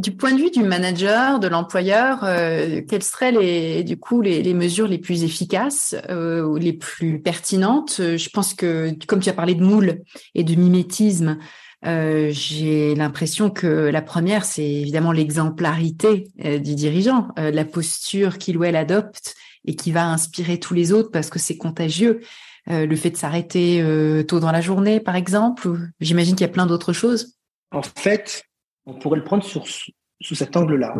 Du 0.03 0.11
point 0.11 0.33
de 0.33 0.39
vue 0.39 0.51
du 0.51 0.65
manager, 0.65 1.39
de 1.39 1.47
l'employeur, 1.47 2.25
euh, 2.25 2.83
quelles 2.89 3.05
seraient 3.05 3.31
les, 3.31 3.85
du 3.85 3.97
coup 3.97 4.21
les, 4.21 4.53
mesures 4.53 4.89
les 4.89 4.99
plus 4.99 5.23
efficaces 5.23 5.95
euh, 6.11 6.43
ou 6.43 6.57
les 6.57 6.73
plus 6.73 7.23
pertinentes? 7.23 7.99
Je 7.99 8.29
pense 8.31 8.53
que, 8.53 8.93
comme 9.07 9.21
tu 9.21 9.29
as 9.29 9.33
parlé 9.33 9.55
de 9.55 9.63
moule 9.63 10.03
et 10.35 10.43
de 10.43 10.57
mimétisme, 10.57 11.39
euh, 11.87 12.31
j'ai 12.33 12.97
l'impression 12.97 13.49
que 13.49 13.67
la 13.67 14.03
première, 14.03 14.45
c'est 14.45 14.69
évidemment 14.69 15.13
l'exemplarité 15.13 16.33
du 16.37 16.75
dirigeant, 16.75 17.29
la 17.37 17.65
posture 17.65 18.39
qu'il 18.39 18.59
ou 18.59 18.65
elle 18.65 18.77
adopte 18.77 19.37
et 19.67 19.77
qui 19.77 19.93
va 19.93 20.09
inspirer 20.09 20.59
tous 20.59 20.75
les 20.75 20.93
autres 20.93 21.13
parce 21.13 21.31
que 21.31 21.39
c'est 21.39 21.57
contagieux. 21.57 22.23
le 22.67 22.97
fait 22.97 23.11
de 23.11 23.17
s'arrêter 23.17 23.85
tôt 24.27 24.41
dans 24.41 24.51
la 24.51 24.63
journée, 24.63 24.99
par 24.99 25.15
exemple. 25.15 25.79
J'imagine 26.01 26.35
qu'il 26.35 26.45
y 26.45 26.51
a 26.51 26.53
plein 26.53 26.67
d'autres 26.67 26.93
choses? 26.93 27.37
En 27.71 27.83
fait, 27.83 28.45
on 28.87 28.95
pourrait 28.95 29.19
le 29.19 29.25
prendre 29.25 29.45
sous 29.45 30.35
cet 30.35 30.57
angle-là. 30.57 30.95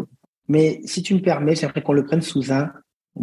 Mais 0.49 0.81
si 0.85 1.03
tu 1.03 1.15
me 1.15 1.21
permets, 1.21 1.55
j'aimerais 1.55 1.83
qu'on 1.83 1.93
le 1.93 2.05
prenne 2.05 2.23
sous 2.23 2.53
un 2.53 2.71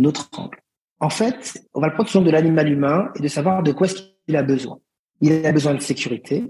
autre 0.03 0.29
angle. 0.37 0.59
En 0.99 1.09
fait, 1.09 1.61
on 1.73 1.81
va 1.81 1.87
le 1.87 1.93
prendre 1.93 2.09
sous 2.09 2.17
l'angle 2.17 2.27
de 2.27 2.33
l'animal 2.33 2.71
humain 2.71 3.11
et 3.15 3.21
de 3.21 3.27
savoir 3.27 3.63
de 3.63 3.71
quoi 3.71 3.87
est-ce 3.87 4.01
qu'il 4.25 4.35
a 4.35 4.43
besoin. 4.43 4.79
Il 5.21 5.45
a 5.45 5.51
besoin 5.51 5.73
de 5.73 5.79
sécurité, 5.81 6.45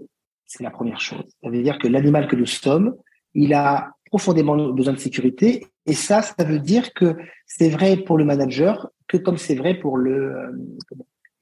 c'est 0.45 0.63
la 0.63 0.71
première 0.71 0.99
chose. 0.99 1.23
Ça 1.43 1.49
veut 1.49 1.61
dire 1.61 1.77
que 1.77 1.87
l'animal 1.87 2.27
que 2.27 2.35
nous 2.35 2.45
sommes, 2.45 2.95
il 3.33 3.53
a 3.53 3.91
profondément 4.05 4.71
besoin 4.71 4.93
de 4.93 4.99
sécurité. 4.99 5.65
Et 5.85 5.93
ça, 5.93 6.21
ça 6.21 6.43
veut 6.43 6.59
dire 6.59 6.93
que 6.93 7.15
c'est 7.45 7.69
vrai 7.69 7.97
pour 7.97 8.17
le 8.17 8.25
manager 8.25 8.89
que 9.07 9.17
comme 9.17 9.37
c'est 9.37 9.55
vrai 9.55 9.75
pour 9.75 9.97
le 9.97 10.35
euh, 10.35 10.51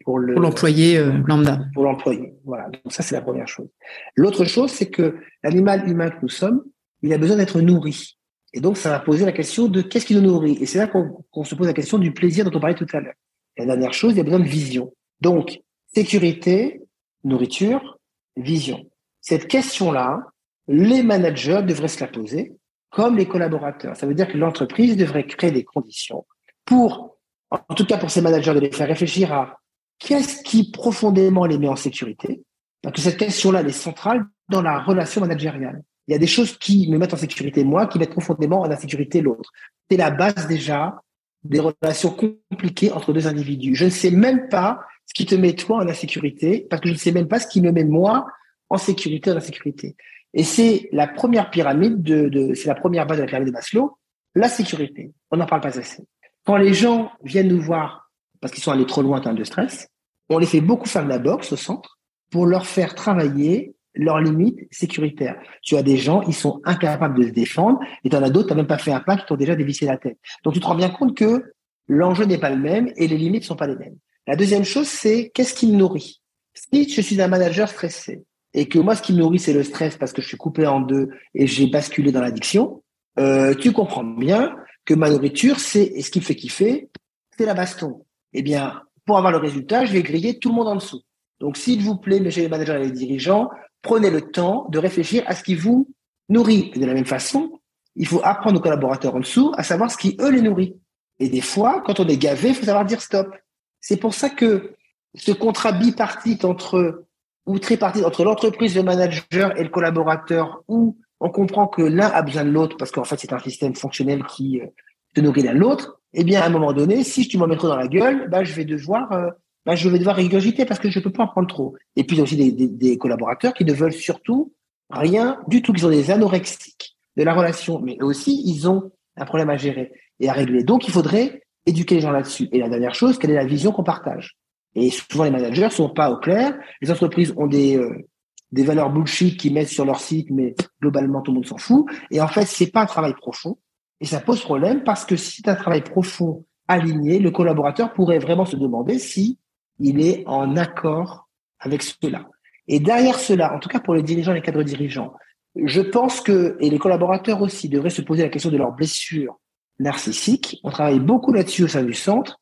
pour 0.07 0.19
le 0.19 0.35
l'employé 0.35 0.97
euh, 0.97 1.11
lambda. 1.25 1.59
Pour 1.73 1.83
l'employé, 1.83 2.33
voilà. 2.45 2.69
Donc 2.69 2.93
ça, 2.93 3.03
c'est 3.03 3.13
la 3.13 3.21
première 3.21 3.49
chose. 3.49 3.67
L'autre 4.15 4.45
chose, 4.45 4.71
c'est 4.71 4.89
que 4.89 5.17
l'animal 5.43 5.85
humain 5.85 6.09
que 6.09 6.19
nous 6.21 6.29
sommes, 6.29 6.63
il 7.01 7.11
a 7.11 7.17
besoin 7.17 7.35
d'être 7.35 7.59
nourri. 7.59 8.17
Et 8.53 8.61
donc, 8.61 8.77
ça 8.77 8.89
va 8.89 8.99
poser 8.99 9.25
la 9.25 9.33
question 9.33 9.67
de 9.67 9.81
qu'est-ce 9.81 10.05
qui 10.05 10.15
nous 10.15 10.21
nourrit. 10.21 10.59
Et 10.61 10.65
c'est 10.65 10.77
là 10.77 10.87
qu'on 10.87 11.43
se 11.43 11.55
pose 11.55 11.67
la 11.67 11.73
question 11.73 11.97
du 11.97 12.13
plaisir 12.13 12.45
dont 12.45 12.57
on 12.57 12.61
parlait 12.61 12.77
tout 12.77 12.87
à 12.93 13.01
l'heure. 13.01 13.15
la 13.57 13.65
dernière 13.65 13.93
chose, 13.93 14.13
il 14.13 14.17
y 14.17 14.21
a 14.21 14.23
besoin 14.23 14.39
de 14.39 14.47
vision. 14.47 14.93
Donc, 15.19 15.59
sécurité, 15.93 16.83
nourriture, 17.25 17.99
vision. 18.37 18.89
Cette 19.19 19.49
question-là, 19.49 20.25
les 20.69 21.03
managers 21.03 21.63
devraient 21.63 21.89
se 21.89 21.99
la 21.99 22.07
poser 22.07 22.53
comme 22.91 23.17
les 23.17 23.25
collaborateurs. 23.25 23.97
Ça 23.97 24.07
veut 24.07 24.15
dire 24.15 24.29
que 24.29 24.37
l'entreprise 24.37 24.95
devrait 24.95 25.27
créer 25.27 25.51
des 25.51 25.65
conditions 25.65 26.25
pour, 26.63 27.17
en 27.51 27.75
tout 27.75 27.85
cas 27.85 27.97
pour 27.97 28.09
ces 28.09 28.21
managers, 28.21 28.53
de 28.53 28.61
les 28.61 28.71
faire 28.71 28.87
réfléchir 28.87 29.33
à 29.33 29.59
qu'est-ce 29.99 30.41
qui 30.43 30.71
profondément 30.71 31.45
les 31.45 31.57
met 31.57 31.67
en 31.67 31.75
sécurité? 31.75 32.43
Parce 32.81 32.95
que 32.95 33.01
cette 33.01 33.17
question-là, 33.17 33.62
elle 33.62 33.67
est 33.67 33.71
centrale 33.71 34.25
dans 34.49 34.62
la 34.62 34.79
relation 34.79 35.21
managériale. 35.21 35.83
Il 36.07 36.13
y 36.13 36.15
a 36.15 36.19
des 36.19 36.27
choses 36.27 36.57
qui 36.57 36.89
me 36.89 36.97
mettent 36.97 37.13
en 37.13 37.17
sécurité 37.17 37.63
moi, 37.63 37.88
qui 37.88 37.99
mettent 37.99 38.12
profondément 38.12 38.62
en 38.62 38.71
insécurité 38.71 39.21
l'autre. 39.21 39.51
C'est 39.89 39.97
la 39.97 40.12
base 40.12 40.47
déjà 40.47 41.01
des 41.43 41.60
relations 41.60 42.12
compliquées 42.12 42.91
entre 42.91 43.13
deux 43.13 43.27
individus. 43.27 43.75
Je 43.75 43.86
ne 43.86 43.89
sais 43.89 44.12
même 44.12 44.47
pas 44.47 44.79
ce 45.05 45.13
qui 45.13 45.25
te 45.25 45.36
met 45.36 45.53
toi 45.53 45.77
en 45.77 45.88
insécurité, 45.88 46.65
parce 46.69 46.81
que 46.81 46.89
je 46.89 46.93
ne 46.93 46.99
sais 46.99 47.12
même 47.12 47.27
pas 47.27 47.39
ce 47.39 47.47
qui 47.47 47.62
me 47.62 47.71
met 47.71 47.83
moi 47.83 48.27
en 48.69 48.77
sécurité, 48.77 49.31
en 49.31 49.38
insécurité. 49.38 49.95
Et 50.33 50.43
c'est 50.43 50.89
la 50.91 51.07
première 51.07 51.49
pyramide 51.49 52.01
de, 52.01 52.29
de 52.29 52.53
c'est 52.53 52.67
la 52.67 52.75
première 52.75 53.05
base 53.05 53.17
de 53.17 53.23
la 53.23 53.27
pyramide 53.27 53.47
de 53.47 53.53
Maslow, 53.53 53.97
la 54.36 54.49
sécurité. 54.49 55.12
On 55.31 55.38
n'en 55.38 55.45
parle 55.45 55.62
pas 55.62 55.77
assez. 55.77 56.03
Quand 56.45 56.57
les 56.57 56.73
gens 56.73 57.12
viennent 57.23 57.47
nous 57.47 57.62
voir 57.62 58.06
parce 58.47 58.55
qu'ils 58.55 58.63
sont 58.63 58.71
allés 58.71 58.86
trop 58.86 59.01
loin 59.01 59.17
en 59.17 59.21
termes 59.21 59.36
de 59.36 59.43
stress, 59.43 59.89
on 60.29 60.38
les 60.38 60.45
fait 60.45 60.62
beaucoup 60.62 60.88
faire 60.88 61.03
de 61.03 61.10
la 61.10 61.19
boxe 61.19 61.51
au 61.51 61.57
centre 61.57 61.99
pour 62.31 62.45
leur 62.45 62.65
faire 62.65 62.95
travailler 62.95 63.75
leurs 63.93 64.21
limites 64.21 64.60
sécuritaires. 64.71 65.36
Tu 65.62 65.75
as 65.75 65.83
des 65.83 65.97
gens, 65.97 66.21
ils 66.21 66.33
sont 66.33 66.62
incapables 66.63 67.19
de 67.19 67.27
se 67.27 67.33
défendre, 67.33 67.77
et 68.05 68.10
tu 68.10 68.15
en 68.15 68.23
as 68.23 68.29
d'autres, 68.29 68.47
tu 68.47 68.53
n'as 68.53 68.57
même 68.57 68.67
pas 68.67 68.77
fait 68.77 68.93
un 68.93 69.01
pas, 69.01 69.17
qui 69.17 69.25
t'ont 69.25 69.36
déjà 69.36 69.53
dévissé 69.53 69.86
la 69.86 69.97
tête. 69.97 70.17
Donc 70.45 70.53
tu 70.53 70.62
te 70.62 70.65
rends 70.65 70.75
bien 70.75 70.88
compte 70.89 71.13
que 71.13 71.43
l'enjeu 71.89 72.23
n'est 72.23 72.38
pas 72.38 72.49
le 72.49 72.55
même 72.62 72.89
et 72.95 73.10
les 73.10 73.17
limites 73.17 73.43
sont 73.43 73.57
pas 73.57 73.67
les 73.67 73.75
mêmes. 73.75 73.97
La 74.27 74.38
deuxième 74.38 74.63
chose, 74.63 74.88
c'est 74.88 75.29
qu'est-ce 75.33 75.53
qui 75.53 75.67
me 75.67 75.75
nourrit? 75.75 76.21
Si 76.53 76.88
je 76.88 77.01
suis 77.01 77.21
un 77.21 77.27
manager 77.27 77.67
stressé 77.67 78.23
et 78.53 78.69
que 78.69 78.79
moi, 78.79 78.95
ce 78.95 79.01
qui 79.01 79.12
me 79.12 79.19
nourrit, 79.19 79.39
c'est 79.39 79.51
le 79.51 79.63
stress 79.63 79.97
parce 79.97 80.13
que 80.13 80.21
je 80.21 80.27
suis 80.29 80.38
coupé 80.38 80.65
en 80.65 80.79
deux 80.79 81.10
et 81.36 81.47
j'ai 81.47 81.67
basculé 81.67 82.13
dans 82.13 82.21
l'addiction, 82.21 82.81
euh, 83.19 83.53
tu 83.55 83.73
comprends 83.73 84.05
bien 84.05 84.55
que 84.86 84.93
ma 84.93 85.10
nourriture, 85.10 85.60
c'est 85.60 85.99
ce 85.99 86.10
qui 86.10 86.19
me 86.19 86.23
fait 86.23 86.36
kiffer, 86.36 86.89
c'est 87.38 87.45
la 87.45 87.53
baston. 87.53 88.05
Eh 88.33 88.41
bien, 88.41 88.81
pour 89.05 89.17
avoir 89.17 89.31
le 89.31 89.37
résultat, 89.37 89.85
je 89.85 89.93
vais 89.93 90.03
griller 90.03 90.39
tout 90.39 90.49
le 90.49 90.55
monde 90.55 90.67
en 90.67 90.75
dessous. 90.75 91.01
Donc, 91.39 91.57
s'il 91.57 91.81
vous 91.81 91.97
plaît, 91.97 92.19
messieurs 92.19 92.43
les 92.43 92.49
managers 92.49 92.73
et 92.73 92.85
les 92.85 92.91
dirigeants, 92.91 93.49
prenez 93.81 94.09
le 94.09 94.21
temps 94.21 94.67
de 94.69 94.79
réfléchir 94.79 95.23
à 95.27 95.35
ce 95.35 95.43
qui 95.43 95.55
vous 95.55 95.89
nourrit. 96.29 96.71
De 96.75 96.85
la 96.85 96.93
même 96.93 97.05
façon, 97.05 97.59
il 97.95 98.07
faut 98.07 98.21
apprendre 98.23 98.59
aux 98.59 98.61
collaborateurs 98.61 99.15
en 99.15 99.19
dessous 99.19 99.53
à 99.57 99.63
savoir 99.63 99.91
ce 99.91 99.97
qui, 99.97 100.17
eux, 100.19 100.31
les 100.31 100.41
nourrit. 100.41 100.75
Et 101.19 101.29
des 101.29 101.41
fois, 101.41 101.81
quand 101.85 101.99
on 101.99 102.07
est 102.07 102.17
gavé, 102.17 102.49
il 102.49 102.55
faut 102.55 102.65
savoir 102.65 102.85
dire 102.85 103.01
stop. 103.01 103.33
C'est 103.81 103.97
pour 103.97 104.13
ça 104.13 104.29
que 104.29 104.75
ce 105.15 105.31
contrat 105.31 105.71
bipartite 105.71 106.45
entre 106.45 107.05
ou 107.45 107.59
tripartite 107.59 108.03
entre 108.03 108.23
l'entreprise, 108.23 108.75
le 108.75 108.83
manager 108.83 109.57
et 109.57 109.63
le 109.63 109.69
collaborateur, 109.69 110.63
où 110.67 110.97
on 111.19 111.29
comprend 111.29 111.67
que 111.67 111.81
l'un 111.81 112.09
a 112.09 112.21
besoin 112.21 112.43
de 112.43 112.51
l'autre 112.51 112.77
parce 112.77 112.91
qu'en 112.91 113.05
fait 113.05 113.17
c'est 113.17 113.33
un 113.33 113.39
système 113.39 113.73
fonctionnel 113.73 114.23
qui 114.25 114.61
euh, 114.61 114.67
te 115.15 115.21
nourrit 115.21 115.43
l'un 115.43 115.53
l'autre. 115.53 115.96
Eh 116.13 116.23
bien, 116.23 116.41
à 116.41 116.45
un 116.47 116.49
moment 116.49 116.73
donné, 116.73 117.03
si 117.03 117.27
tu 117.27 117.37
m'en 117.37 117.47
mets 117.47 117.57
trop 117.57 117.67
dans 117.67 117.77
la 117.77 117.87
gueule, 117.87 118.29
bah 118.29 118.43
je 118.43 118.53
vais 118.53 118.65
devoir 118.65 119.11
euh, 119.11 119.29
bah, 119.67 119.75
je 119.75 119.89
vais 119.89 119.99
devoir 119.99 120.15
régurgiter 120.15 120.65
parce 120.65 120.79
que 120.79 120.89
je 120.89 120.99
peux 121.01 121.11
pas 121.11 121.23
en 121.23 121.27
prendre 121.27 121.49
trop. 121.49 121.75
Et 121.97 122.05
puis, 122.05 122.15
il 122.15 122.19
y 122.19 122.21
a 122.21 122.23
aussi 122.23 122.37
des, 122.37 122.53
des, 122.53 122.69
des, 122.69 122.97
collaborateurs 122.97 123.53
qui 123.53 123.65
ne 123.65 123.73
veulent 123.73 123.91
surtout 123.91 124.53
rien 124.89 125.41
du 125.49 125.61
tout, 125.61 125.73
qui 125.73 125.81
sont 125.81 125.89
des 125.89 126.09
anorexiques 126.09 126.95
de 127.17 127.23
la 127.23 127.33
relation, 127.33 127.81
mais 127.81 127.97
eux 127.99 128.05
aussi, 128.05 128.41
ils 128.45 128.69
ont 128.69 128.91
un 129.17 129.25
problème 129.25 129.49
à 129.49 129.57
gérer 129.57 129.91
et 130.21 130.29
à 130.29 130.33
régler. 130.33 130.63
Donc, 130.63 130.87
il 130.87 130.93
faudrait 130.93 131.41
éduquer 131.65 131.95
les 131.95 132.01
gens 132.01 132.11
là-dessus. 132.11 132.47
Et 132.53 132.59
la 132.59 132.69
dernière 132.69 132.95
chose, 132.95 133.19
quelle 133.19 133.31
est 133.31 133.35
la 133.35 133.45
vision 133.45 133.73
qu'on 133.73 133.83
partage? 133.83 134.37
Et 134.73 134.89
souvent, 134.89 135.25
les 135.25 135.31
managers 135.31 135.69
sont 135.69 135.89
pas 135.89 136.11
au 136.11 136.17
clair. 136.17 136.57
Les 136.81 136.89
entreprises 136.89 137.33
ont 137.35 137.47
des, 137.47 137.75
euh, 137.75 138.07
des 138.53 138.63
valeurs 138.63 138.89
bullshit 138.89 139.37
qu'ils 139.37 139.53
mettent 139.53 139.67
sur 139.67 139.83
leur 139.83 139.99
site, 139.99 140.29
mais 140.31 140.55
globalement, 140.81 141.21
tout 141.21 141.31
le 141.31 141.35
monde 141.35 141.45
s'en 141.45 141.57
fout. 141.57 141.85
Et 142.09 142.21
en 142.21 142.27
fait, 142.29 142.45
c'est 142.45 142.71
pas 142.71 142.83
un 142.83 142.85
travail 142.85 143.13
profond. 143.15 143.57
Et 143.99 144.05
ça 144.05 144.19
pose 144.19 144.41
problème 144.41 144.83
parce 144.83 145.05
que 145.05 145.15
si 145.15 145.38
c'est 145.38 145.49
un 145.49 145.55
travail 145.55 145.83
profond 145.83 146.45
aligné, 146.67 147.19
le 147.19 147.31
collaborateur 147.31 147.93
pourrait 147.93 148.19
vraiment 148.19 148.45
se 148.45 148.55
demander 148.55 148.99
si 148.99 149.39
il 149.79 150.01
est 150.01 150.23
en 150.27 150.55
accord 150.55 151.27
avec 151.60 151.81
cela. 151.81 152.27
Et 152.67 152.79
derrière 152.79 153.19
cela, 153.19 153.55
en 153.55 153.60
tout 153.60 153.69
cas 153.69 153.79
pour 153.79 153.95
les 153.95 154.03
dirigeants 154.03 154.33
et 154.33 154.36
les 154.36 154.41
cadres 154.41 154.63
dirigeants, 154.63 155.13
je 155.55 155.81
pense 155.81 156.21
que, 156.21 156.57
et 156.60 156.69
les 156.69 156.77
collaborateurs 156.77 157.41
aussi, 157.41 157.69
devraient 157.69 157.89
se 157.89 158.01
poser 158.01 158.23
la 158.23 158.29
question 158.29 158.51
de 158.51 158.57
leurs 158.57 158.73
blessures 158.73 159.39
narcissiques. 159.79 160.60
On 160.63 160.69
travaille 160.69 160.99
beaucoup 160.99 161.33
là-dessus 161.33 161.63
au 161.63 161.67
sein 161.67 161.83
du 161.83 161.93
centre. 161.93 162.39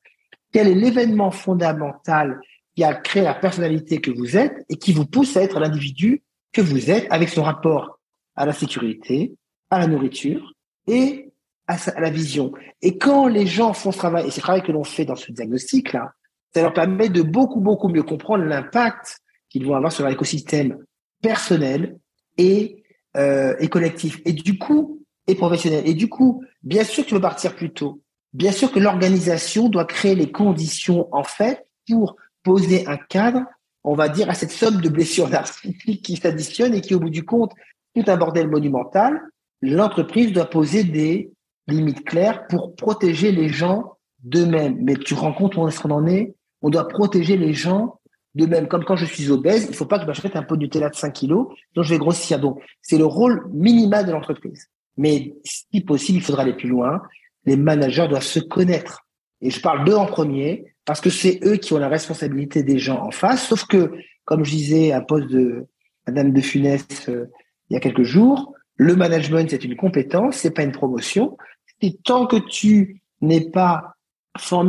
Quel 0.52 0.68
est 0.68 0.76
l'événement 0.76 1.32
fondamental 1.32 2.39
qui 2.76 2.84
a 2.84 2.94
créé 2.94 3.24
la 3.24 3.34
personnalité 3.34 4.02
que 4.02 4.12
vous 4.12 4.36
êtes 4.36 4.65
et 4.70 4.78
qui 4.78 4.91
vous 4.91 5.06
pousse 5.06 5.38
à 5.38 5.44
être 5.44 5.60
l'individu 5.60 6.24
que 6.52 6.62
vous 6.62 6.91
êtes 6.91 7.08
avec 7.10 7.30
son 7.30 7.44
rapport 7.44 8.00
à 8.36 8.46
la 8.46 8.54
sécurité, 8.54 9.34
à 9.70 9.80
la 9.80 9.88
nourriture 9.88 10.54
et 10.88 11.25
à, 11.67 11.78
la 11.99 12.10
vision. 12.10 12.51
Et 12.82 12.97
quand 12.97 13.28
les 13.28 13.47
gens 13.47 13.73
font 13.73 13.91
ce 13.91 13.97
travail, 13.97 14.28
et 14.28 14.32
c'est 14.32 14.38
le 14.38 14.43
travail 14.43 14.63
que 14.63 14.71
l'on 14.71 14.84
fait 14.84 15.06
dans 15.06 15.15
ce 15.15 15.32
diagnostic-là, 15.32 16.12
ça 16.54 16.62
leur 16.62 16.73
permet 16.73 17.10
de 17.10 17.21
beaucoup, 17.21 17.60
beaucoup 17.60 17.89
mieux 17.89 18.04
comprendre 18.04 18.45
l'impact 18.45 19.19
qu'ils 19.49 19.65
vont 19.65 19.75
avoir 19.75 19.91
sur 19.91 20.08
l'écosystème 20.08 20.78
personnel 21.21 21.97
et, 22.38 22.84
euh, 23.17 23.56
et 23.60 23.67
collectif. 23.67 24.21
Et 24.25 24.34
du 24.34 24.58
coup, 24.58 25.06
et 25.28 25.36
professionnel. 25.36 25.84
Et 25.86 25.93
du 25.93 26.08
coup, 26.08 26.43
bien 26.63 26.84
sûr 26.84 27.04
que 27.04 27.10
tu 27.10 27.15
veux 27.15 27.21
partir 27.21 27.56
plus 27.56 27.71
tôt. 27.71 28.01
Bien 28.34 28.51
sûr 28.51 28.71
que 28.71 28.80
l'organisation 28.80 29.69
doit 29.69 29.86
créer 29.86 30.15
les 30.15 30.32
conditions, 30.32 31.08
en 31.13 31.23
fait, 31.23 31.65
pour 31.88 32.15
poser 32.43 32.88
un 32.88 32.97
cadre, 32.97 33.41
on 33.84 33.95
va 33.95 34.10
dire, 34.10 34.30
à 34.30 34.34
cette 34.34 34.51
somme 34.51 34.82
de 34.82 34.89
blessures 34.89 35.30
narcissiques 35.30 36.04
qui 36.04 36.17
s'additionnent 36.17 36.75
et 36.75 36.82
qui, 36.82 36.95
au 36.95 36.99
bout 36.99 37.10
du 37.10 37.23
compte, 37.25 37.54
tout 37.95 38.04
un 38.08 38.17
bordel 38.17 38.49
monumental. 38.49 39.21
L'entreprise 39.62 40.32
doit 40.32 40.49
poser 40.49 40.84
des 40.84 41.32
limites 41.67 42.04
claires 42.04 42.47
pour 42.47 42.75
protéger 42.75 43.32
les 43.32 43.49
gens 43.49 43.97
d'eux-mêmes. 44.23 44.78
Mais 44.82 44.95
tu 44.95 45.13
rends 45.13 45.34
compte 45.34 45.56
où 45.56 45.67
est-ce 45.67 45.80
qu'on 45.80 45.91
en 45.91 46.06
est? 46.08 46.36
On 46.62 46.69
doit 46.69 46.88
protéger 46.88 47.38
les 47.38 47.54
gens 47.54 47.99
de 48.36 48.45
même. 48.45 48.67
Comme 48.67 48.84
quand 48.84 48.95
je 48.95 49.06
suis 49.06 49.32
obèse, 49.32 49.65
il 49.65 49.71
ne 49.71 49.75
faut 49.75 49.86
pas 49.86 49.97
que 49.97 50.04
je 50.04 50.08
m'achète 50.08 50.36
un 50.36 50.43
pot 50.43 50.56
de 50.56 50.62
Nutella 50.62 50.89
de 50.89 50.95
5 50.95 51.12
kilos, 51.12 51.47
dont 51.73 51.84
je 51.84 51.93
vais 51.93 51.99
grossir. 51.99 52.39
Donc, 52.39 52.62
c'est 52.82 52.97
le 52.97 53.06
rôle 53.06 53.47
minimal 53.51 54.06
de 54.06 54.12
l'entreprise. 54.12 54.67
Mais 54.97 55.36
si 55.43 55.82
possible, 55.82 56.19
il 56.19 56.21
faudra 56.21 56.43
aller 56.43 56.54
plus 56.54 56.69
loin. 56.69 57.01
Les 57.45 57.58
managers 57.58 58.08
doivent 58.08 58.23
se 58.23 58.39
connaître. 58.39 59.06
Et 59.41 59.49
je 59.49 59.62
parle 59.62 59.86
d'eux 59.86 59.95
en 59.95 60.06
premier, 60.06 60.73
parce 60.86 61.01
que 61.01 61.10
c'est 61.10 61.39
eux 61.43 61.58
qui 61.58 61.73
ont 61.73 61.78
la 61.78 61.89
responsabilité 61.89 62.63
des 62.63 62.80
gens 62.80 63.01
en 63.01 63.12
face. 63.12 63.47
Sauf 63.47 63.65
que, 63.65 63.91
comme 64.23 64.43
je 64.43 64.51
disais 64.51 64.91
à 64.91 65.01
poste 65.01 65.28
de 65.28 65.67
Madame 66.08 66.32
de 66.32 66.41
Funès 66.41 66.86
euh, 67.10 67.25
il 67.69 67.73
y 67.73 67.78
a 67.78 67.80
quelques 67.80 68.04
jours, 68.04 68.54
le 68.75 68.95
management, 68.95 69.49
c'est 69.49 69.63
une 69.63 69.75
compétence, 69.75 70.38
c'est 70.38 70.51
pas 70.51 70.63
une 70.63 70.71
promotion. 70.71 71.38
Et 71.86 72.00
tant 72.04 72.26
que 72.26 72.38
tu 72.38 73.04
n'es 73.22 73.52
pas 73.52 73.94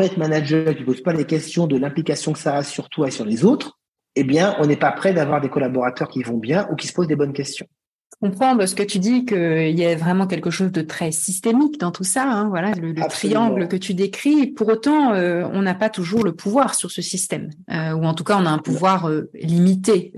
être 0.00 0.18
manager 0.18 0.74
qui 0.74 0.82
ne 0.82 0.84
pose 0.84 1.02
pas 1.02 1.14
les 1.14 1.24
questions 1.24 1.66
de 1.66 1.78
l'implication 1.78 2.34
que 2.34 2.38
ça 2.38 2.56
a 2.56 2.62
sur 2.62 2.90
toi 2.90 3.08
et 3.08 3.10
sur 3.10 3.24
les 3.24 3.42
autres, 3.42 3.78
eh 4.16 4.22
bien, 4.22 4.54
on 4.58 4.66
n'est 4.66 4.76
pas 4.76 4.92
prêt 4.92 5.14
d'avoir 5.14 5.40
des 5.40 5.48
collaborateurs 5.48 6.08
qui 6.08 6.22
vont 6.22 6.36
bien 6.36 6.68
ou 6.70 6.76
qui 6.76 6.86
se 6.86 6.92
posent 6.92 7.06
des 7.06 7.16
bonnes 7.16 7.32
questions. 7.32 7.66
Je 8.12 8.28
comprends 8.28 8.54
de 8.54 8.66
ce 8.66 8.74
que 8.74 8.82
tu 8.82 8.98
dis 8.98 9.24
qu'il 9.24 9.78
y 9.78 9.86
a 9.86 9.96
vraiment 9.96 10.26
quelque 10.26 10.50
chose 10.50 10.72
de 10.72 10.82
très 10.82 11.10
systémique 11.10 11.80
dans 11.80 11.90
tout 11.90 12.04
ça. 12.04 12.24
Hein, 12.24 12.48
voilà, 12.50 12.72
le, 12.72 12.94
triangle 13.08 13.66
que 13.66 13.76
tu 13.76 13.94
décris. 13.94 14.46
Pour 14.48 14.68
autant, 14.68 15.14
euh, 15.14 15.48
on 15.52 15.62
n'a 15.62 15.74
pas 15.74 15.88
toujours 15.88 16.22
le 16.22 16.34
pouvoir 16.34 16.74
sur 16.74 16.90
ce 16.90 17.00
système, 17.00 17.48
euh, 17.70 17.92
ou 17.92 18.04
en 18.04 18.12
tout 18.12 18.24
cas, 18.24 18.36
on 18.38 18.44
a 18.44 18.50
un 18.50 18.58
pouvoir 18.58 19.08
euh, 19.08 19.30
limité, 19.34 20.12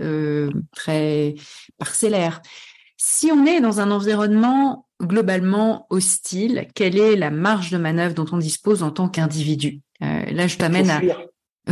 très 0.74 1.36
parcellaire. 1.78 2.42
Si 3.00 3.30
on 3.30 3.46
est 3.46 3.60
dans 3.60 3.80
un 3.80 3.92
environnement 3.92 4.88
globalement 5.00 5.86
hostile, 5.88 6.66
quelle 6.74 6.98
est 6.98 7.14
la 7.14 7.30
marge 7.30 7.70
de 7.70 7.78
manœuvre 7.78 8.14
dont 8.14 8.26
on 8.32 8.38
dispose 8.38 8.82
en 8.82 8.90
tant 8.90 9.08
qu'individu? 9.08 9.80
Euh, 10.02 10.24
Là, 10.32 10.48
je 10.48 10.56
t'amène 10.56 10.90
à 10.90 11.00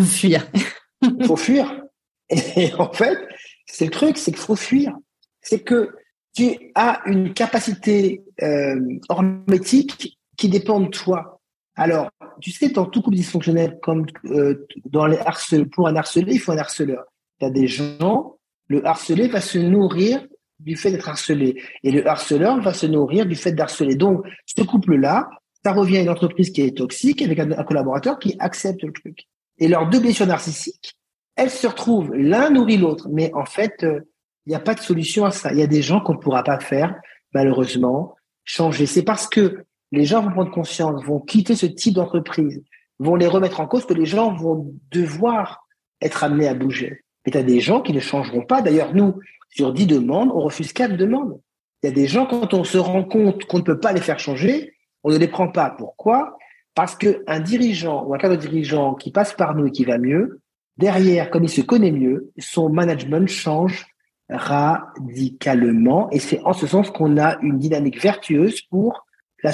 fuir. 0.01 0.47
Il 1.03 1.27
faut 1.27 1.37
fuir. 1.37 1.83
Et 2.31 2.73
en 2.79 2.93
fait, 2.93 3.19
c'est 3.67 3.87
le 3.87 3.91
truc, 3.91 4.19
c'est 4.19 4.31
qu'il 4.31 4.41
faut 4.41 4.57
fuir. 4.57 4.97
C'est 5.41 5.61
que 5.61 5.97
tu 6.33 6.73
as 6.77 7.03
une 7.07 7.35
capacité 7.35 8.23
euh, 8.43 8.81
hormétique 9.09 10.19
qui 10.37 10.49
dépend 10.49 10.79
de 10.79 10.89
toi. 10.89 11.41
Alors, 11.75 12.09
tu 12.41 12.53
sais, 12.53 12.69
dans 12.69 12.87
tout 12.87 13.03
couple 13.03 13.17
dysfonctionnel, 13.17 13.79
comme 13.83 14.07
euh, 14.27 14.67
dans 14.85 15.07
les 15.07 15.19
harceleurs, 15.19 15.67
pour 15.73 15.89
un 15.89 15.97
harcelé, 15.97 16.35
il 16.35 16.39
faut 16.39 16.53
un 16.53 16.59
harceleur. 16.59 17.05
Il 17.41 17.45
y 17.45 17.47
a 17.49 17.51
des 17.51 17.67
gens, 17.67 18.37
le 18.69 18.87
harcelé 18.87 19.27
va 19.27 19.41
se 19.41 19.59
nourrir 19.59 20.25
du 20.59 20.77
fait 20.77 20.91
d'être 20.91 21.09
harcelé. 21.09 21.63
Et 21.83 21.91
le 21.91 22.07
harceleur 22.07 22.61
va 22.61 22.73
se 22.73 22.87
nourrir 22.87 23.27
du 23.27 23.35
fait 23.35 23.53
d'harceler. 23.53 23.95
Donc, 23.95 24.25
ce 24.47 24.63
couple-là, 24.63 25.29
ça 25.65 25.73
revient 25.73 25.99
à 25.99 26.03
une 26.03 26.11
entreprise 26.11 26.51
qui 26.51 26.63
est 26.63 26.77
toxique 26.77 27.23
avec 27.23 27.39
un, 27.39 27.65
collaborateur 27.65 28.19
qui 28.19 28.37
accepte 28.39 28.83
le 28.83 28.93
truc. 28.93 29.27
Et 29.59 29.69
leurs 29.69 29.89
deux 29.89 30.01
blessures 30.01 30.27
narcissiques, 30.27 30.97
elles 31.35 31.51
se 31.51 31.67
retrouvent, 31.67 32.15
l'un 32.15 32.51
nourrit 32.51 32.79
l'autre. 32.79 33.09
Mais 33.11 33.33
en 33.35 33.45
fait, 33.45 33.83
euh, 33.83 34.01
il 34.47 34.51
n'y 34.51 34.55
a 34.55 34.61
pas 34.61 34.75
de 34.75 34.81
solution 34.81 35.25
à 35.25 35.31
ça. 35.31 35.53
Il 35.53 35.59
y 35.59 35.63
a 35.63 35.67
des 35.67 35.83
gens 35.83 36.01
qu'on 36.01 36.15
ne 36.15 36.19
pourra 36.19 36.45
pas 36.45 36.59
faire, 36.61 36.95
malheureusement, 37.35 38.15
changer. 38.45 38.87
C'est 38.87 39.03
parce 39.03 39.29
que 39.29 39.65
les 39.93 40.05
gens 40.05 40.23
vont 40.23 40.31
prendre 40.31 40.51
conscience, 40.51 41.05
vont 41.05 41.21
quitter 41.21 41.55
ce 41.55 41.67
type 41.67 41.95
d'entreprise, 41.95 42.63
vont 42.99 43.17
les 43.17 43.27
remettre 43.27 43.61
en 43.61 43.67
cause 43.67 43.87
que 43.87 43.95
les 43.95 44.07
gens 44.07 44.35
vont 44.35 44.73
devoir 44.91 45.67
être 46.01 46.25
amenés 46.25 46.49
à 46.49 46.55
bouger. 46.55 47.03
Mais 47.25 47.33
tu 47.33 47.39
as 47.39 47.43
des 47.43 47.61
gens 47.61 47.81
qui 47.81 47.93
ne 47.93 48.01
changeront 48.01 48.43
pas. 48.43 48.63
D'ailleurs, 48.63 48.95
nous, 48.95 49.15
sur 49.49 49.73
dix 49.73 49.87
demandes, 49.87 50.31
on 50.35 50.41
refuse 50.41 50.73
quatre 50.73 50.97
demandes. 50.97 51.41
Il 51.83 51.87
y 51.87 51.93
a 51.93 51.95
des 51.95 52.07
gens, 52.07 52.27
quand 52.27 52.55
on 52.55 52.65
se 52.65 52.79
rend 52.79 53.05
compte 53.05 53.45
qu'on 53.45 53.59
ne 53.59 53.63
peut 53.63 53.79
pas 53.79 53.93
les 53.93 54.01
faire 54.01 54.19
changer, 54.19 54.73
on 55.05 55.11
ne 55.11 55.19
les 55.19 55.29
prend 55.29 55.49
pas. 55.49 55.71
Pourquoi? 55.71 56.37
Parce 56.75 56.97
qu'un 56.97 57.41
dirigeant 57.41 58.05
ou 58.05 58.15
un 58.15 58.19
cadre 58.19 58.37
dirigeant 58.37 58.95
qui 58.95 59.11
passe 59.11 59.33
par 59.33 59.55
nous 59.55 59.67
et 59.67 59.71
qui 59.71 59.85
va 59.85 59.99
mieux, 59.99 60.41
derrière, 60.77 61.31
comme 61.31 61.45
il 61.45 61.49
se 61.49 61.61
connaît 61.61 61.93
mieux, 61.93 62.33
son 62.39 62.69
management 62.69 63.29
change 63.29 63.87
radicalement. 64.29 66.11
Et 66.11 66.19
c'est 66.19 66.41
en 66.45 66.53
ce 66.53 66.67
sens 66.67 66.91
qu'on 66.91 67.19
a 67.19 67.39
une 67.41 67.59
dynamique 67.59 68.01
vertueuse 68.01 68.61
pour 68.63 69.07
la, 69.43 69.53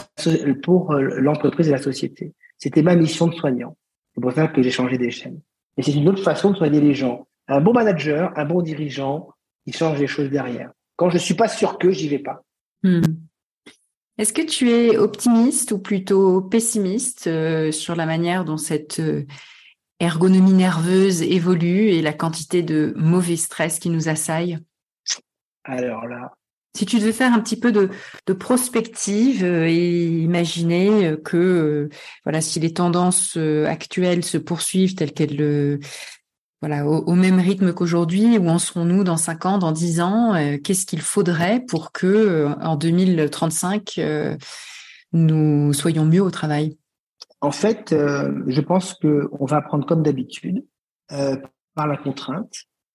pour 0.63 0.93
euh, 0.93 1.21
l'entreprise 1.21 1.69
et 1.69 1.73
la 1.73 1.79
société. 1.79 2.33
C'était 2.57 2.83
ma 2.83 2.97
mission 2.97 3.27
de 3.27 3.35
soignant. 3.35 3.77
C'est 4.15 4.21
pour 4.21 4.33
ça 4.33 4.49
que 4.49 4.63
j'ai 4.63 4.71
changé 4.71 4.99
d'échelle. 4.99 5.39
Et 5.77 5.83
c'est 5.83 5.93
une 5.93 6.09
autre 6.09 6.23
façon 6.23 6.51
de 6.51 6.57
soigner 6.57 6.81
les 6.81 6.95
gens. 6.95 7.27
Un 7.49 7.61
bon 7.61 7.73
manager, 7.73 8.33
un 8.37 8.45
bon 8.45 8.63
dirigeant, 8.63 9.29
il 9.67 9.75
change 9.75 9.99
les 9.99 10.07
choses 10.07 10.31
derrière. 10.31 10.73
Quand 10.97 11.11
je 11.11 11.19
suis 11.19 11.35
pas 11.35 11.49
sûr 11.49 11.79
que, 11.79 11.91
j'y 11.91 12.09
vais 12.09 12.19
pas. 12.19 12.43
Hmm. 12.83 13.03
Est-ce 14.19 14.33
que 14.33 14.43
tu 14.43 14.71
es 14.71 14.97
optimiste 14.97 15.73
ou 15.73 15.79
plutôt 15.79 16.43
pessimiste 16.43 17.27
euh, 17.27 17.73
sur 17.73 17.97
la 17.97 18.07
manière 18.07 18.45
dont 18.45 18.59
cette 18.59 19.01
euh, 19.01 19.25
ergonomie 20.01 20.53
nerveuse 20.53 21.23
évolue 21.23 21.89
et 21.89 22.03
la 22.03 22.13
quantité 22.13 22.63
de 22.63 22.93
mauvais 22.97 23.37
stress 23.37 23.79
qui 23.79 23.89
nous 23.89 24.09
assaille? 24.09 24.59
Alors 25.65 26.07
là. 26.07 26.33
Si 26.75 26.87
tu 26.87 26.99
devais 26.99 27.13
faire 27.13 27.35
un 27.35 27.41
petit 27.41 27.59
peu 27.59 27.71
de, 27.71 27.91
prospective 28.33 29.45
euh, 29.45 29.67
et 29.67 30.07
imaginer 30.07 31.17
que 31.25 31.89
voilà 32.25 32.41
si 32.41 32.61
les 32.61 32.73
tendances 32.73 33.37
actuelles 33.67 34.25
se 34.25 34.39
poursuivent 34.39 34.95
telles 34.95 35.13
qu'elles 35.13 35.37
le 35.37 35.81
voilà 36.63 36.87
au, 36.87 37.15
même 37.15 37.39
rythme 37.39 37.75
qu'aujourd'hui 37.75 38.39
où 38.39 38.49
en 38.49 38.59
serons-nous 38.59 39.05
dans 39.05 39.19
5 39.19 39.47
ans 39.47 39.59
dans 39.59 39.73
10 39.73 40.01
ans 40.01 40.35
qu'est-ce 40.63 40.87
qu'il 40.87 41.03
faudrait 41.03 41.61
pour 41.69 41.93
que 41.93 42.49
en 42.63 42.77
2035 42.77 44.01
nous 45.13 45.73
soyons 45.73 46.05
mieux 46.05 46.23
au 46.23 46.31
travail? 46.31 46.79
En 47.41 47.51
fait, 47.51 47.93
euh, 47.93 48.43
je 48.47 48.61
pense 48.61 48.95
qu'on 48.95 49.45
va 49.45 49.59
apprendre 49.59 49.87
comme 49.87 50.03
d'habitude 50.03 50.65
euh, 51.11 51.37
par 51.75 51.87
la 51.87 51.97
contrainte 51.97 52.55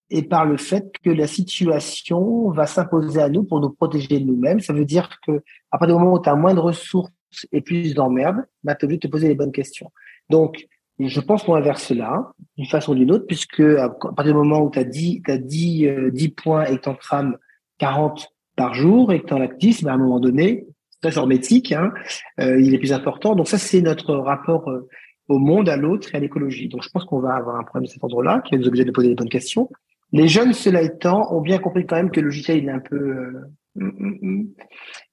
et 0.10 0.24
par 0.24 0.46
le 0.46 0.58
fait 0.58 0.86
que 1.04 1.10
la 1.10 1.28
situation 1.28 2.50
va 2.52 2.66
s'imposer 2.66 3.22
à 3.22 3.30
nous 3.30 3.44
pour 3.44 3.60
nous 3.60 3.70
protéger 3.70 4.20
de 4.20 4.26
nous-mêmes. 4.26 4.62
Ça 4.62 4.74
veut 4.74 4.86
dire 4.86 5.10
que 5.26 5.44
à 5.72 5.78
partir 5.78 5.98
du 5.98 6.04
moment 6.04 6.16
où 6.16 6.22
tu 6.22 6.30
as 6.30 6.36
moins 6.36 6.54
de 6.54 6.60
ressources 6.60 7.12
et 7.52 7.62
plus 7.62 7.94
d'emmerdes, 7.94 8.46
bah, 8.64 8.74
tu 8.76 8.86
es 8.86 8.86
obligé 8.86 9.00
de 9.00 9.08
te 9.08 9.12
poser 9.12 9.28
les 9.28 9.36
bonnes 9.36 9.52
questions. 9.52 9.92
Donc, 10.30 10.66
je 11.00 11.20
pense 11.20 11.44
qu'on 11.44 11.54
va 11.54 11.62
vers 11.62 11.80
cela, 11.80 12.32
d'une 12.58 12.68
façon 12.68 12.94
ou 12.94 12.96
d'une 12.96 13.12
autre, 13.12 13.26
puisque 13.28 13.60
à 13.60 13.90
partir 13.90 14.34
du 14.34 14.34
moment 14.34 14.62
où 14.62 14.72
tu 14.72 14.80
as 14.80 14.84
10, 14.84 15.22
as 15.28 15.38
10, 15.38 16.12
10 16.12 16.30
points 16.30 16.66
et 16.66 16.78
que 16.78 16.82
tu 16.82 16.90
en 16.90 16.96
crames 16.96 17.38
40 17.78 18.34
par 18.56 18.74
jour 18.74 19.14
et 19.14 19.22
que 19.22 19.28
tu 19.28 19.34
en 19.34 19.48
10, 19.48 19.84
bah, 19.84 19.92
à 19.92 19.94
un 19.94 19.98
moment 19.98 20.20
donné, 20.20 20.66
très 21.02 21.18
hermétique, 21.18 21.72
hein, 21.72 21.94
euh, 22.40 22.60
il 22.60 22.74
est 22.74 22.80
plus 22.80 22.94
important. 22.94 23.36
Donc 23.36 23.48
ça, 23.48 23.58
c'est 23.58 23.82
notre 23.82 24.16
rapport 24.16 24.70
euh, 24.70 24.88
au 25.28 25.38
monde, 25.38 25.70
à 25.70 25.78
l'autre 25.78 26.14
et 26.14 26.18
à 26.18 26.20
l'écologie. 26.20 26.68
Donc 26.68 26.84
je 26.84 26.90
pense 26.90 27.06
qu'on 27.06 27.20
va 27.20 27.36
avoir 27.36 27.58
un 27.58 27.64
problème 27.64 27.86
de 27.86 27.92
cet 27.92 28.04
endroit-là, 28.04 28.42
qui 28.42 28.56
va 28.56 28.62
nous 28.62 28.68
obliger 28.68 28.86
de 28.86 28.92
poser 28.92 29.10
les 29.10 29.16
bonnes 29.16 29.30
questions. 29.30 29.70
Les 30.12 30.28
jeunes, 30.28 30.54
cela 30.54 30.82
étant, 30.82 31.34
ont 31.34 31.42
bien 31.42 31.60
compris 31.60 31.86
quand 31.86 31.98
même 31.98 32.12
que 32.12 32.20
le 32.20 32.28
logiciel, 32.28 32.58
il 32.58 32.70
est 32.70 32.72
un 32.72 32.80
peu, 32.80 32.96
euh, 32.96 33.52
mm, 33.76 33.86
mm, 33.86 34.18
mm, 34.22 34.48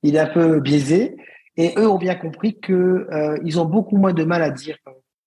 il 0.04 0.16
est 0.16 0.20
un 0.20 0.32
peu 0.32 0.60
biaisé, 0.60 1.16
et 1.56 1.72
eux 1.76 1.88
ont 1.88 1.98
bien 1.98 2.14
compris 2.14 2.58
que 2.58 3.06
ils 3.44 3.60
ont 3.60 3.64
beaucoup 3.64 3.96
moins 3.96 4.12
de 4.12 4.24
mal 4.24 4.42
à 4.42 4.50
dire, 4.50 4.76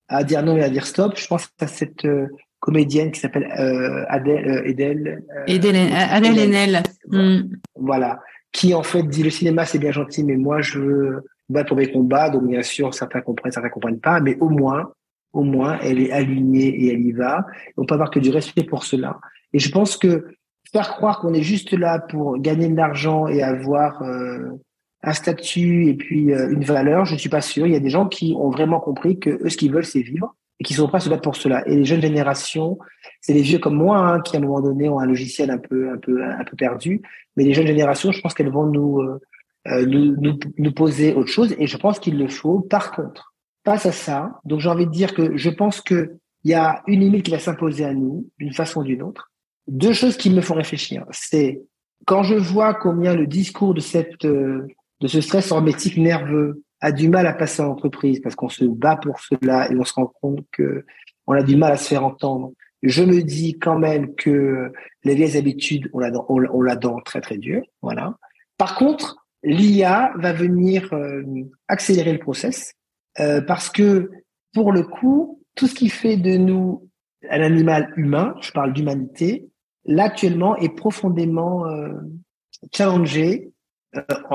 à 0.08 0.24
dire 0.24 0.43
non 0.43 0.58
et 0.58 0.64
à 0.64 0.70
dire 0.70 0.86
stop. 0.86 1.18
Je 1.18 1.28
pense 1.28 1.49
à 1.60 1.68
cette 1.68 2.08
comédienne 2.60 3.12
qui 3.12 3.20
s'appelle 3.20 3.51
Adèle, 4.10 4.64
Edel, 4.66 5.24
Adèle 5.47 6.39
Enel. 6.39 6.84
Voilà 7.76 8.20
qui 8.51 8.74
en 8.74 8.84
fait 8.84 9.03
dit 9.03 9.24
le 9.24 9.30
cinéma 9.30 9.66
c'est 9.66 9.78
bien 9.78 9.91
gentil, 9.91 10.24
mais 10.24 10.36
moi 10.36 10.62
je 10.62 10.80
veux 10.80 11.24
battre 11.49 11.76
mes 11.76 11.91
combats. 11.91 12.30
Donc 12.30 12.47
bien 12.47 12.64
sûr, 12.64 12.93
certains 12.93 13.22
comprennent, 13.22 13.51
certains 13.51 13.70
comprennent 13.70 13.99
pas, 13.99 14.20
mais 14.20 14.38
au 14.39 14.49
moins, 14.49 14.91
au 15.34 15.43
moins, 15.43 15.78
elle 15.82 15.99
est 15.99 16.12
alignée 16.12 16.68
et 16.68 16.93
elle 16.93 17.01
y 17.01 17.12
va. 17.12 17.45
On 17.78 17.86
peut 17.86 17.93
avoir 17.93 18.10
que 18.10 18.20
du 18.20 18.30
respect 18.30 18.64
pour 18.64 18.84
cela. 18.84 19.20
Et 19.53 19.60
je 19.60 19.72
pense 19.72 19.97
que 19.97 20.26
faire 20.72 20.89
croire 20.89 21.20
qu'on 21.20 21.34
est 21.34 21.43
juste 21.43 21.72
là 21.74 21.99
pour 21.99 22.39
gagner 22.39 22.68
de 22.68 22.76
l'argent 22.76 23.28
et 23.28 23.43
avoir 23.43 24.01
euh, 24.01 24.49
un 25.04 25.14
statut 25.14 25.88
et 25.88 25.93
puis 25.93 26.34
euh, 26.34 26.50
une 26.50 26.64
valeur, 26.64 27.06
je 27.06 27.14
ne 27.14 27.20
suis 27.20 27.30
pas 27.30 27.41
sûr. 27.41 27.68
Il 27.68 27.74
y 27.74 27.76
a 27.76 27.80
des 27.80 27.89
gens 27.89 28.08
qui 28.08 28.34
ont 28.38 28.50
vraiment 28.50 28.80
compris 28.80 29.20
que 29.20 29.30
eux, 29.30 29.50
ce 29.50 29.58
qu'ils 29.58 29.72
veulent, 29.72 29.86
c'est 29.86 30.02
vivre 30.02 30.36
et 30.60 30.64
qui 30.64 30.74
sont 30.74 30.88
prêts 30.88 31.00
se 31.00 31.10
battre 31.10 31.22
pour 31.22 31.36
cela. 31.36 31.68
Et 31.68 31.76
les 31.76 31.86
jeunes 31.86 32.02
générations, 32.02 32.80
c'est 33.22 33.34
les 33.34 33.41
vieux 33.41 33.60
comme 33.60 33.76
moi 33.76 34.00
hein, 34.00 34.22
qui 34.22 34.36
à 34.36 34.39
un 34.39 34.41
moment 34.41 34.62
donné 34.62 34.89
ont 34.89 35.00
un 35.00 35.06
logiciel 35.06 35.52
un 35.52 35.58
peu 35.58 35.91
un 35.91 35.98
peu 35.98 36.24
un 36.24 36.43
peu 36.43 36.56
perdu, 36.56 37.02
mais 37.36 37.43
les 37.43 37.54
jeunes 37.54 37.68
générations, 37.68 38.12
je 38.12 38.22
pense 38.22 38.34
qu'elles 38.34 38.52
vont 38.52 38.66
nous, 38.66 39.00
euh, 39.02 39.20
euh, 39.68 39.86
nous, 39.86 40.16
nous 40.20 40.39
nous 40.58 40.72
poser 40.72 41.14
autre 41.14 41.30
chose 41.30 41.56
et 41.60 41.68
je 41.68 41.78
pense 41.78 42.00
qu'il 42.00 42.18
le 42.18 42.28
faut. 42.28 42.62
Par 42.62 42.91
contre, 42.91 43.36
face 43.66 43.86
à 43.86 43.91
ça, 43.91 44.39
donc 44.45 44.60
j'ai 44.60 44.70
envie 44.70 44.88
de 44.88 44.91
dire 44.91 45.14
que 45.14 45.38
je 45.38 45.50
pense 45.50 45.82
que 45.82 46.18
il 46.43 46.52
y 46.52 46.56
a 46.56 46.82
une 46.88 47.02
limite 47.02 47.26
qui 47.26 47.32
va 47.32 47.39
s'imposer 47.39 47.84
à 47.84 47.93
nous 47.93 48.30
d'une 48.39 48.54
façon 48.54 48.82
ou 48.82 48.84
d'une 48.84 49.04
autre. 49.04 49.32
Deux 49.68 49.93
choses 49.93 50.18
qui 50.18 50.30
me 50.30 50.41
font 50.41 50.54
réfléchir, 50.56 51.06
c'est 51.12 51.62
quand 52.06 52.24
je 52.24 52.36
vois 52.36 52.74
combien 52.74 53.14
le 53.14 53.28
discours 53.28 53.74
de 53.74 53.82
cette 53.82 54.24
euh, 54.26 54.66
de 55.02 55.08
ce 55.08 55.22
stress 55.22 55.52
hormétique 55.52 55.98
nerveux 55.98 56.64
a 56.80 56.91
du 56.91 57.10
mal 57.10 57.28
à 57.28 57.34
passer 57.34 57.62
en 57.62 57.70
entreprise 57.70 58.20
parce 58.20 58.36
qu'on 58.36 58.50
se 58.50 58.66
bat 58.66 58.98
pour 58.98 59.20
cela 59.20 59.72
et 59.72 59.76
on 59.76 59.84
se 59.84 59.93
rend 59.93 60.08
compte 60.22 60.45
que 60.52 60.86
on 61.26 61.34
a 61.34 61.43
du 61.43 61.56
mal 61.56 61.74
à 61.74 61.78
se 61.78 61.89
faire 61.89 62.06
entendre. 62.06 62.54
Je 62.84 63.04
me 63.04 63.22
dis 63.22 63.58
quand 63.60 63.78
même 63.78 64.16
que 64.16 64.72
les 65.04 65.16
vieilles 65.16 65.38
habitudes, 65.38 65.89
on 65.93 66.00
l'a 66.00 66.12
dans, 66.12 66.26
on, 66.30 66.62
l'a 66.62 66.76
dans 66.76 67.00
très 67.02 67.22
très 67.22 67.38
dur, 67.38 67.64
voilà. 67.82 68.16
Par 68.58 68.76
contre, 68.76 69.26
l'IA 69.43 70.14
va 70.18 70.34
venir 70.34 70.93
euh, 70.93 71.24
accélérer 71.68 72.14
le 72.14 72.20
process 72.20 72.74
euh, 73.20 73.41
parce 73.41 73.70
que 73.70 74.12
pour 74.54 74.72
le 74.72 74.84
coup, 74.84 75.41
tout 75.56 75.68
ce 75.68 75.76
qui 75.76 75.89
fait 75.89 76.18
de 76.18 76.38
nous 76.38 76.88
un 77.30 77.41
animal 77.41 77.91
humain, 77.98 78.36
je 78.41 78.52
parle 78.52 78.74
d'humanité, 78.74 79.50
là 79.86 80.06
actuellement 80.06 80.56
est 80.58 80.76
profondément 80.76 81.68
euh, 81.68 81.93
challengé 82.74 83.52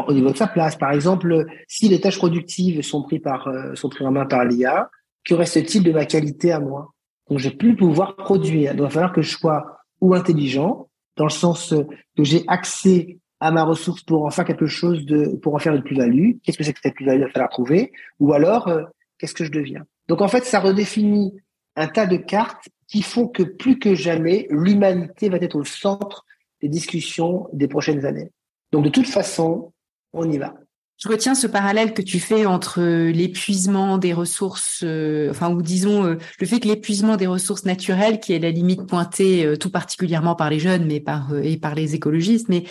au 0.07 0.13
niveau 0.13 0.31
de 0.31 0.37
sa 0.37 0.47
place. 0.47 0.77
Par 0.77 0.93
exemple, 0.93 1.47
si 1.69 1.89
les 1.89 2.01
tâches 2.01 2.19
productives 2.19 2.83
sont 2.83 3.03
prises 3.03 3.21
par 3.21 3.49
euh, 3.49 3.75
sont 3.75 3.89
prises 3.89 4.07
en 4.07 4.13
main 4.13 4.27
par 4.27 4.45
l'IA, 4.45 4.91
que 5.25 5.35
reste-t-il 5.35 5.83
de 5.85 5.93
ma 5.93 6.05
qualité 6.05 6.53
à 6.53 6.61
moi? 6.61 6.93
Donc, 7.29 7.39
j'ai 7.39 7.51
plus 7.51 7.77
pouvoir 7.77 8.17
produire. 8.17 8.73
Il 8.73 8.77
doit 8.77 8.91
falloir 8.91 9.13
que 9.13 9.23
je 9.23 9.31
sois 9.31 9.79
ou 10.01 10.15
intelligent, 10.15 10.89
dans 11.17 11.25
le 11.25 11.31
sens 11.31 11.73
euh, 11.73 11.87
que 12.17 12.25
j'ai 12.25 12.45
accès 12.49 13.19
à 13.41 13.51
ma 13.51 13.65
ressource 13.65 14.03
pour 14.03 14.25
en 14.25 14.31
faire 14.31 14.45
quelque 14.45 14.67
chose 14.67 15.05
de, 15.05 15.37
pour 15.37 15.55
en 15.55 15.59
faire 15.59 15.75
une 15.75 15.83
plus-value. 15.83 16.33
Qu'est-ce 16.43 16.59
que 16.59 16.65
c'est 16.65 16.73
que 16.73 16.81
cette 16.83 16.95
plus-value 16.95 17.21
Il 17.21 17.25
va 17.25 17.31
falloir 17.31 17.51
trouver? 17.51 17.93
Ou 18.21 18.33
alors, 18.33 18.71
qu'est-ce 19.19 19.35
que 19.35 19.45
je 19.45 19.51
deviens? 19.51 19.85
Donc, 20.09 20.21
en 20.21 20.29
fait, 20.29 20.45
ça 20.45 20.61
redéfinit 20.61 21.35
un 21.75 21.89
tas 21.89 22.07
de 22.07 22.17
cartes 22.17 22.69
qui 22.87 23.03
font 23.03 23.27
que 23.27 23.43
plus 23.43 23.79
que 23.79 23.95
jamais, 23.95 24.47
l'humanité 24.51 25.29
va 25.29 25.39
être 25.39 25.57
au 25.57 25.65
centre 25.65 26.25
des 26.61 26.69
discussions 26.69 27.49
des 27.53 27.67
prochaines 27.67 28.05
années. 28.05 28.31
Donc 28.73 28.85
de 28.85 28.89
toute 28.89 29.07
façon, 29.07 29.73
on 30.13 30.31
y 30.31 30.39
va. 30.39 30.55
Je 31.03 31.09
retiens 31.09 31.35
ce 31.35 31.49
parallèle 31.49 31.95
que 31.95 32.03
tu 32.03 32.21
fais 32.21 32.47
entre 32.47 32.81
l'épuisement 32.81 33.99
des 33.99 34.13
ressources, 34.13 34.83
euh, 34.85 35.31
enfin 35.31 35.51
ou 35.51 35.61
disons 35.61 36.05
euh, 36.05 36.17
le 36.39 36.47
fait 36.47 36.61
que 36.61 36.69
l'épuisement 36.69 37.17
des 37.17 37.27
ressources 37.27 37.65
naturelles, 37.65 38.21
qui 38.21 38.33
est 38.35 38.39
la 38.39 38.53
limite 38.53 38.87
pointée 38.87 39.45
euh, 39.45 39.57
tout 39.57 39.71
particulièrement 39.71 40.37
par 40.37 40.49
les 40.49 40.61
jeunes, 40.61 40.87
mais 40.87 41.01
par 41.01 41.35
et 41.43 41.57
par 41.57 41.75
les 41.75 41.97
écologistes, 41.97 42.49
mais 42.49 42.65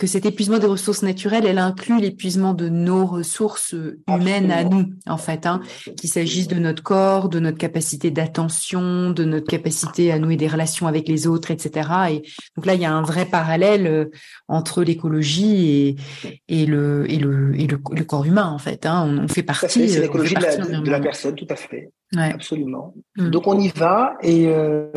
que 0.00 0.06
cet 0.06 0.24
épuisement 0.24 0.58
des 0.58 0.66
ressources 0.66 1.02
naturelles, 1.02 1.44
elle 1.44 1.58
inclut 1.58 2.00
l'épuisement 2.00 2.54
de 2.54 2.70
nos 2.70 3.04
ressources 3.04 3.74
humaines 4.08 4.50
à 4.50 4.64
nous, 4.64 4.94
en 5.06 5.18
fait, 5.18 5.44
hein, 5.44 5.60
qu'il 5.98 6.08
s'agisse 6.08 6.48
de 6.48 6.54
notre 6.54 6.82
corps, 6.82 7.28
de 7.28 7.38
notre 7.38 7.58
capacité 7.58 8.10
d'attention, 8.10 9.10
de 9.10 9.24
notre 9.24 9.46
capacité 9.46 10.10
à 10.10 10.18
nouer 10.18 10.38
des 10.38 10.48
relations 10.48 10.86
avec 10.86 11.06
les 11.06 11.26
autres, 11.26 11.50
etc. 11.50 11.90
Et 12.12 12.22
donc 12.56 12.64
là, 12.64 12.72
il 12.72 12.80
y 12.80 12.86
a 12.86 12.92
un 12.94 13.02
vrai 13.02 13.26
parallèle 13.26 13.86
euh, 13.86 14.06
entre 14.48 14.82
l'écologie 14.82 15.68
et, 15.68 15.96
et, 16.48 16.64
le, 16.64 17.04
et, 17.10 17.18
le, 17.18 17.54
et 17.60 17.66
le, 17.66 17.76
corps 17.76 18.24
humain, 18.24 18.48
en 18.48 18.58
fait. 18.58 18.86
Hein. 18.86 19.20
On, 19.24 19.28
fait 19.28 19.42
partie. 19.42 19.86
C'est 19.86 20.00
l'écologie 20.00 20.34
de, 20.34 20.80
de, 20.82 20.90
la 20.90 21.00
personne, 21.00 21.34
tout 21.34 21.46
à 21.50 21.56
fait. 21.56 21.90
Absolument. 22.16 22.94
Mm. 23.16 23.28
Donc 23.30 23.46
on 23.46 23.58
y 23.58 23.68
va 23.68 24.16
et 24.22 24.46
euh, 24.48 24.90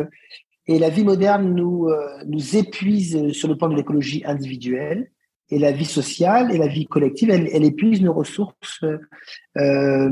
et 0.66 0.78
la 0.78 0.88
vie 0.88 1.04
moderne 1.04 1.54
nous, 1.54 1.88
euh, 1.88 2.06
nous 2.26 2.56
épuise 2.56 3.32
sur 3.32 3.48
le 3.48 3.56
plan 3.56 3.68
de 3.68 3.76
l'écologie 3.76 4.22
individuelle 4.24 5.10
et 5.50 5.58
la 5.58 5.72
vie 5.72 5.84
sociale 5.84 6.52
et 6.54 6.58
la 6.58 6.66
vie 6.66 6.86
collective, 6.86 7.30
elle, 7.30 7.48
elle 7.52 7.64
épuise 7.64 8.00
nos 8.00 8.14
ressources 8.14 8.84
euh, 9.58 10.10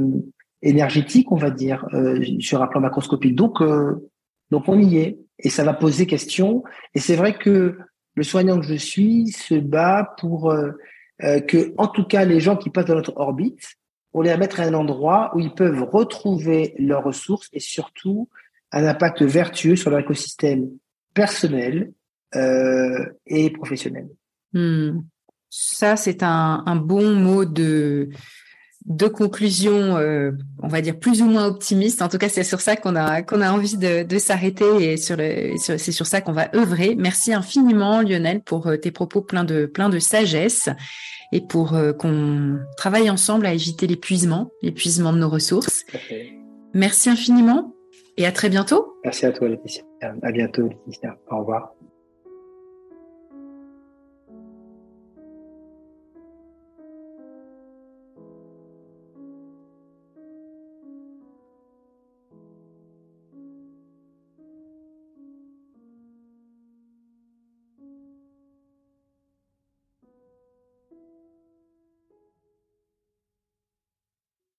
énergétiques, 0.62 1.32
on 1.32 1.36
va 1.36 1.50
dire, 1.50 1.86
euh, 1.92 2.22
sur 2.40 2.62
un 2.62 2.66
plan 2.66 2.80
macroscopique. 2.80 3.34
Donc, 3.34 3.60
euh, 3.60 4.10
donc 4.50 4.68
on 4.68 4.78
y 4.78 4.98
est 4.98 5.18
et 5.38 5.50
ça 5.50 5.64
va 5.64 5.74
poser 5.74 6.06
question. 6.06 6.62
Et 6.94 7.00
c'est 7.00 7.16
vrai 7.16 7.34
que 7.34 7.78
le 8.14 8.22
soignant 8.22 8.60
que 8.60 8.66
je 8.66 8.74
suis 8.74 9.28
se 9.28 9.54
bat 9.54 10.14
pour 10.18 10.50
euh, 10.50 10.72
que, 11.20 11.74
en 11.78 11.88
tout 11.88 12.04
cas, 12.04 12.24
les 12.24 12.40
gens 12.40 12.56
qui 12.56 12.70
passent 12.70 12.86
dans 12.86 12.94
notre 12.94 13.16
orbite, 13.16 13.74
on 14.12 14.20
les 14.20 14.36
mettre 14.36 14.60
à 14.60 14.64
un 14.64 14.74
endroit 14.74 15.32
où 15.34 15.40
ils 15.40 15.54
peuvent 15.54 15.82
retrouver 15.82 16.74
leurs 16.78 17.04
ressources 17.04 17.48
et 17.52 17.60
surtout 17.60 18.28
un 18.72 18.86
impact 18.86 19.22
vertueux 19.22 19.76
sur 19.76 19.90
leur 19.90 20.00
écosystème 20.00 20.70
personnel 21.14 21.92
euh, 22.34 23.04
et 23.26 23.50
professionnel. 23.50 24.08
Hmm. 24.52 25.00
Ça, 25.50 25.96
c'est 25.96 26.22
un, 26.22 26.62
un, 26.64 26.76
bon 26.76 27.14
mot 27.14 27.44
de, 27.44 28.08
de 28.86 29.06
conclusion, 29.06 29.96
euh, 29.96 30.32
on 30.62 30.68
va 30.68 30.80
dire 30.80 30.98
plus 30.98 31.22
ou 31.22 31.26
moins 31.26 31.46
optimiste. 31.46 32.02
En 32.02 32.08
tout 32.08 32.18
cas, 32.18 32.28
c'est 32.28 32.42
sur 32.42 32.60
ça 32.60 32.76
qu'on 32.76 32.96
a 32.96 33.22
qu'on 33.22 33.40
a 33.40 33.52
envie 33.52 33.76
de, 33.76 34.02
de 34.02 34.18
s'arrêter 34.18 34.92
et 34.92 34.96
sur 34.96 35.16
le 35.16 35.52
c'est 35.58 35.92
sur 35.92 36.06
ça 36.06 36.20
qu'on 36.20 36.32
va 36.32 36.54
œuvrer. 36.54 36.94
Merci 36.96 37.32
infiniment, 37.32 38.00
Lionel, 38.00 38.40
pour 38.40 38.66
euh, 38.66 38.76
tes 38.76 38.90
propos 38.90 39.20
pleins 39.20 39.44
de 39.44 39.66
plein 39.66 39.88
de 39.88 39.98
sagesse 39.98 40.68
et 41.32 41.40
pour 41.40 41.74
euh, 41.74 41.92
qu'on 41.92 42.58
travaille 42.76 43.10
ensemble 43.10 43.46
à 43.46 43.52
éviter 43.52 43.86
l'épuisement, 43.86 44.50
l'épuisement 44.62 45.12
de 45.12 45.18
nos 45.18 45.30
ressources. 45.30 45.84
Merci 46.74 47.10
infiniment. 47.10 47.71
Et 48.16 48.26
à 48.26 48.32
très 48.32 48.48
bientôt. 48.48 48.94
Merci 49.04 49.26
à 49.26 49.32
toi, 49.32 49.48
Laetitia. 49.48 49.84
À 50.00 50.32
bientôt, 50.32 50.68
Laetitia. 50.68 51.16
Au 51.30 51.38
revoir. 51.38 51.74